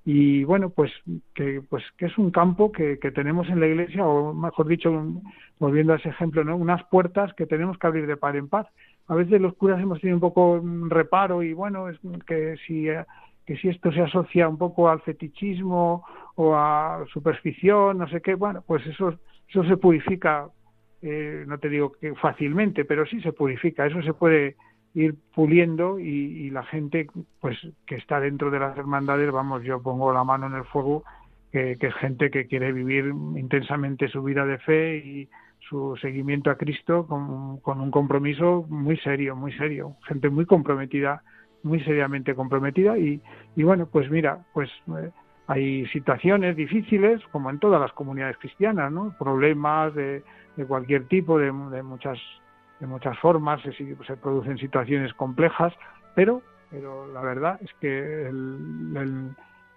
y 0.03 0.43
bueno 0.43 0.71
pues 0.71 0.91
que 1.35 1.61
pues 1.69 1.83
que 1.97 2.07
es 2.07 2.17
un 2.17 2.31
campo 2.31 2.71
que, 2.71 2.97
que 2.99 3.11
tenemos 3.11 3.47
en 3.49 3.59
la 3.59 3.67
iglesia 3.67 4.05
o 4.05 4.33
mejor 4.33 4.67
dicho 4.67 4.91
volviendo 5.59 5.93
a 5.93 5.97
ese 5.97 6.09
ejemplo 6.09 6.43
no 6.43 6.55
unas 6.55 6.83
puertas 6.85 7.33
que 7.35 7.45
tenemos 7.45 7.77
que 7.77 7.87
abrir 7.87 8.07
de 8.07 8.17
par 8.17 8.35
en 8.35 8.47
par 8.47 8.69
a 9.07 9.15
veces 9.15 9.39
los 9.39 9.53
curas 9.55 9.79
hemos 9.79 10.01
tenido 10.01 10.17
un 10.17 10.21
poco 10.21 10.61
reparo 10.87 11.43
y 11.43 11.53
bueno 11.53 11.87
es 11.87 11.99
que 12.25 12.55
si 12.65 12.87
que 13.45 13.57
si 13.57 13.69
esto 13.69 13.91
se 13.91 14.01
asocia 14.01 14.49
un 14.49 14.57
poco 14.57 14.89
al 14.89 15.01
fetichismo 15.01 16.03
o 16.35 16.55
a 16.55 17.05
superstición 17.13 17.99
no 17.99 18.07
sé 18.07 18.21
qué 18.21 18.33
bueno 18.33 18.63
pues 18.65 18.85
eso 18.87 19.13
eso 19.47 19.63
se 19.65 19.77
purifica 19.77 20.49
eh, 21.01 21.45
no 21.47 21.57
te 21.57 21.69
digo 21.69 21.93
que 21.93 22.13
fácilmente, 22.15 22.85
pero 22.85 23.05
sí 23.05 23.21
se 23.21 23.33
purifica. 23.33 23.85
Eso 23.85 24.01
se 24.03 24.13
puede 24.13 24.55
ir 24.93 25.15
puliendo 25.33 25.99
y, 25.99 26.49
la 26.49 26.63
gente 26.63 27.07
pues 27.39 27.57
que 27.85 27.95
está 27.95 28.19
dentro 28.19 28.51
de 28.51 28.59
las 28.59 28.77
hermandades, 28.77 29.31
vamos, 29.31 29.63
yo 29.63 29.81
pongo 29.81 30.13
la 30.13 30.23
mano 30.23 30.47
en 30.47 30.55
el 30.55 30.65
fuego, 30.65 31.03
que, 31.51 31.77
es 31.79 31.93
gente 31.95 32.29
que 32.29 32.47
quiere 32.47 32.71
vivir 32.71 33.05
intensamente 33.35 34.07
su 34.09 34.21
vida 34.23 34.45
de 34.45 34.57
fe 34.59 34.97
y 34.97 35.29
su 35.69 35.95
seguimiento 36.01 36.49
a 36.49 36.55
Cristo 36.55 37.05
con, 37.07 37.59
con 37.59 37.79
un 37.79 37.91
compromiso 37.91 38.65
muy 38.69 38.97
serio, 38.97 39.35
muy 39.35 39.53
serio, 39.53 39.95
gente 40.07 40.29
muy 40.29 40.45
comprometida, 40.45 41.23
muy 41.63 41.81
seriamente 41.83 42.35
comprometida 42.35 42.97
y, 42.97 43.21
y 43.55 43.63
bueno, 43.63 43.85
pues 43.85 44.09
mira, 44.09 44.39
pues 44.53 44.69
eh, 44.99 45.09
hay 45.47 45.85
situaciones 45.87 46.55
difíciles 46.55 47.21
como 47.31 47.49
en 47.49 47.59
todas 47.59 47.79
las 47.79 47.93
comunidades 47.93 48.37
cristianas, 48.37 48.91
¿no? 48.91 49.15
Problemas 49.17 49.93
de 49.95 50.23
de 50.55 50.65
cualquier 50.65 51.07
tipo, 51.07 51.37
de, 51.37 51.51
muchas 51.51 52.17
de 52.81 52.87
muchas 52.87 53.17
formas, 53.19 53.61
se, 53.61 53.71
se, 53.71 54.17
producen 54.17 54.57
situaciones 54.57 55.13
complejas, 55.13 55.73
pero 56.15 56.41
pero 56.71 57.05
la 57.11 57.21
verdad 57.21 57.59
es 57.61 57.69
que 57.81 58.29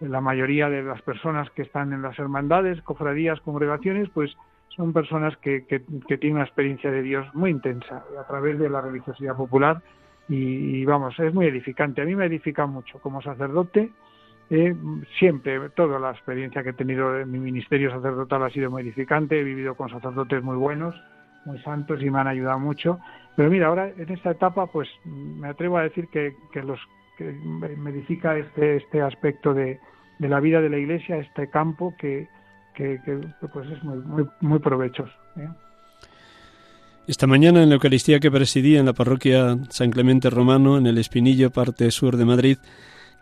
la 0.00 0.20
mayoría 0.20 0.70
de 0.70 0.82
las 0.82 1.02
personas 1.02 1.50
que 1.50 1.62
están 1.62 1.92
en 1.92 2.02
las 2.02 2.18
hermandades, 2.18 2.80
cofradías, 2.82 3.40
congregaciones, 3.40 4.08
pues 4.10 4.34
son 4.68 4.92
personas 4.92 5.36
que, 5.38 5.66
que, 5.66 5.80
tienen 6.18 6.36
una 6.36 6.44
experiencia 6.44 6.90
de 6.90 7.02
Dios 7.02 7.26
muy 7.34 7.50
intensa 7.50 8.04
a 8.18 8.26
través 8.26 8.58
de 8.58 8.68
la 8.68 8.80
religiosidad 8.80 9.36
popular 9.36 9.82
y, 10.28 10.84
vamos, 10.84 11.18
es 11.18 11.34
muy 11.34 11.46
edificante. 11.46 12.00
A 12.00 12.04
mí 12.04 12.14
me 12.14 12.26
edifica 12.26 12.66
mucho 12.66 12.98
como 13.00 13.20
sacerdote. 13.20 13.90
Eh, 14.50 14.74
siempre, 15.18 15.70
toda 15.70 15.98
la 15.98 16.10
experiencia 16.10 16.62
que 16.62 16.70
he 16.70 16.74
tenido 16.74 17.18
en 17.18 17.30
mi 17.30 17.38
ministerio 17.38 17.90
sacerdotal 17.90 18.42
ha 18.42 18.50
sido 18.50 18.70
muy 18.70 18.82
edificante, 18.82 19.40
he 19.40 19.44
vivido 19.44 19.74
con 19.74 19.88
sacerdotes 19.88 20.42
muy 20.42 20.56
buenos, 20.56 20.94
muy 21.44 21.58
santos 21.60 22.02
y 22.02 22.10
me 22.10 22.20
han 22.20 22.28
ayudado 22.28 22.58
mucho. 22.58 22.98
Pero 23.36 23.50
mira, 23.50 23.68
ahora 23.68 23.88
en 23.88 24.10
esta 24.10 24.30
etapa, 24.30 24.66
pues 24.66 24.88
me 25.04 25.48
atrevo 25.48 25.78
a 25.78 25.82
decir 25.82 26.08
que, 26.08 26.34
que 26.52 26.62
los 26.62 26.78
que 27.18 27.24
me 27.24 27.90
este, 27.90 28.76
este 28.76 29.02
aspecto 29.02 29.54
de, 29.54 29.78
de 30.18 30.28
la 30.28 30.40
vida 30.40 30.60
de 30.60 30.68
la 30.68 30.78
Iglesia, 30.78 31.16
este 31.16 31.48
campo 31.48 31.94
que, 31.98 32.28
que, 32.74 33.00
pues 33.52 33.70
es 33.70 33.82
muy, 33.84 34.26
muy, 34.40 34.58
provechoso. 34.58 35.12
¿eh? 35.36 35.48
Esta 37.06 37.26
mañana 37.26 37.62
en 37.62 37.68
la 37.68 37.76
Eucaristía 37.76 38.18
que 38.18 38.30
presidía 38.30 38.80
en 38.80 38.86
la 38.86 38.94
parroquia 38.94 39.56
San 39.70 39.90
Clemente 39.90 40.30
Romano, 40.30 40.76
en 40.78 40.86
el 40.86 40.98
Espinillo, 40.98 41.50
parte 41.50 41.90
sur 41.90 42.16
de 42.16 42.24
Madrid, 42.24 42.58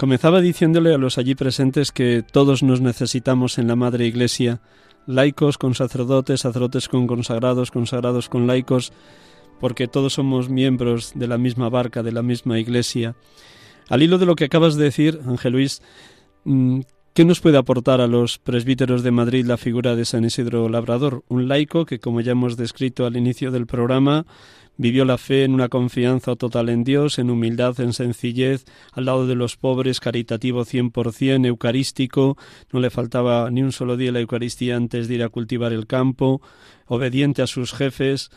Comenzaba 0.03 0.41
diciéndole 0.41 0.93
a 0.93 0.99
los 0.99 1.17
allí 1.17 1.37
presentes 1.37 1.93
que 1.93 2.25
todos 2.29 2.65
nos 2.65 2.81
necesitamos 2.81 3.59
en 3.59 3.69
la 3.69 3.77
Madre 3.77 4.05
Iglesia, 4.07 4.59
laicos 5.07 5.59
con 5.59 5.75
sacerdotes, 5.75 6.41
sacerdotes 6.41 6.89
con 6.89 7.07
consagrados, 7.07 7.71
consagrados 7.71 8.29
con 8.29 8.47
laicos, 8.47 8.93
porque 9.61 9.89
todos 9.89 10.15
somos 10.15 10.49
miembros 10.49 11.13
de 11.15 11.27
la 11.27 11.39
misma 11.39 11.69
barca, 11.69 12.03
de 12.03 12.13
la 12.13 12.23
misma 12.23 12.59
Iglesia. 12.59 13.15
Al 13.89 14.03
hilo 14.03 14.19
de 14.19 14.27
lo 14.27 14.37
que 14.37 14.45
acabas 14.45 14.77
de 14.77 14.85
decir, 14.85 15.21
Ángel 15.27 15.53
Luis, 15.53 15.83
mm, 16.45 16.81
¿qué 17.15 17.25
nos 17.25 17.41
puede 17.41 17.59
aportar 17.59 18.01
a 18.01 18.07
los 18.07 18.39
presbíteros 18.39 19.03
de 19.03 19.11
Madrid 19.11 19.45
la 19.45 19.57
figura 19.57 19.97
de 19.97 20.05
San 20.05 20.25
Isidro 20.25 20.69
Labrador? 20.69 21.25
Un 21.29 21.49
laico 21.49 21.85
que, 21.85 22.01
como 22.01 22.21
ya 22.21 22.33
hemos 22.33 22.57
descrito 22.57 23.07
al 23.07 23.17
inicio 23.17 23.51
del 23.51 23.67
programa, 23.67 24.25
Vivió 24.79 25.05
la 25.05 25.19
fe 25.19 25.45
en 25.45 25.53
una 25.53 25.69
confianza 25.69 26.35
total 26.35 26.71
en 26.71 26.83
Dios, 26.83 27.19
en 27.19 27.31
humildad, 27.31 27.79
en 27.81 27.93
sencillez, 27.93 28.65
al 28.93 29.05
lado 29.05 29.27
de 29.27 29.35
los 29.35 29.57
pobres, 29.57 30.01
caritativo 30.01 30.65
cien 30.65 30.91
por 30.91 31.13
cien, 31.13 31.45
eucarístico, 31.45 32.37
no 32.73 32.81
le 32.81 32.91
faltaba 32.91 33.51
ni 33.51 33.63
un 33.63 33.73
solo 33.73 33.97
día 33.97 34.13
la 34.13 34.21
Eucaristía 34.21 34.77
antes 34.77 35.09
de 35.09 35.15
ir 35.15 35.23
a 35.23 35.29
cultivar 35.29 35.73
el 35.73 35.87
campo, 35.87 36.41
obediente 36.87 37.43
a 37.43 37.47
sus 37.47 37.75
jefes. 37.75 38.31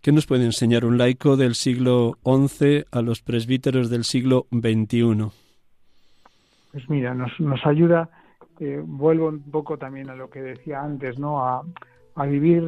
¿Qué 0.00 0.12
nos 0.12 0.26
puede 0.26 0.44
enseñar 0.44 0.84
un 0.84 0.96
laico 0.96 1.36
del 1.36 1.54
siglo 1.54 2.18
XI 2.24 2.84
a 2.92 3.02
los 3.02 3.22
presbíteros 3.22 3.90
del 3.90 4.04
siglo 4.04 4.46
XXI? 4.52 5.30
Pues 6.70 6.88
mira, 6.88 7.14
nos, 7.14 7.32
nos 7.40 7.64
ayuda, 7.66 8.10
eh, 8.60 8.80
vuelvo 8.84 9.28
un 9.28 9.42
poco 9.42 9.76
también 9.76 10.08
a 10.10 10.14
lo 10.14 10.30
que 10.30 10.40
decía 10.40 10.82
antes, 10.82 11.18
¿no? 11.18 11.44
A, 11.44 11.62
a 12.16 12.26
vivir 12.26 12.62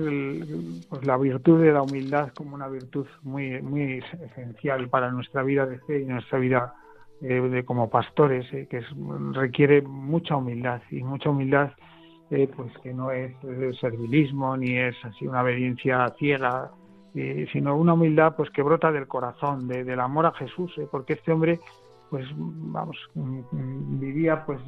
pues, 0.89 1.07
la 1.07 1.17
virtud 1.17 1.63
de 1.63 1.73
la 1.73 1.83
humildad 1.83 2.33
como 2.35 2.55
una 2.55 2.69
virtud 2.69 3.07
muy 3.23 3.63
muy 3.63 4.03
esencial 4.23 4.89
para 4.89 5.11
nuestra 5.11 5.43
vida 5.43 5.67
de 5.67 5.79
fe 5.81 6.01
y 6.01 6.05
nuestra 6.05 6.39
vida 6.39 6.75
eh, 7.23 7.41
de 7.41 7.65
como 7.65 7.89
pastores 7.89 8.47
eh, 8.53 8.67
que 8.69 8.83
requiere 9.33 9.81
mucha 9.81 10.37
humildad. 10.37 10.83
Y 10.91 11.03
mucha 11.03 11.31
humildad 11.31 11.71
eh, 12.31 12.47
pues 12.55 12.71
que 12.83 12.93
no 12.93 13.11
es 13.11 13.33
servilismo 13.81 14.57
ni 14.57 14.77
es 14.77 14.97
así 15.05 15.27
una 15.27 15.43
obediencia 15.43 16.13
ciega 16.19 16.71
sino 17.51 17.75
una 17.75 17.95
humildad 17.95 18.37
pues 18.37 18.51
que 18.51 18.61
brota 18.61 18.93
del 18.93 19.09
corazón 19.09 19.69
del 19.69 20.01
amor 20.01 20.27
a 20.27 20.33
Jesús 20.33 20.71
porque 20.91 21.15
este 21.15 21.33
hombre 21.33 21.61
pues 22.11 22.27
vamos 22.37 22.95
mm, 23.15 23.39
mm, 23.53 24.01
vivía 24.01 24.45
pues 24.45 24.61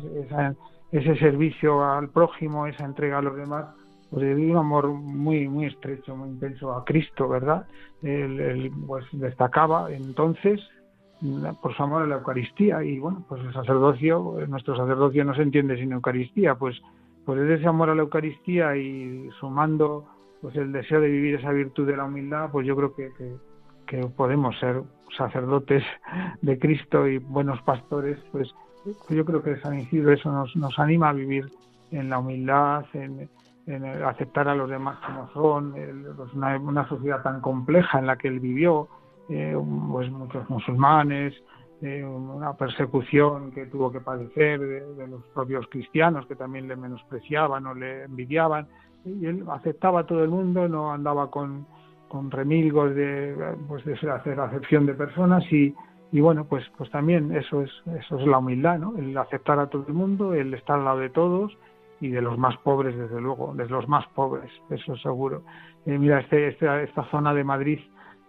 ese 0.90 1.16
servicio 1.16 1.84
al 1.84 2.08
prójimo 2.08 2.66
esa 2.66 2.86
entrega 2.86 3.18
a 3.18 3.22
los 3.22 3.36
demás 3.36 3.66
pues 4.10 4.24
un 4.24 4.56
amor 4.56 4.88
muy 4.88 5.48
muy 5.48 5.66
estrecho, 5.66 6.16
muy 6.16 6.30
intenso 6.30 6.72
a 6.72 6.84
Cristo, 6.84 7.28
¿verdad? 7.28 7.66
Él, 8.02 8.70
pues 8.86 9.04
destacaba 9.12 9.92
entonces 9.92 10.60
por 11.60 11.76
su 11.76 11.82
amor 11.82 12.02
a 12.02 12.06
la 12.06 12.16
Eucaristía 12.16 12.82
y 12.84 12.98
bueno, 12.98 13.24
pues 13.28 13.42
el 13.44 13.52
sacerdocio, 13.52 14.36
nuestro 14.46 14.76
sacerdocio 14.76 15.24
no 15.24 15.34
se 15.34 15.42
entiende 15.42 15.76
sin 15.76 15.92
Eucaristía, 15.92 16.54
pues 16.54 16.80
pues 17.28 17.38
ese 17.50 17.66
amor 17.66 17.90
a 17.90 17.94
la 17.94 18.00
Eucaristía 18.00 18.74
y 18.74 19.28
sumando 19.38 20.06
pues 20.40 20.56
el 20.56 20.72
deseo 20.72 20.98
de 21.00 21.08
vivir 21.08 21.34
esa 21.34 21.52
virtud 21.52 21.86
de 21.86 21.94
la 21.94 22.04
humildad, 22.04 22.50
pues 22.50 22.66
yo 22.66 22.74
creo 22.74 22.94
que, 22.94 23.10
que, 23.86 24.06
podemos 24.16 24.58
ser 24.58 24.82
sacerdotes 25.14 25.84
de 26.40 26.58
Cristo 26.58 27.06
y 27.06 27.18
buenos 27.18 27.60
pastores, 27.62 28.18
pues 28.32 28.48
yo 29.10 29.26
creo 29.26 29.42
que 29.42 29.60
San 29.60 29.78
Isidro 29.78 30.12
eso 30.12 30.32
nos, 30.32 30.56
nos 30.56 30.78
anima 30.78 31.10
a 31.10 31.12
vivir 31.12 31.50
en 31.90 32.08
la 32.08 32.18
humildad, 32.18 32.86
en, 32.94 33.28
en 33.68 33.84
aceptar 34.02 34.48
a 34.48 34.54
los 34.54 34.70
demás 34.70 34.98
como 35.04 35.30
son, 35.32 35.74
pues 36.16 36.32
una, 36.32 36.88
sociedad 36.88 37.22
tan 37.22 37.40
compleja 37.42 37.98
en 37.98 38.06
la 38.06 38.16
que 38.16 38.28
él 38.28 38.40
vivió, 38.40 38.88
eh, 39.28 39.54
pues 39.90 40.10
muchos 40.10 40.48
musulmanes, 40.48 41.34
eh, 41.82 42.02
una 42.02 42.54
persecución 42.54 43.52
que 43.52 43.66
tuvo 43.66 43.92
que 43.92 44.00
padecer 44.00 44.58
de, 44.58 45.06
los 45.06 45.22
propios 45.34 45.66
cristianos 45.68 46.26
que 46.26 46.34
también 46.34 46.66
le 46.66 46.76
menospreciaban 46.76 47.66
o 47.66 47.74
le 47.74 48.04
envidiaban, 48.04 48.66
y 49.04 49.26
él 49.26 49.44
aceptaba 49.50 50.00
a 50.00 50.06
todo 50.06 50.24
el 50.24 50.30
mundo, 50.30 50.66
no 50.66 50.90
andaba 50.90 51.30
con, 51.30 51.66
con 52.08 52.30
remilgos 52.30 52.94
de, 52.94 53.54
pues 53.68 53.84
de 53.84 53.94
hacer 54.10 54.40
acepción 54.40 54.86
de 54.86 54.94
personas 54.94 55.44
y, 55.52 55.74
y 56.10 56.20
bueno, 56.20 56.46
pues, 56.46 56.64
pues 56.78 56.90
también 56.90 57.36
eso 57.36 57.62
es, 57.62 57.70
eso 58.00 58.18
es 58.18 58.26
la 58.26 58.38
humildad, 58.38 58.78
¿no? 58.78 58.96
El 58.96 59.16
aceptar 59.18 59.58
a 59.58 59.66
todo 59.66 59.84
el 59.86 59.94
mundo, 59.94 60.32
el 60.32 60.54
estar 60.54 60.78
al 60.78 60.86
lado 60.86 60.98
de 61.00 61.10
todos, 61.10 61.56
y 62.00 62.10
de 62.10 62.22
los 62.22 62.38
más 62.38 62.56
pobres, 62.58 62.96
desde 62.96 63.20
luego, 63.20 63.54
de 63.54 63.68
los 63.68 63.88
más 63.88 64.06
pobres, 64.08 64.50
eso 64.70 64.96
seguro. 64.96 65.42
Eh, 65.84 65.98
mira, 65.98 66.20
este, 66.20 66.48
esta, 66.48 66.82
esta 66.82 67.04
zona 67.10 67.34
de 67.34 67.44
Madrid, 67.44 67.80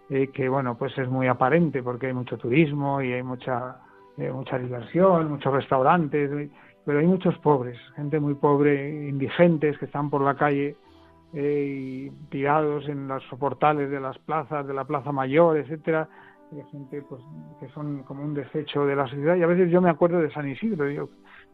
eh, 0.08 0.28
que 0.28 0.48
bueno, 0.48 0.76
pues 0.76 0.96
es 0.98 1.08
muy 1.08 1.28
aparente 1.28 1.82
porque 1.82 2.08
hay 2.08 2.12
mucho 2.12 2.36
turismo 2.36 3.00
y 3.00 3.12
hay 3.12 3.22
mucha, 3.22 3.76
eh, 4.16 4.30
mucha 4.32 4.58
diversión, 4.58 5.30
muchos 5.30 5.52
restaurantes, 5.52 6.50
pero 6.84 6.98
hay 6.98 7.06
muchos 7.06 7.38
pobres, 7.38 7.78
gente 7.94 8.18
muy 8.18 8.34
pobre, 8.34 9.08
indigentes 9.08 9.78
que 9.78 9.84
están 9.84 10.10
por 10.10 10.22
la 10.22 10.34
calle 10.34 10.76
tirados 12.28 12.88
en 12.88 13.06
los 13.06 13.22
soportales 13.28 13.88
de 13.88 14.00
las 14.00 14.18
plazas, 14.18 14.66
de 14.66 14.74
la 14.74 14.84
Plaza 14.84 15.12
Mayor, 15.12 15.58
etcétera, 15.58 16.08
gente 16.72 17.02
pues 17.02 17.22
que 17.60 17.68
son 17.68 18.02
como 18.02 18.24
un 18.24 18.34
desecho 18.34 18.84
de 18.84 18.96
la 18.96 19.06
sociedad 19.06 19.36
y 19.36 19.42
a 19.44 19.46
veces 19.46 19.70
yo 19.70 19.80
me 19.80 19.90
acuerdo 19.90 20.18
de 20.18 20.32
San 20.32 20.48
Isidro, 20.48 20.86
digo, 20.86 21.08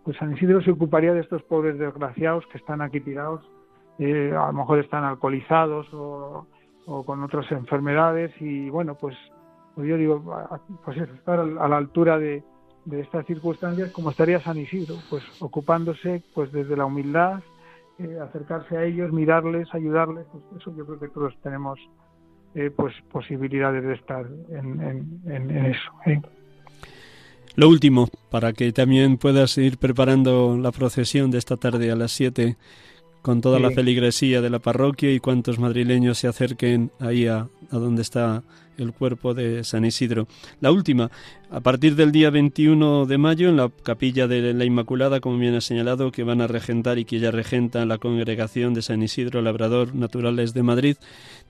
pues 0.07 0.17
San 0.19 0.33
Isidro 0.33 0.63
se 0.63 0.71
ocuparía 0.71 1.13
de 1.13 1.21
estos 1.21 1.43
pobres 1.43 1.81
desgraciados 1.81 2.47
que 2.47 2.59
están 2.59 2.81
aquí 2.81 3.01
tirados, 3.01 3.43
eh, 3.99 4.33
a 4.33 4.47
lo 4.47 4.53
mejor 4.53 4.79
están 4.79 5.03
alcoholizados 5.03 5.89
o, 5.93 6.47
con 7.05 7.25
otras 7.25 7.51
enfermedades 7.51 8.33
y 8.41 8.71
bueno, 8.71 8.95
pues, 8.95 9.17
pues 9.75 9.89
yo 9.89 9.97
digo, 9.97 10.23
pues 10.85 10.97
estar 10.99 11.41
a 11.41 11.69
la 11.69 11.77
altura 11.77 12.21
de, 12.21 12.45
estas 12.89 13.27
circunstancias 13.27 13.91
como 13.91 14.11
estaría 14.11 14.39
San 14.39 14.57
Isidro, 14.59 14.95
pues 15.11 15.25
ocupándose 15.43 16.23
pues 16.33 16.53
desde 16.53 16.77
la 16.77 16.85
humildad, 16.85 17.41
eh, 17.99 18.17
acercarse 18.23 18.77
a 18.77 18.85
ellos, 18.85 19.13
mirarles, 19.13 19.67
ayudarles, 19.75 20.25
pues 20.31 20.45
eso 20.57 20.73
yo 20.77 20.87
creo 20.87 21.01
que 21.01 21.09
todos 21.09 21.37
tenemos 21.43 21.81
eh, 22.55 22.71
pues 22.71 22.95
posibilidades 23.11 23.83
de 23.83 23.95
estar 23.95 24.25
en, 24.51 25.51
eso. 25.51 25.93
Lo 27.57 27.71
último, 27.71 28.11
para 28.31 28.53
que 28.53 28.71
también 28.73 29.17
puedas 29.17 29.57
ir 29.57 29.79
preparando 29.79 30.59
la 30.59 30.73
procesión 30.73 31.31
de 31.31 31.39
esta 31.39 31.57
tarde 31.57 31.91
a 31.91 31.97
las 31.97 32.13
7 32.13 32.59
con 33.27 33.41
toda 33.41 33.59
la 33.59 33.72
feligresía 33.72 34.41
de 34.41 34.51
la 34.51 34.61
parroquia 34.61 35.12
y 35.12 35.18
cuantos 35.18 35.59
madrileños 35.59 36.16
se 36.16 36.29
acerquen 36.29 36.93
ahí 37.01 37.27
a, 37.27 37.49
a 37.72 37.77
donde 37.77 38.03
está 38.03 38.45
el 38.79 38.93
cuerpo 38.93 39.35
de 39.35 39.64
San 39.64 39.85
Isidro. 39.85 40.29
La 40.61 40.70
última, 40.70 41.11
a 41.51 41.59
partir 41.59 41.97
del 41.97 42.12
día 42.12 42.31
21 42.31 43.05
de 43.07 43.18
mayo, 43.18 43.49
en 43.49 43.57
la 43.57 43.68
capilla 43.83 44.29
de 44.29 44.55
la 44.55 44.64
Inmaculada, 44.64 45.18
como 45.18 45.39
bien 45.39 45.57
ha 45.57 45.61
señalado, 45.61 46.12
que 46.12 46.22
van 46.22 46.41
a 46.41 46.47
regentar 46.47 46.99
y 46.99 47.05
que 47.05 47.18
ya 47.18 47.33
regentan 47.33 47.89
la 47.89 47.99
congregación 47.99 48.74
de 48.74 48.83
San 48.83 49.03
Isidro 49.03 49.43
Labrador 49.43 49.93
Naturales 49.97 50.55
de 50.55 50.62
Madrid. 50.62 50.97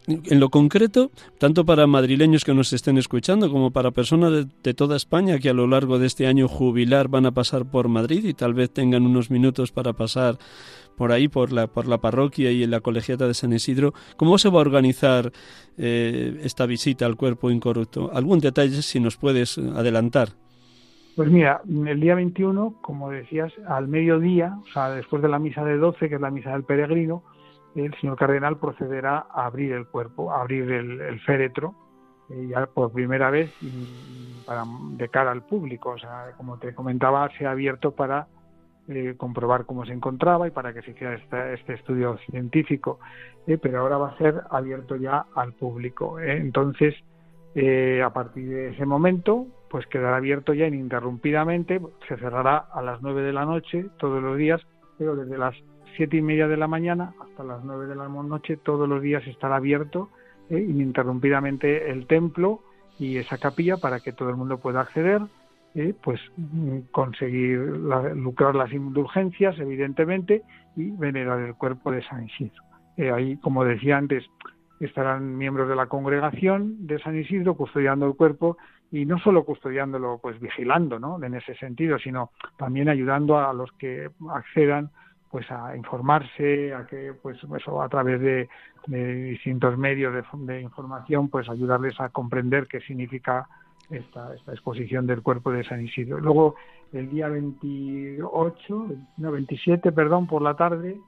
En 0.07 0.41
lo 0.41 0.49
concreto, 0.49 1.11
tanto 1.39 1.67
para 1.67 1.87
madrileños 1.87 2.45
que 2.45 2.55
nos 2.55 2.73
estén 2.73 2.97
escuchando 2.97 3.51
como 3.51 3.71
para 3.71 3.91
personas 3.91 4.33
de, 4.33 4.47
de 4.63 4.73
toda 4.73 4.97
España 4.97 5.39
que 5.41 5.51
a 5.51 5.53
lo 5.53 5.67
largo 5.67 5.99
de 5.99 6.07
este 6.07 6.27
año 6.27 6.49
jubilar 6.49 7.09
van 7.09 7.27
a 7.27 7.33
pasar 7.33 7.71
por 7.71 7.89
Madrid 7.89 8.25
y 8.25 8.33
tal 8.33 8.55
vez 8.55 8.71
tengan 8.71 9.05
unos 9.05 9.31
minutos 9.31 9.73
para 9.73 9.93
pasar 9.93 10.39
por 10.97 11.13
ahí, 11.13 11.29
por 11.29 11.53
la, 11.53 11.67
por 11.67 11.87
la 11.87 11.99
parroquia 11.99 12.51
y 12.51 12.63
en 12.63 12.71
la 12.71 12.81
colegiata 12.81 13.27
de 13.27 13.35
San 13.35 13.53
Isidro, 13.53 13.93
¿cómo 14.17 14.39
se 14.39 14.49
va 14.49 14.59
a 14.59 14.63
organizar 14.63 15.33
eh, 15.79 16.41
esta 16.43 16.67
visita 16.67 17.07
al 17.07 17.17
cuerpo 17.17 17.51
incorrupto? 17.51 18.11
¿Algún 18.13 18.41
detalle 18.41 18.83
si 18.83 18.99
nos 18.99 19.17
puedes 19.17 19.59
adelantar? 19.59 20.31
Pues 21.17 21.31
mira, 21.31 21.63
el 21.67 22.01
día 22.01 22.15
21, 22.15 22.77
como 22.83 23.11
decías, 23.11 23.51
al 23.67 23.89
mediodía, 23.89 24.59
o 24.63 24.73
sea, 24.73 24.91
después 24.91 25.23
de 25.23 25.29
la 25.29 25.39
misa 25.39 25.65
de 25.65 25.79
12, 25.79 26.09
que 26.09 26.17
es 26.17 26.21
la 26.21 26.31
misa 26.31 26.51
del 26.51 26.65
peregrino, 26.65 27.23
el 27.75 27.95
señor 28.01 28.17
cardenal 28.19 28.59
procederá 28.59 29.27
a 29.31 29.47
abrir 29.47 29.73
el 29.73 29.87
cuerpo, 29.87 30.31
a 30.31 30.41
abrir 30.43 30.71
el, 30.71 31.21
féretro, 31.21 31.75
eh, 32.31 32.49
ya 32.51 32.67
por 32.67 32.93
primera 32.93 33.31
vez 33.31 33.51
para, 34.47 34.65
de 34.93 35.09
cara 35.09 35.31
al 35.31 35.43
público. 35.43 35.91
O 35.91 35.99
sea, 35.99 36.33
como 36.37 36.59
te 36.59 36.75
comentaba, 36.75 37.31
se 37.39 37.47
ha 37.47 37.51
abierto 37.51 37.93
para 37.93 38.29
eh, 38.89 39.15
comprobar 39.17 39.67
cómo 39.67 39.85
se 39.85 39.93
encontraba 39.93 40.47
y 40.47 40.53
para 40.53 40.73
que 40.73 40.81
se 40.83 40.93
hiciera 40.93 41.15
este, 41.15 41.75
estudio 41.75 42.19
científico, 42.31 43.01
eh, 43.49 43.59
pero 43.59 43.81
ahora 43.81 43.99
va 43.99 44.11
a 44.11 44.19
ser 44.19 44.43
abierto 44.49 44.95
ya 44.95 45.27
al 45.35 45.55
público. 45.55 46.21
Eh. 46.21 46.37
Entonces, 46.37 46.95
a 48.05 48.11
partir 48.13 48.49
de 48.49 48.69
ese 48.69 48.85
momento, 48.85 49.47
pues 49.71 49.87
quedará 49.87 50.19
abierto 50.19 50.53
ya 50.53 50.67
ininterrumpidamente, 50.67 51.81
se 52.07 52.17
cerrará 52.19 52.59
a 52.59 52.83
las 52.83 53.03
nueve 53.03 53.23
de 53.23 53.33
la 53.33 53.45
noche 53.45 53.87
todos 53.99 54.23
los 54.23 54.37
días, 54.37 54.61
pero 54.99 55.17
desde 55.17 55.39
las 55.39 55.57
siete 55.97 56.19
y 56.19 56.23
media 56.23 56.47
de 56.49 56.59
la 56.59 56.69
mañana 56.69 57.15
hasta 57.19 57.43
las 57.43 57.65
nueve 57.65 57.87
de 57.87 57.97
la 57.97 58.09
noche 58.09 58.59
todos 58.59 58.87
los 58.87 59.01
días 59.01 59.27
estará 59.27 59.57
abierto 59.57 60.11
ininterrumpidamente 60.51 61.91
el 61.91 62.07
templo 62.07 62.61
y 62.99 63.17
esa 63.17 63.39
capilla 63.39 63.79
para 63.79 64.01
que 64.01 64.13
todo 64.13 64.29
el 64.29 64.37
mundo 64.37 64.59
pueda 64.59 64.83
acceder 64.83 65.23
pues 66.03 66.21
mm, 66.37 66.79
conseguir 66.91 67.59
lucrar 67.59 68.55
las 68.55 68.73
indulgencias, 68.73 69.59
evidentemente, 69.59 70.43
y 70.75 70.91
venerar 70.91 71.41
el 71.41 71.55
cuerpo 71.55 71.91
de 71.91 72.03
San 72.03 72.25
Isidro. 72.25 72.63
Eh, 72.97 73.11
ahí, 73.11 73.37
como 73.39 73.65
decía 73.65 73.99
antes, 73.99 74.25
estarán 74.81 75.37
miembros 75.37 75.69
de 75.69 75.77
la 75.77 75.87
congregación 75.87 76.87
de 76.87 76.99
San 76.99 77.19
Isidro 77.19 77.55
custodiando 77.55 78.07
el 78.07 78.15
cuerpo 78.15 78.57
y 78.91 79.05
no 79.05 79.19
solo 79.19 79.45
custodiándolo, 79.45 80.19
pues 80.23 80.41
vigilando, 80.41 80.99
¿no? 80.99 81.23
En 81.23 81.35
ese 81.35 81.55
sentido, 81.57 81.99
sino 81.99 82.31
también 82.57 82.89
ayudando 82.89 83.39
a 83.39 83.53
los 83.53 83.73
que 83.73 84.11
accedan 84.31 84.91
pues 85.31 85.51
a 85.51 85.77
informarse, 85.77 86.73
a 86.73 86.87
que 86.87 87.13
pues 87.21 87.37
eso 87.59 87.83
a 87.83 87.89
través 87.89 88.21
de, 88.21 88.49
distintos 88.87 89.77
medios 89.77 90.15
de, 90.47 90.61
información 90.61 91.29
pues 91.29 91.49
ayudarles 91.49 92.01
a 92.01 92.11
comprender 92.11 92.69
qué 92.69 92.81
significa 92.81 93.49
esta, 93.91 94.35
esta 94.35 94.53
exposición 94.53 95.07
del 95.07 95.23
cuerpo 95.23 95.51
de 95.51 95.65
San 95.65 95.85
Isidro. 95.85 96.19
Luego, 96.19 96.57
el 96.93 97.11
día 97.11 97.29
28, 97.29 98.87
no, 99.19 99.33
27, 99.33 99.93
perdón, 99.93 100.27
por 100.27 100.43
la 100.43 100.55
tarde, 100.55 100.99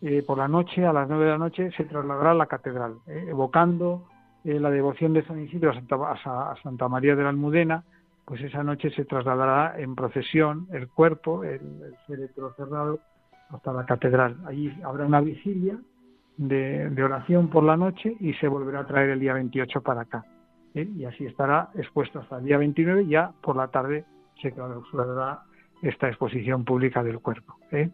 eh, 0.00 0.22
por 0.26 0.38
la 0.38 0.48
noche, 0.48 0.84
a 0.84 0.92
las 0.92 1.08
9 1.08 1.24
de 1.24 1.30
la 1.30 1.38
noche, 1.38 1.70
se 1.76 1.84
trasladará 1.84 2.32
a 2.32 2.34
la 2.34 2.46
catedral, 2.46 2.96
eh, 3.06 3.26
evocando 3.28 4.04
eh, 4.44 4.58
la 4.58 4.70
devoción 4.70 5.12
de 5.12 5.24
San 5.24 5.40
Isidro 5.40 5.70
a 5.70 5.74
Santa, 5.74 5.96
a 5.96 6.56
Santa, 6.62 6.88
María 6.88 7.14
de 7.14 7.22
la 7.22 7.28
Almudena, 7.28 7.84
pues 8.24 8.40
esa 8.42 8.62
noche 8.62 8.90
se 8.90 9.04
trasladará 9.04 9.78
en 9.78 9.94
procesión 9.94 10.66
el 10.72 10.88
cuerpo, 10.88 11.44
el, 11.44 11.60
el 11.60 11.96
féretro 12.06 12.52
cerrado, 12.54 12.98
hasta 13.50 13.72
la 13.72 13.84
catedral. 13.84 14.36
Allí 14.46 14.72
habrá 14.84 15.04
una 15.06 15.20
vigilia 15.20 15.78
de, 16.36 16.88
de 16.90 17.04
oración 17.04 17.48
por 17.48 17.62
la 17.64 17.76
noche 17.76 18.16
y 18.20 18.32
se 18.34 18.48
volverá 18.48 18.80
a 18.80 18.86
traer 18.86 19.10
el 19.10 19.20
día 19.20 19.34
28 19.34 19.82
para 19.82 20.02
acá. 20.02 20.24
¿Eh? 20.74 20.88
y 20.96 21.04
así 21.04 21.26
estará 21.26 21.70
expuesto 21.74 22.20
hasta 22.20 22.38
el 22.38 22.44
día 22.44 22.58
29 22.58 23.06
ya 23.06 23.32
por 23.40 23.56
la 23.56 23.68
tarde 23.68 24.04
se 24.40 24.52
clausurará 24.52 25.42
esta 25.82 26.08
exposición 26.08 26.64
pública 26.64 27.02
del 27.02 27.20
cuerpo. 27.20 27.56
¿eh? 27.70 27.90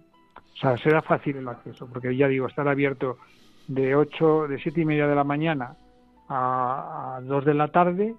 O 0.55 0.57
sea, 0.57 0.77
será 0.79 1.03
fácil 1.03 1.37
el 1.37 1.49
acceso, 1.49 1.87
porque 1.87 2.17
ya 2.17 2.29
digo, 2.29 2.47
estará 2.47 2.73
abierto 2.73 3.19
de 3.67 3.95
8, 3.95 4.49
de 4.49 4.59
7 4.59 4.81
y 4.81 4.85
media 4.85 5.07
de 5.07 5.15
la 5.15 5.25
mañana 5.25 5.77
a, 6.29 7.17
a 7.17 7.21
2 7.23 7.45
de 7.45 7.55
la 7.55 7.69
tarde 7.69 8.15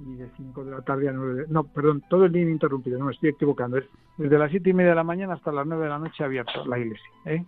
y 0.00 0.14
de 0.16 0.28
5 0.36 0.64
de 0.64 0.70
la 0.72 0.82
tarde 0.82 1.08
a 1.08 1.12
9 1.12 1.46
No, 1.48 1.64
perdón, 1.64 2.02
todo 2.08 2.26
el 2.26 2.32
día 2.32 2.42
ininterrumpido, 2.42 2.98
no 2.98 3.06
me 3.06 3.12
estoy 3.12 3.30
equivocando. 3.30 3.78
Es 3.78 3.84
desde 4.16 4.38
las 4.38 4.50
7 4.50 4.70
y 4.70 4.72
media 4.72 4.90
de 4.90 4.96
la 4.96 5.04
mañana 5.04 5.34
hasta 5.34 5.52
las 5.52 5.66
9 5.66 5.84
de 5.84 5.90
la 5.90 5.98
noche 5.98 6.24
abierto 6.24 6.64
la 6.66 6.78
iglesia. 6.78 7.08
¿eh? 7.26 7.44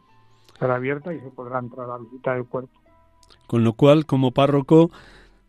Estará 0.52 0.76
abierta 0.76 1.12
y 1.12 1.20
se 1.20 1.30
podrá 1.30 1.59
entrar 1.59 1.90
a 1.90 1.98
visitar 1.98 2.36
el 2.36 2.46
cuerpo. 2.46 2.78
Con 3.46 3.64
lo 3.64 3.72
cual, 3.74 4.06
como 4.06 4.30
párroco, 4.32 4.90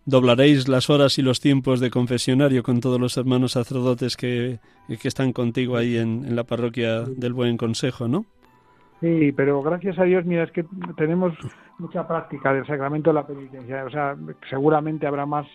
doblaréis 0.10 0.68
las 0.68 0.90
horas 0.90 1.18
y 1.20 1.22
los 1.22 1.40
tiempos 1.40 1.80
de 1.80 1.92
confesionario 1.92 2.64
con 2.64 2.80
todos 2.80 3.00
los 3.00 3.16
hermanos 3.18 3.54
sacerdotes 3.54 4.18
que, 4.18 4.60
que 4.88 5.08
están 5.08 5.34
contigo 5.34 5.78
ahí 5.78 5.98
en, 5.98 6.36
la 6.36 6.44
parroquia 6.44 7.02
del 7.02 7.34
Buen 7.34 7.58
Consejo, 7.58 8.08
¿no? 8.08 8.26
Sí, 9.00 9.32
pero 9.32 9.62
gracias 9.62 9.98
a 10.00 10.04
Dios, 10.04 10.26
mira, 10.26 10.44
es 10.44 10.52
que 10.52 10.66
tenemos 10.98 11.34
mucha 11.78 12.06
práctica 12.08 12.54
del 12.54 12.66
sacramento 12.66 13.12
de 13.12 13.14
la 13.14 13.26
penitencia. 13.26 13.86
O 13.86 13.90
sea, 13.90 14.18
seguramente 14.50 15.08
habrá 15.08 15.26
más, 15.26 15.48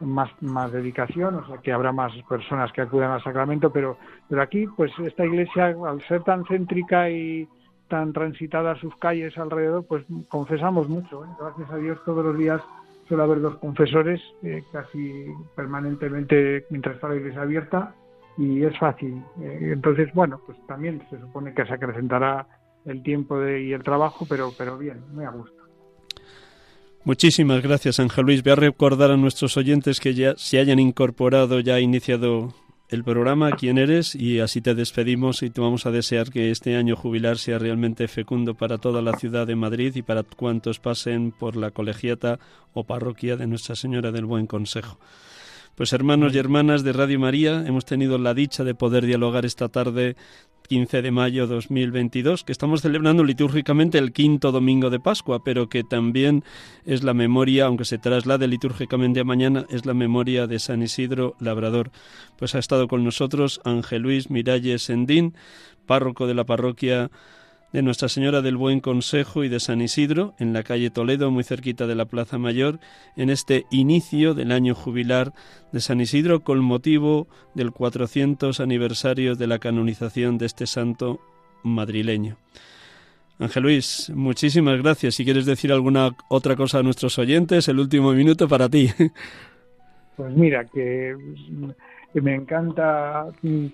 más, 0.00 0.30
más 0.42 0.70
dedicación, 0.72 1.36
o 1.36 1.46
sea, 1.46 1.58
que 1.58 1.72
habrá 1.72 1.92
más 1.92 2.12
personas 2.28 2.70
que 2.72 2.82
acudan 2.82 3.12
al 3.12 3.22
sacramento, 3.22 3.70
pero, 3.70 3.96
pero 4.28 4.42
aquí, 4.42 4.66
pues 4.76 4.92
esta 4.98 5.24
iglesia, 5.24 5.74
al 5.86 6.02
ser 6.02 6.22
tan 6.22 6.44
céntrica 6.44 7.08
y 7.08 7.48
tan 7.88 8.12
transitada 8.12 8.74
sus 8.76 8.94
calles 8.96 9.38
alrededor, 9.38 9.86
pues 9.86 10.04
confesamos 10.28 10.88
mucho. 10.88 11.24
¿eh? 11.24 11.28
Gracias 11.40 11.70
a 11.70 11.76
Dios 11.76 11.98
todos 12.04 12.24
los 12.24 12.36
días 12.36 12.60
suele 13.12 13.24
haber 13.24 13.42
dos 13.42 13.58
confesores 13.58 14.22
eh, 14.42 14.64
casi 14.72 15.26
permanentemente 15.54 16.64
mientras 16.70 16.94
está 16.94 17.08
la 17.10 17.16
iglesia 17.16 17.42
abierta 17.42 17.94
y 18.38 18.62
es 18.62 18.78
fácil. 18.78 19.22
Eh, 19.42 19.72
entonces, 19.74 20.08
bueno, 20.14 20.40
pues 20.46 20.56
también 20.66 21.02
se 21.10 21.20
supone 21.20 21.52
que 21.52 21.66
se 21.66 21.74
acrecentará 21.74 22.46
el 22.86 23.02
tiempo 23.02 23.46
y 23.46 23.74
el 23.74 23.82
trabajo, 23.82 24.24
pero, 24.26 24.50
pero 24.56 24.78
bien, 24.78 25.02
muy 25.12 25.26
a 25.26 25.30
gusto. 25.30 25.62
Muchísimas 27.04 27.62
gracias, 27.62 28.00
Ángel 28.00 28.24
Luis. 28.24 28.42
Voy 28.42 28.52
a 28.52 28.56
recordar 28.56 29.10
a 29.10 29.18
nuestros 29.18 29.58
oyentes 29.58 30.00
que 30.00 30.14
ya 30.14 30.32
se 30.38 30.58
hayan 30.58 30.78
incorporado, 30.78 31.60
ya 31.60 31.74
ha 31.74 31.80
iniciado 31.80 32.54
el 32.92 33.04
programa, 33.04 33.52
quién 33.52 33.78
eres 33.78 34.14
y 34.14 34.40
así 34.40 34.60
te 34.60 34.74
despedimos 34.74 35.42
y 35.42 35.48
te 35.48 35.62
vamos 35.62 35.86
a 35.86 35.90
desear 35.90 36.30
que 36.30 36.50
este 36.50 36.76
año 36.76 36.94
jubilar 36.94 37.38
sea 37.38 37.58
realmente 37.58 38.06
fecundo 38.06 38.54
para 38.54 38.76
toda 38.76 39.00
la 39.00 39.16
ciudad 39.16 39.46
de 39.46 39.56
Madrid 39.56 39.96
y 39.96 40.02
para 40.02 40.22
cuantos 40.24 40.78
pasen 40.78 41.32
por 41.32 41.56
la 41.56 41.70
colegiata 41.70 42.38
o 42.74 42.84
parroquia 42.84 43.36
de 43.36 43.46
Nuestra 43.46 43.76
Señora 43.76 44.12
del 44.12 44.26
Buen 44.26 44.46
Consejo. 44.46 44.98
Pues 45.74 45.94
hermanos 45.94 46.34
y 46.34 46.38
hermanas 46.38 46.84
de 46.84 46.92
Radio 46.92 47.18
María, 47.18 47.64
hemos 47.66 47.86
tenido 47.86 48.18
la 48.18 48.34
dicha 48.34 48.62
de 48.62 48.74
poder 48.74 49.06
dialogar 49.06 49.46
esta 49.46 49.70
tarde 49.70 50.16
15 50.72 51.02
de 51.02 51.10
mayo 51.10 51.46
2022, 51.46 52.44
que 52.44 52.52
estamos 52.52 52.80
celebrando 52.80 53.24
litúrgicamente 53.24 53.98
el 53.98 54.14
quinto 54.14 54.52
domingo 54.52 54.88
de 54.88 55.00
Pascua, 55.00 55.44
pero 55.44 55.68
que 55.68 55.84
también 55.84 56.44
es 56.86 57.02
la 57.02 57.12
memoria, 57.12 57.66
aunque 57.66 57.84
se 57.84 57.98
traslade 57.98 58.48
litúrgicamente 58.48 59.20
a 59.20 59.24
mañana, 59.24 59.66
es 59.68 59.84
la 59.84 59.92
memoria 59.92 60.46
de 60.46 60.58
San 60.58 60.80
Isidro 60.80 61.36
Labrador. 61.40 61.90
Pues 62.38 62.54
ha 62.54 62.58
estado 62.58 62.88
con 62.88 63.04
nosotros 63.04 63.60
Ángel 63.66 64.00
Luis 64.00 64.30
Miralles 64.30 64.84
Sendín, 64.84 65.34
párroco 65.84 66.26
de 66.26 66.32
la 66.32 66.44
parroquia 66.44 67.10
de 67.72 67.82
Nuestra 67.82 68.08
Señora 68.08 68.42
del 68.42 68.56
Buen 68.56 68.80
Consejo 68.80 69.44
y 69.44 69.48
de 69.48 69.58
San 69.58 69.80
Isidro, 69.80 70.34
en 70.38 70.52
la 70.52 70.62
calle 70.62 70.90
Toledo, 70.90 71.30
muy 71.30 71.42
cerquita 71.42 71.86
de 71.86 71.94
la 71.94 72.04
Plaza 72.04 72.38
Mayor, 72.38 72.80
en 73.16 73.30
este 73.30 73.64
inicio 73.70 74.34
del 74.34 74.52
año 74.52 74.74
jubilar 74.74 75.32
de 75.72 75.80
San 75.80 76.00
Isidro, 76.00 76.40
con 76.40 76.60
motivo 76.60 77.28
del 77.54 77.72
400 77.72 78.60
aniversario 78.60 79.36
de 79.36 79.46
la 79.46 79.58
canonización 79.58 80.36
de 80.36 80.46
este 80.46 80.66
santo 80.66 81.20
madrileño. 81.62 82.36
Ángel 83.38 83.62
Luis, 83.62 84.12
muchísimas 84.14 84.80
gracias. 84.80 85.14
Si 85.14 85.24
quieres 85.24 85.46
decir 85.46 85.72
alguna 85.72 86.14
otra 86.28 86.54
cosa 86.54 86.78
a 86.78 86.82
nuestros 86.82 87.18
oyentes, 87.18 87.66
el 87.68 87.80
último 87.80 88.12
minuto 88.12 88.46
para 88.48 88.68
ti. 88.68 88.90
Pues 90.14 90.36
mira, 90.36 90.66
que 90.66 91.16
me 92.20 92.34
encanta 92.34 93.26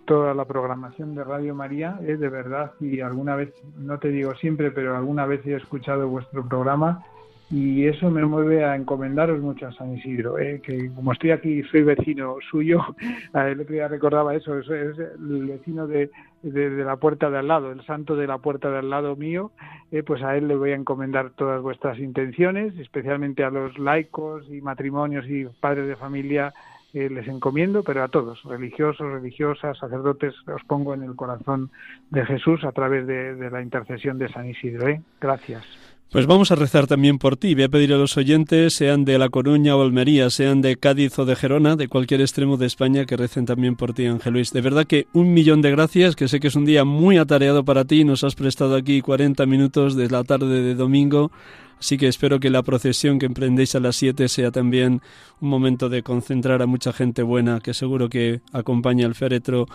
toda 0.04 0.34
la 0.34 0.44
programación 0.44 1.14
de 1.14 1.24
Radio 1.24 1.54
María, 1.54 1.98
es 2.06 2.20
de 2.20 2.28
verdad, 2.28 2.72
y 2.80 3.00
alguna 3.00 3.34
vez, 3.34 3.52
no 3.76 3.98
te 3.98 4.08
digo 4.08 4.34
siempre, 4.36 4.70
pero 4.70 4.96
alguna 4.96 5.26
vez 5.26 5.44
he 5.46 5.54
escuchado 5.54 6.08
vuestro 6.08 6.46
programa 6.46 7.04
y 7.50 7.86
eso 7.86 8.10
me 8.10 8.24
mueve 8.26 8.64
a 8.64 8.76
encomendaros 8.76 9.40
mucho 9.40 9.66
a 9.66 9.72
San 9.72 9.96
Isidro, 9.96 10.38
¿eh? 10.38 10.60
que 10.62 10.90
como 10.94 11.12
estoy 11.12 11.30
aquí, 11.30 11.62
soy 11.64 11.82
vecino 11.82 12.36
suyo, 12.50 12.80
a 13.32 13.48
él 13.48 13.66
ya 13.68 13.88
recordaba 13.88 14.34
eso, 14.34 14.58
es, 14.58 14.68
el 14.68 15.46
vecino 15.46 15.86
de, 15.86 16.10
la 16.42 16.96
puerta 16.96 17.30
de 17.30 17.38
al 17.38 17.48
lado, 17.48 17.72
el 17.72 17.84
santo 17.86 18.16
de 18.16 18.26
la 18.26 18.38
puerta 18.38 18.70
de 18.70 18.78
al 18.78 18.90
lado 18.90 19.16
mío, 19.16 19.50
eh, 19.90 20.02
pues 20.02 20.22
a 20.22 20.36
él 20.36 20.46
le 20.46 20.56
voy 20.56 20.72
a 20.72 20.76
encomendar 20.76 21.30
todas 21.30 21.62
vuestras 21.62 21.98
intenciones, 21.98 22.78
especialmente 22.78 23.42
a 23.44 23.50
los 23.50 23.78
laicos 23.78 24.44
y 24.50 24.60
matrimonios 24.60 25.26
y 25.26 25.46
padres 25.60 25.88
de 25.88 25.96
familia 25.96 26.52
eh, 26.94 27.10
les 27.10 27.28
encomiendo, 27.28 27.82
pero 27.82 28.02
a 28.02 28.08
todos, 28.08 28.42
religiosos, 28.44 29.12
religiosas, 29.12 29.76
sacerdotes, 29.78 30.34
os 30.48 30.64
pongo 30.64 30.94
en 30.94 31.02
el 31.02 31.16
corazón 31.16 31.70
de 32.10 32.24
Jesús 32.24 32.64
a 32.64 32.72
través 32.72 33.06
de, 33.06 33.50
la 33.50 33.60
intercesión 33.60 34.18
de 34.18 34.28
San 34.28 34.48
Isidro. 34.48 34.88
¿eh? 34.88 35.02
Gracias. 35.20 35.64
Pues 36.10 36.26
vamos 36.26 36.50
a 36.50 36.54
rezar 36.54 36.86
también 36.86 37.18
por 37.18 37.36
ti. 37.36 37.54
Voy 37.54 37.64
a 37.64 37.68
pedir 37.68 37.92
a 37.92 37.98
los 37.98 38.16
oyentes, 38.16 38.72
sean 38.72 39.04
de 39.04 39.18
La 39.18 39.28
Coruña 39.28 39.76
o 39.76 39.82
Almería, 39.82 40.30
sean 40.30 40.62
de 40.62 40.76
Cádiz 40.76 41.18
o 41.18 41.26
de 41.26 41.36
Gerona, 41.36 41.76
de 41.76 41.88
cualquier 41.88 42.22
extremo 42.22 42.56
de 42.56 42.66
España, 42.66 43.04
que 43.04 43.16
recen 43.16 43.44
también 43.44 43.76
por 43.76 43.92
ti, 43.92 44.06
Ángel 44.06 44.32
Luis. 44.32 44.52
De 44.52 44.62
verdad 44.62 44.86
que 44.86 45.06
un 45.12 45.34
millón 45.34 45.60
de 45.60 45.70
gracias, 45.70 46.16
que 46.16 46.28
sé 46.28 46.40
que 46.40 46.48
es 46.48 46.56
un 46.56 46.64
día 46.64 46.84
muy 46.84 47.18
atareado 47.18 47.64
para 47.64 47.84
ti. 47.84 48.04
Nos 48.04 48.24
has 48.24 48.34
prestado 48.34 48.74
aquí 48.74 49.02
40 49.02 49.44
minutos 49.44 49.96
de 49.96 50.08
la 50.08 50.24
tarde 50.24 50.62
de 50.62 50.74
domingo 50.74 51.30
Así 51.78 51.96
que 51.96 52.08
espero 52.08 52.40
que 52.40 52.50
la 52.50 52.62
procesión 52.62 53.18
que 53.18 53.26
emprendéis 53.26 53.74
a 53.74 53.80
las 53.80 53.96
7 53.96 54.28
sea 54.28 54.50
también 54.50 55.00
un 55.40 55.48
momento 55.48 55.88
de 55.88 56.02
concentrar 56.02 56.60
a 56.60 56.66
mucha 56.66 56.92
gente 56.92 57.22
buena, 57.22 57.60
que 57.60 57.72
seguro 57.72 58.08
que 58.08 58.40
acompaña 58.52 59.06
el 59.06 59.14
féretro 59.14 59.66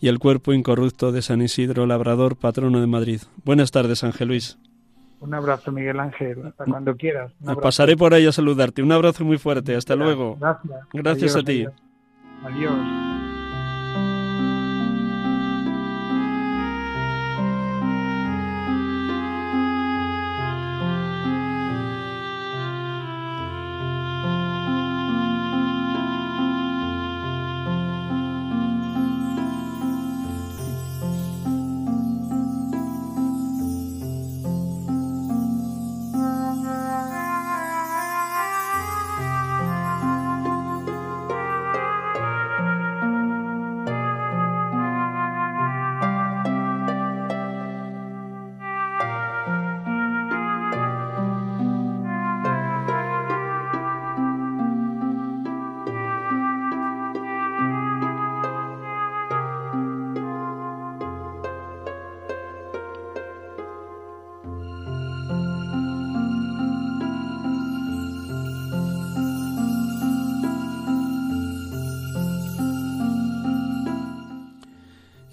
y 0.00 0.08
el 0.08 0.18
cuerpo 0.18 0.52
incorrupto 0.52 1.12
de 1.12 1.22
San 1.22 1.42
Isidro 1.42 1.86
Labrador, 1.86 2.36
patrono 2.36 2.80
de 2.80 2.86
Madrid. 2.86 3.20
Buenas 3.44 3.70
tardes, 3.70 4.04
Ángel 4.04 4.28
Luis. 4.28 4.56
Un 5.24 5.32
abrazo, 5.32 5.72
Miguel 5.72 5.98
Ángel, 6.00 6.46
hasta 6.46 6.66
cuando 6.66 6.94
quieras. 6.96 7.32
Pasaré 7.62 7.96
por 7.96 8.12
ahí 8.12 8.26
a 8.26 8.32
saludarte. 8.32 8.82
Un 8.82 8.92
abrazo 8.92 9.24
muy 9.24 9.38
fuerte. 9.38 9.74
Hasta 9.74 9.96
luego. 9.96 10.36
Gracias. 10.38 10.80
Gracias 10.92 11.36
a 11.36 11.42
ti. 11.42 11.66
adiós. 12.44 13.23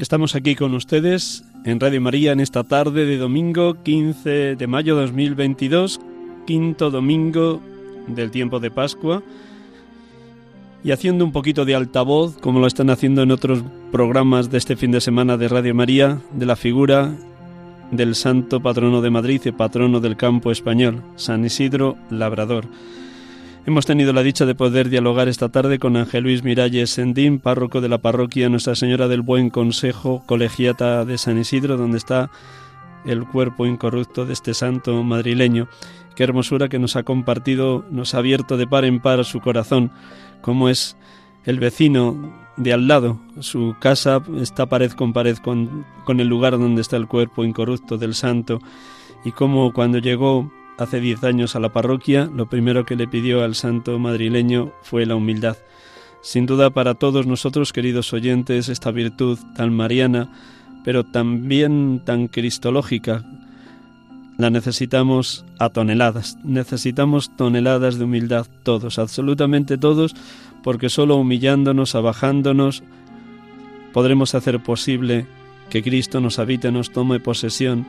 Estamos 0.01 0.33
aquí 0.33 0.55
con 0.55 0.73
ustedes 0.73 1.43
en 1.63 1.79
Radio 1.79 2.01
María 2.01 2.31
en 2.31 2.39
esta 2.39 2.63
tarde 2.63 3.05
de 3.05 3.17
domingo 3.17 3.83
15 3.83 4.55
de 4.55 4.67
mayo 4.67 4.95
de 4.95 5.03
2022, 5.03 6.01
quinto 6.47 6.89
domingo 6.89 7.61
del 8.07 8.31
tiempo 8.31 8.59
de 8.59 8.71
Pascua, 8.71 9.21
y 10.83 10.89
haciendo 10.89 11.23
un 11.23 11.31
poquito 11.31 11.65
de 11.65 11.75
altavoz, 11.75 12.35
como 12.37 12.59
lo 12.59 12.65
están 12.65 12.89
haciendo 12.89 13.21
en 13.21 13.29
otros 13.29 13.63
programas 13.91 14.49
de 14.49 14.57
este 14.57 14.75
fin 14.75 14.89
de 14.89 15.01
semana 15.01 15.37
de 15.37 15.47
Radio 15.47 15.75
María, 15.75 16.19
de 16.33 16.47
la 16.47 16.55
figura 16.55 17.13
del 17.91 18.15
santo 18.15 18.59
patrono 18.59 19.01
de 19.01 19.11
Madrid 19.11 19.41
y 19.45 19.51
patrono 19.51 19.99
del 19.99 20.17
campo 20.17 20.51
español, 20.51 21.03
San 21.15 21.45
Isidro 21.45 21.95
Labrador. 22.09 22.65
Hemos 23.63 23.85
tenido 23.85 24.11
la 24.11 24.23
dicha 24.23 24.47
de 24.47 24.55
poder 24.55 24.89
dialogar 24.89 25.27
esta 25.27 25.49
tarde 25.49 25.77
con 25.77 25.95
Ángel 25.95 26.23
Luis 26.23 26.43
Miralles 26.43 26.89
Sendín, 26.89 27.37
párroco 27.37 27.79
de 27.79 27.89
la 27.89 27.99
parroquia 27.99 28.49
Nuestra 28.49 28.73
Señora 28.73 29.07
del 29.07 29.21
Buen 29.21 29.51
Consejo, 29.51 30.23
colegiata 30.25 31.05
de 31.05 31.19
San 31.19 31.37
Isidro, 31.37 31.77
donde 31.77 31.99
está 31.99 32.31
el 33.05 33.23
cuerpo 33.27 33.67
incorrupto 33.67 34.25
de 34.25 34.33
este 34.33 34.55
santo 34.55 35.03
madrileño. 35.03 35.67
Qué 36.15 36.23
hermosura 36.23 36.69
que 36.69 36.79
nos 36.79 36.95
ha 36.95 37.03
compartido, 37.03 37.85
nos 37.91 38.15
ha 38.15 38.17
abierto 38.17 38.57
de 38.57 38.65
par 38.65 38.83
en 38.83 38.99
par 38.99 39.23
su 39.25 39.41
corazón, 39.41 39.91
como 40.41 40.67
es 40.67 40.97
el 41.45 41.59
vecino 41.59 42.33
de 42.57 42.73
al 42.73 42.87
lado. 42.87 43.19
Su 43.41 43.75
casa 43.79 44.23
está 44.41 44.65
pared 44.65 44.91
con 44.91 45.13
pared 45.13 45.37
con, 45.37 45.85
con 46.03 46.19
el 46.19 46.27
lugar 46.27 46.57
donde 46.57 46.81
está 46.81 46.97
el 46.97 47.07
cuerpo 47.07 47.43
incorrupto 47.43 47.99
del 47.99 48.15
santo, 48.15 48.59
y 49.23 49.31
como 49.31 49.71
cuando 49.71 49.99
llegó 49.99 50.51
hace 50.81 50.99
diez 50.99 51.23
años 51.23 51.55
a 51.55 51.59
la 51.59 51.69
parroquia, 51.69 52.27
lo 52.33 52.49
primero 52.49 52.85
que 52.85 52.95
le 52.95 53.07
pidió 53.07 53.43
al 53.43 53.53
santo 53.53 53.99
madrileño 53.99 54.71
fue 54.81 55.05
la 55.05 55.15
humildad. 55.15 55.55
Sin 56.23 56.47
duda 56.47 56.71
para 56.71 56.95
todos 56.95 57.27
nosotros, 57.27 57.71
queridos 57.71 58.13
oyentes, 58.13 58.67
esta 58.67 58.89
virtud 58.91 59.37
tan 59.55 59.73
mariana, 59.73 60.31
pero 60.83 61.03
también 61.03 62.01
tan 62.03 62.27
cristológica, 62.27 63.23
la 64.37 64.49
necesitamos 64.49 65.45
a 65.59 65.69
toneladas. 65.69 66.37
Necesitamos 66.43 67.35
toneladas 67.35 67.99
de 67.99 68.05
humildad 68.05 68.47
todos, 68.63 68.97
absolutamente 68.97 69.77
todos, 69.77 70.15
porque 70.63 70.89
solo 70.89 71.15
humillándonos, 71.15 71.93
abajándonos, 71.93 72.81
podremos 73.93 74.33
hacer 74.33 74.63
posible 74.63 75.27
que 75.69 75.83
Cristo 75.83 76.21
nos 76.21 76.39
habite, 76.39 76.71
nos 76.71 76.91
tome 76.91 77.19
posesión 77.19 77.85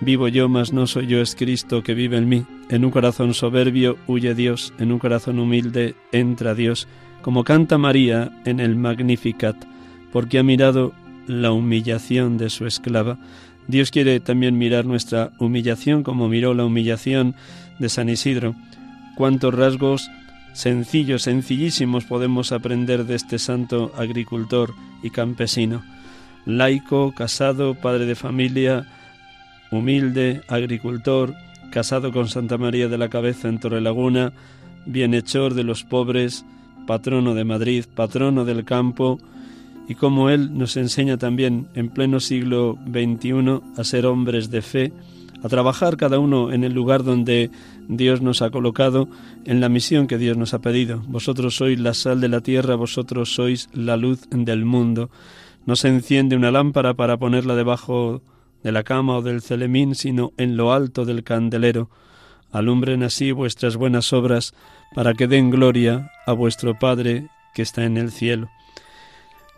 Vivo 0.00 0.28
yo, 0.28 0.48
mas 0.48 0.72
no 0.72 0.86
soy 0.86 1.06
yo, 1.06 1.20
es 1.20 1.34
Cristo 1.34 1.82
que 1.82 1.94
vive 1.94 2.18
en 2.18 2.28
mí. 2.28 2.44
En 2.68 2.84
un 2.84 2.90
corazón 2.90 3.32
soberbio 3.32 3.96
huye 4.06 4.34
Dios, 4.34 4.74
en 4.78 4.92
un 4.92 4.98
corazón 4.98 5.38
humilde 5.38 5.94
entra 6.12 6.54
Dios, 6.54 6.86
como 7.22 7.44
canta 7.44 7.78
María 7.78 8.30
en 8.44 8.60
el 8.60 8.76
Magnificat, 8.76 9.56
porque 10.12 10.38
ha 10.38 10.42
mirado 10.42 10.92
la 11.26 11.52
humillación 11.52 12.36
de 12.36 12.50
su 12.50 12.66
esclava. 12.66 13.18
Dios 13.68 13.90
quiere 13.90 14.20
también 14.20 14.58
mirar 14.58 14.84
nuestra 14.84 15.32
humillación 15.38 16.02
como 16.02 16.28
miró 16.28 16.54
la 16.54 16.64
humillación 16.64 17.34
de 17.78 17.88
San 17.88 18.08
Isidro. 18.08 18.54
Cuántos 19.16 19.54
rasgos 19.54 20.08
sencillos, 20.52 21.22
sencillísimos 21.22 22.04
podemos 22.04 22.52
aprender 22.52 23.04
de 23.04 23.14
este 23.14 23.38
santo 23.38 23.92
agricultor 23.96 24.74
y 25.02 25.10
campesino. 25.10 25.82
Laico, 26.44 27.12
casado, 27.12 27.74
padre 27.74 28.06
de 28.06 28.14
familia, 28.14 28.86
humilde, 29.70 30.42
agricultor, 30.48 31.34
casado 31.70 32.12
con 32.12 32.28
Santa 32.28 32.58
María 32.58 32.88
de 32.88 32.98
la 32.98 33.08
Cabeza 33.08 33.48
en 33.48 33.60
Torrelaguna, 33.60 34.32
bienhechor 34.86 35.54
de 35.54 35.64
los 35.64 35.84
pobres, 35.84 36.44
patrono 36.86 37.34
de 37.34 37.44
Madrid, 37.44 37.84
patrono 37.94 38.44
del 38.44 38.64
campo, 38.64 39.18
y 39.88 39.94
cómo 39.94 40.30
Él 40.30 40.56
nos 40.56 40.76
enseña 40.76 41.16
también 41.16 41.68
en 41.74 41.88
pleno 41.88 42.20
siglo 42.20 42.78
XXI 42.86 43.60
a 43.76 43.84
ser 43.84 44.06
hombres 44.06 44.50
de 44.50 44.62
fe, 44.62 44.92
a 45.42 45.48
trabajar 45.48 45.96
cada 45.96 46.18
uno 46.18 46.52
en 46.52 46.64
el 46.64 46.72
lugar 46.72 47.04
donde 47.04 47.50
Dios 47.88 48.20
nos 48.20 48.42
ha 48.42 48.50
colocado, 48.50 49.08
en 49.44 49.60
la 49.60 49.68
misión 49.68 50.06
que 50.06 50.18
Dios 50.18 50.36
nos 50.36 50.54
ha 50.54 50.60
pedido. 50.60 51.02
Vosotros 51.06 51.56
sois 51.56 51.78
la 51.78 51.94
sal 51.94 52.20
de 52.20 52.28
la 52.28 52.40
tierra, 52.40 52.74
vosotros 52.74 53.34
sois 53.34 53.68
la 53.72 53.96
luz 53.96 54.28
del 54.30 54.64
mundo. 54.64 55.10
No 55.66 55.76
se 55.76 55.88
enciende 55.88 56.36
una 56.36 56.50
lámpara 56.50 56.94
para 56.94 57.16
ponerla 57.16 57.54
debajo 57.54 58.22
de 58.66 58.72
la 58.72 58.82
cama 58.82 59.18
o 59.18 59.22
del 59.22 59.42
celemín, 59.42 59.94
sino 59.94 60.32
en 60.38 60.56
lo 60.56 60.72
alto 60.72 61.04
del 61.04 61.22
candelero. 61.22 61.88
Alumbren 62.50 63.04
así 63.04 63.30
vuestras 63.30 63.76
buenas 63.76 64.12
obras, 64.12 64.54
para 64.92 65.14
que 65.14 65.28
den 65.28 65.50
gloria 65.50 66.10
a 66.26 66.32
vuestro 66.32 66.76
Padre 66.76 67.28
que 67.54 67.62
está 67.62 67.84
en 67.84 67.96
el 67.96 68.10
cielo. 68.10 68.48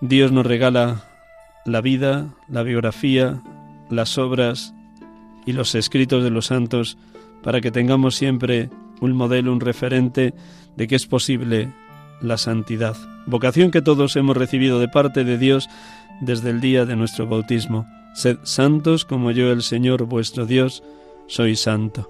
Dios 0.02 0.30
nos 0.30 0.44
regala 0.44 1.04
la 1.64 1.80
vida, 1.80 2.26
la 2.48 2.62
biografía, 2.62 3.40
las 3.88 4.18
obras 4.18 4.74
y 5.46 5.52
los 5.54 5.74
escritos 5.74 6.22
de 6.22 6.28
los 6.28 6.44
santos 6.44 6.98
para 7.42 7.62
que 7.62 7.70
tengamos 7.70 8.14
siempre 8.14 8.68
un 9.00 9.12
modelo, 9.12 9.54
un 9.54 9.60
referente 9.60 10.34
de 10.76 10.86
que 10.86 10.96
es 10.96 11.06
posible 11.06 11.72
la 12.20 12.36
santidad. 12.36 12.94
Vocación 13.24 13.70
que 13.70 13.80
todos 13.80 14.16
hemos 14.16 14.36
recibido 14.36 14.78
de 14.78 14.88
parte 14.88 15.24
de 15.24 15.38
Dios 15.38 15.66
desde 16.20 16.50
el 16.50 16.60
día 16.60 16.84
de 16.84 16.94
nuestro 16.94 17.26
bautismo. 17.26 17.86
Sed 18.14 18.38
santos 18.42 19.04
como 19.04 19.30
yo, 19.30 19.52
el 19.52 19.62
Señor 19.62 20.04
vuestro 20.04 20.46
Dios, 20.46 20.82
soy 21.26 21.56
santo. 21.56 22.08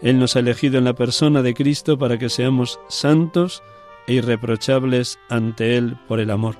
Él 0.00 0.18
nos 0.18 0.36
ha 0.36 0.40
elegido 0.40 0.78
en 0.78 0.84
la 0.84 0.94
persona 0.94 1.42
de 1.42 1.54
Cristo 1.54 1.98
para 1.98 2.18
que 2.18 2.28
seamos 2.28 2.78
santos 2.88 3.62
e 4.06 4.14
irreprochables 4.14 5.18
ante 5.28 5.76
Él 5.76 5.96
por 6.08 6.20
el 6.20 6.30
amor. 6.30 6.56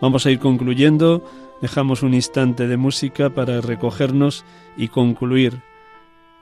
Vamos 0.00 0.26
a 0.26 0.30
ir 0.30 0.38
concluyendo, 0.38 1.24
dejamos 1.60 2.02
un 2.02 2.14
instante 2.14 2.66
de 2.66 2.76
música 2.76 3.30
para 3.30 3.60
recogernos 3.60 4.44
y 4.76 4.88
concluir 4.88 5.62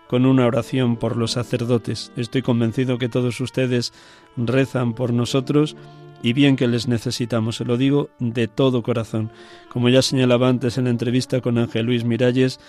con 0.08 0.26
una 0.26 0.46
oración 0.46 0.96
por 0.96 1.16
los 1.16 1.32
sacerdotes. 1.32 2.12
Estoy 2.16 2.42
convencido 2.42 2.98
que 2.98 3.08
todos 3.08 3.40
ustedes 3.40 3.92
rezan 4.36 4.92
por 4.92 5.12
nosotros 5.12 5.76
y 6.22 6.32
bien 6.32 6.56
que 6.56 6.68
les 6.68 6.86
necesitamos, 6.86 7.56
se 7.56 7.64
lo 7.64 7.76
digo 7.76 8.10
de 8.18 8.46
todo 8.48 8.82
corazón. 8.82 9.32
Como 9.68 9.88
ya 9.88 10.02
señalaba 10.02 10.48
antes 10.48 10.78
en 10.78 10.84
la 10.84 10.90
entrevista 10.90 11.40
con 11.40 11.58
Ángel 11.58 11.86
Luis 11.86 12.04
Miralles, 12.04 12.60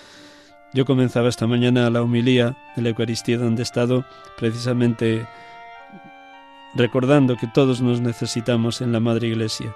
yo 0.74 0.84
comenzaba 0.84 1.28
esta 1.28 1.46
mañana 1.46 1.88
la 1.88 2.02
humilía 2.02 2.56
de 2.74 2.82
la 2.82 2.88
Eucaristía 2.88 3.38
donde 3.38 3.62
he 3.62 3.64
estado 3.64 4.04
precisamente 4.36 5.26
recordando 6.74 7.36
que 7.36 7.46
todos 7.46 7.80
nos 7.80 8.00
necesitamos 8.00 8.80
en 8.80 8.90
la 8.90 8.98
Madre 8.98 9.28
Iglesia, 9.28 9.72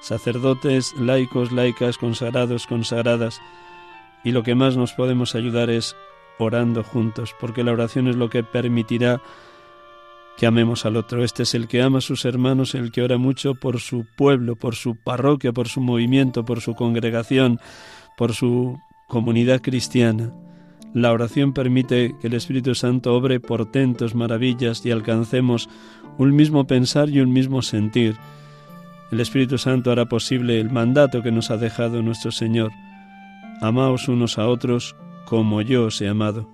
sacerdotes, 0.00 0.92
laicos, 0.98 1.52
laicas, 1.52 1.96
consagrados, 1.98 2.66
consagradas, 2.66 3.40
y 4.24 4.32
lo 4.32 4.42
que 4.42 4.56
más 4.56 4.76
nos 4.76 4.92
podemos 4.92 5.36
ayudar 5.36 5.70
es 5.70 5.94
orando 6.38 6.82
juntos, 6.82 7.34
porque 7.38 7.62
la 7.62 7.72
oración 7.72 8.08
es 8.08 8.16
lo 8.16 8.28
que 8.28 8.42
permitirá 8.42 9.20
que 10.40 10.46
amemos 10.46 10.86
al 10.86 10.96
otro. 10.96 11.22
Este 11.22 11.42
es 11.42 11.54
el 11.54 11.68
que 11.68 11.82
ama 11.82 11.98
a 11.98 12.00
sus 12.00 12.24
hermanos, 12.24 12.74
el 12.74 12.92
que 12.92 13.02
ora 13.02 13.18
mucho 13.18 13.54
por 13.54 13.78
su 13.78 14.06
pueblo, 14.16 14.56
por 14.56 14.74
su 14.74 14.96
parroquia, 14.96 15.52
por 15.52 15.68
su 15.68 15.82
movimiento, 15.82 16.46
por 16.46 16.62
su 16.62 16.74
congregación, 16.74 17.60
por 18.16 18.32
su 18.32 18.78
comunidad 19.06 19.60
cristiana. 19.60 20.32
La 20.94 21.12
oración 21.12 21.52
permite 21.52 22.14
que 22.22 22.28
el 22.28 22.32
Espíritu 22.32 22.74
Santo 22.74 23.14
obre 23.14 23.38
portentos, 23.38 24.14
maravillas 24.14 24.86
y 24.86 24.90
alcancemos 24.90 25.68
un 26.16 26.34
mismo 26.34 26.66
pensar 26.66 27.10
y 27.10 27.20
un 27.20 27.34
mismo 27.34 27.60
sentir. 27.60 28.16
El 29.12 29.20
Espíritu 29.20 29.58
Santo 29.58 29.92
hará 29.92 30.06
posible 30.06 30.58
el 30.58 30.70
mandato 30.70 31.22
que 31.22 31.32
nos 31.32 31.50
ha 31.50 31.58
dejado 31.58 32.00
nuestro 32.00 32.32
Señor. 32.32 32.72
Amaos 33.60 34.08
unos 34.08 34.38
a 34.38 34.48
otros 34.48 34.96
como 35.26 35.60
yo 35.60 35.84
os 35.84 36.00
he 36.00 36.08
amado. 36.08 36.48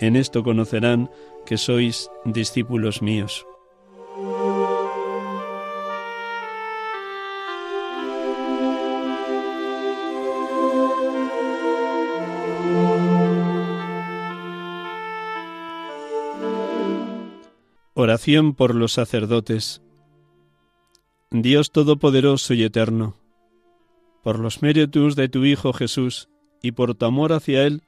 En 0.00 0.16
esto 0.16 0.42
conocerán 0.42 1.08
que 1.48 1.56
sois 1.56 2.10
discípulos 2.26 3.00
míos. 3.00 3.46
Oración 17.94 18.52
por 18.52 18.74
los 18.74 18.92
sacerdotes. 18.92 19.80
Dios 21.30 21.72
Todopoderoso 21.72 22.52
y 22.52 22.62
Eterno, 22.62 23.16
por 24.22 24.38
los 24.38 24.60
méritos 24.60 25.16
de 25.16 25.30
tu 25.30 25.46
Hijo 25.46 25.72
Jesús 25.72 26.28
y 26.60 26.72
por 26.72 26.94
tu 26.94 27.06
amor 27.06 27.32
hacia 27.32 27.64
Él, 27.66 27.82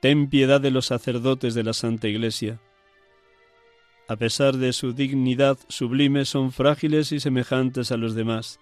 ten 0.00 0.30
piedad 0.30 0.58
de 0.58 0.70
los 0.70 0.86
sacerdotes 0.86 1.52
de 1.52 1.64
la 1.64 1.74
Santa 1.74 2.08
Iglesia. 2.08 2.62
A 4.08 4.16
pesar 4.16 4.56
de 4.56 4.72
su 4.72 4.94
dignidad 4.94 5.58
sublime, 5.68 6.24
son 6.24 6.50
frágiles 6.50 7.12
y 7.12 7.20
semejantes 7.20 7.92
a 7.92 7.98
los 7.98 8.14
demás. 8.14 8.58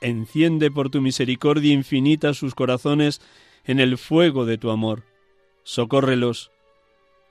Enciende 0.00 0.70
por 0.70 0.88
tu 0.88 1.00
misericordia 1.00 1.72
infinita 1.72 2.32
sus 2.32 2.54
corazones 2.54 3.20
en 3.64 3.80
el 3.80 3.98
fuego 3.98 4.46
de 4.46 4.58
tu 4.58 4.70
amor. 4.70 5.02
Socórrelos. 5.64 6.52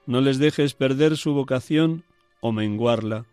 No 0.05 0.19
les 0.19 0.39
dejes 0.39 0.73
perder 0.73 1.15
su 1.15 1.33
vocación 1.33 2.03
o 2.41 2.51
menguarla. 2.51 3.25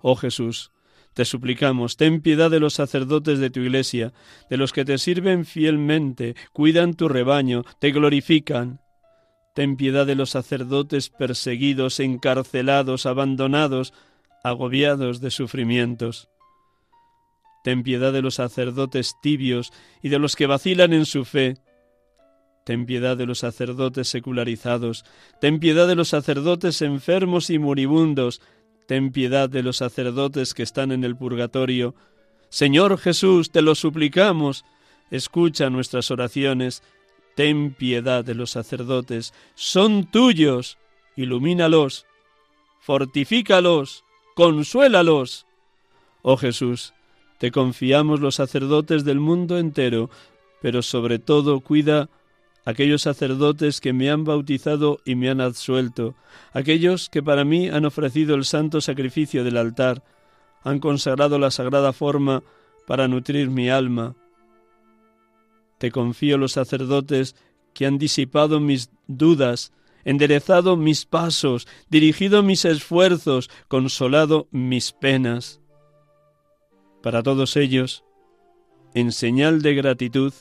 Oh 0.00 0.14
Jesús, 0.14 0.70
te 1.14 1.24
suplicamos, 1.24 1.96
ten 1.96 2.20
piedad 2.20 2.50
de 2.50 2.60
los 2.60 2.74
sacerdotes 2.74 3.38
de 3.38 3.50
tu 3.50 3.60
iglesia, 3.60 4.12
de 4.50 4.56
los 4.56 4.72
que 4.72 4.84
te 4.84 4.98
sirven 4.98 5.44
fielmente, 5.44 6.36
cuidan 6.52 6.94
tu 6.94 7.08
rebaño, 7.08 7.64
te 7.78 7.90
glorifican. 7.90 8.80
Ten 9.54 9.76
piedad 9.76 10.04
de 10.04 10.16
los 10.16 10.30
sacerdotes 10.30 11.10
perseguidos, 11.10 12.00
encarcelados, 12.00 13.06
abandonados, 13.06 13.92
agobiados 14.42 15.20
de 15.20 15.30
sufrimientos. 15.30 16.28
Ten 17.62 17.82
piedad 17.82 18.12
de 18.12 18.20
los 18.20 18.34
sacerdotes 18.34 19.14
tibios 19.22 19.72
y 20.02 20.08
de 20.08 20.18
los 20.18 20.34
que 20.36 20.46
vacilan 20.46 20.92
en 20.92 21.06
su 21.06 21.24
fe. 21.24 21.56
Ten 22.66 22.84
piedad 22.84 23.16
de 23.16 23.26
los 23.26 23.38
sacerdotes 23.38 24.08
secularizados, 24.08 25.04
ten 25.40 25.60
piedad 25.60 25.86
de 25.86 25.94
los 25.94 26.08
sacerdotes 26.08 26.82
enfermos 26.82 27.48
y 27.48 27.58
moribundos, 27.58 28.42
ten 28.86 29.12
piedad 29.12 29.48
de 29.48 29.62
los 29.62 29.76
sacerdotes 29.76 30.52
que 30.52 30.62
están 30.62 30.90
en 30.90 31.04
el 31.04 31.16
purgatorio. 31.16 31.94
Señor 32.48 32.98
Jesús, 32.98 33.50
te 33.50 33.62
lo 33.62 33.74
suplicamos, 33.74 34.64
escucha 35.10 35.70
nuestras 35.70 36.10
oraciones, 36.10 36.82
ten 37.34 37.74
piedad 37.74 38.24
de 38.24 38.34
los 38.34 38.50
sacerdotes, 38.50 39.34
son 39.54 40.06
tuyos, 40.06 40.78
ilumínalos, 41.16 42.06
fortifícalos, 42.80 44.04
consuélalos. 44.34 45.46
Oh 46.22 46.36
Jesús, 46.36 46.94
te 47.38 47.50
confiamos 47.50 48.20
los 48.20 48.36
sacerdotes 48.36 49.04
del 49.04 49.20
mundo 49.20 49.58
entero, 49.58 50.10
pero 50.62 50.82
sobre 50.82 51.18
todo 51.18 51.60
cuida 51.60 52.08
aquellos 52.64 53.02
sacerdotes 53.02 53.80
que 53.80 53.92
me 53.92 54.10
han 54.10 54.24
bautizado 54.24 55.00
y 55.04 55.14
me 55.14 55.28
han 55.28 55.40
absuelto, 55.40 56.14
aquellos 56.52 57.10
que 57.10 57.22
para 57.22 57.44
mí 57.44 57.68
han 57.68 57.84
ofrecido 57.84 58.34
el 58.34 58.44
santo 58.44 58.80
sacrificio 58.80 59.44
del 59.44 59.56
altar, 59.56 60.02
han 60.62 60.78
consagrado 60.78 61.38
la 61.38 61.50
sagrada 61.50 61.92
forma 61.92 62.42
para 62.86 63.06
nutrir 63.08 63.50
mi 63.50 63.68
alma. 63.68 64.14
Te 65.78 65.90
confío 65.90 66.38
los 66.38 66.52
sacerdotes 66.52 67.36
que 67.72 67.86
han 67.86 67.98
disipado 67.98 68.60
mis 68.60 68.90
dudas, 69.06 69.72
enderezado 70.04 70.76
mis 70.76 71.06
pasos, 71.06 71.66
dirigido 71.88 72.42
mis 72.42 72.64
esfuerzos, 72.64 73.50
consolado 73.68 74.48
mis 74.50 74.92
penas. 74.92 75.60
Para 77.02 77.22
todos 77.22 77.56
ellos, 77.56 78.04
en 78.94 79.12
señal 79.12 79.60
de 79.60 79.74
gratitud, 79.74 80.32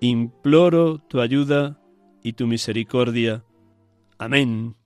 imploro 0.00 0.98
tu 0.98 1.20
ayuda 1.20 1.80
y 2.22 2.34
tu 2.34 2.46
misericordia. 2.46 3.44
Amén. 4.18 4.76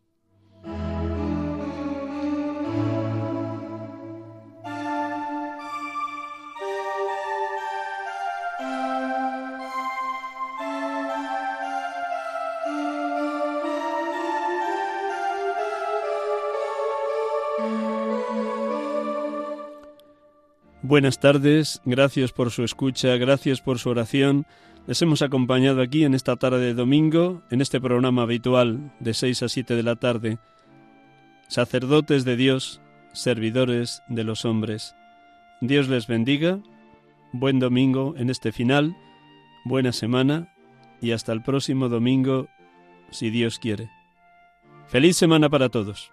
Buenas 20.89 21.19
tardes, 21.19 21.83
gracias 21.85 22.31
por 22.31 22.53
su 22.53 22.63
escucha, 22.63 23.17
gracias 23.17 23.61
por 23.61 23.81
su 23.81 23.91
oración. 23.91 24.47
Les 24.87 25.03
hemos 25.03 25.21
acompañado 25.21 25.83
aquí 25.83 26.05
en 26.05 26.15
esta 26.15 26.37
tarde 26.37 26.61
de 26.61 26.75
domingo, 26.75 27.43
en 27.51 27.61
este 27.61 27.81
programa 27.81 28.23
habitual 28.23 28.93
de 29.01 29.13
6 29.13 29.43
a 29.43 29.49
7 29.49 29.75
de 29.75 29.83
la 29.83 29.97
tarde. 29.97 30.39
Sacerdotes 31.49 32.25
de 32.25 32.37
Dios, 32.37 32.81
servidores 33.13 34.01
de 34.07 34.23
los 34.23 34.45
hombres. 34.45 34.95
Dios 35.61 35.89
les 35.89 36.07
bendiga. 36.07 36.61
buen 37.33 37.59
domingo 37.59 38.15
en 38.17 38.31
este 38.31 38.53
final, 38.53 38.97
buena 39.65 39.91
semana 39.91 40.55
y 41.03 41.11
hasta 41.11 41.33
el 41.33 41.43
próximo 41.43 41.89
domingo, 41.89 42.47
si 43.11 43.31
Dios 43.31 43.59
quiere. 43.59 43.91
Feliz 44.87 45.17
semana 45.17 45.51
para 45.51 45.69
todos. 45.69 46.13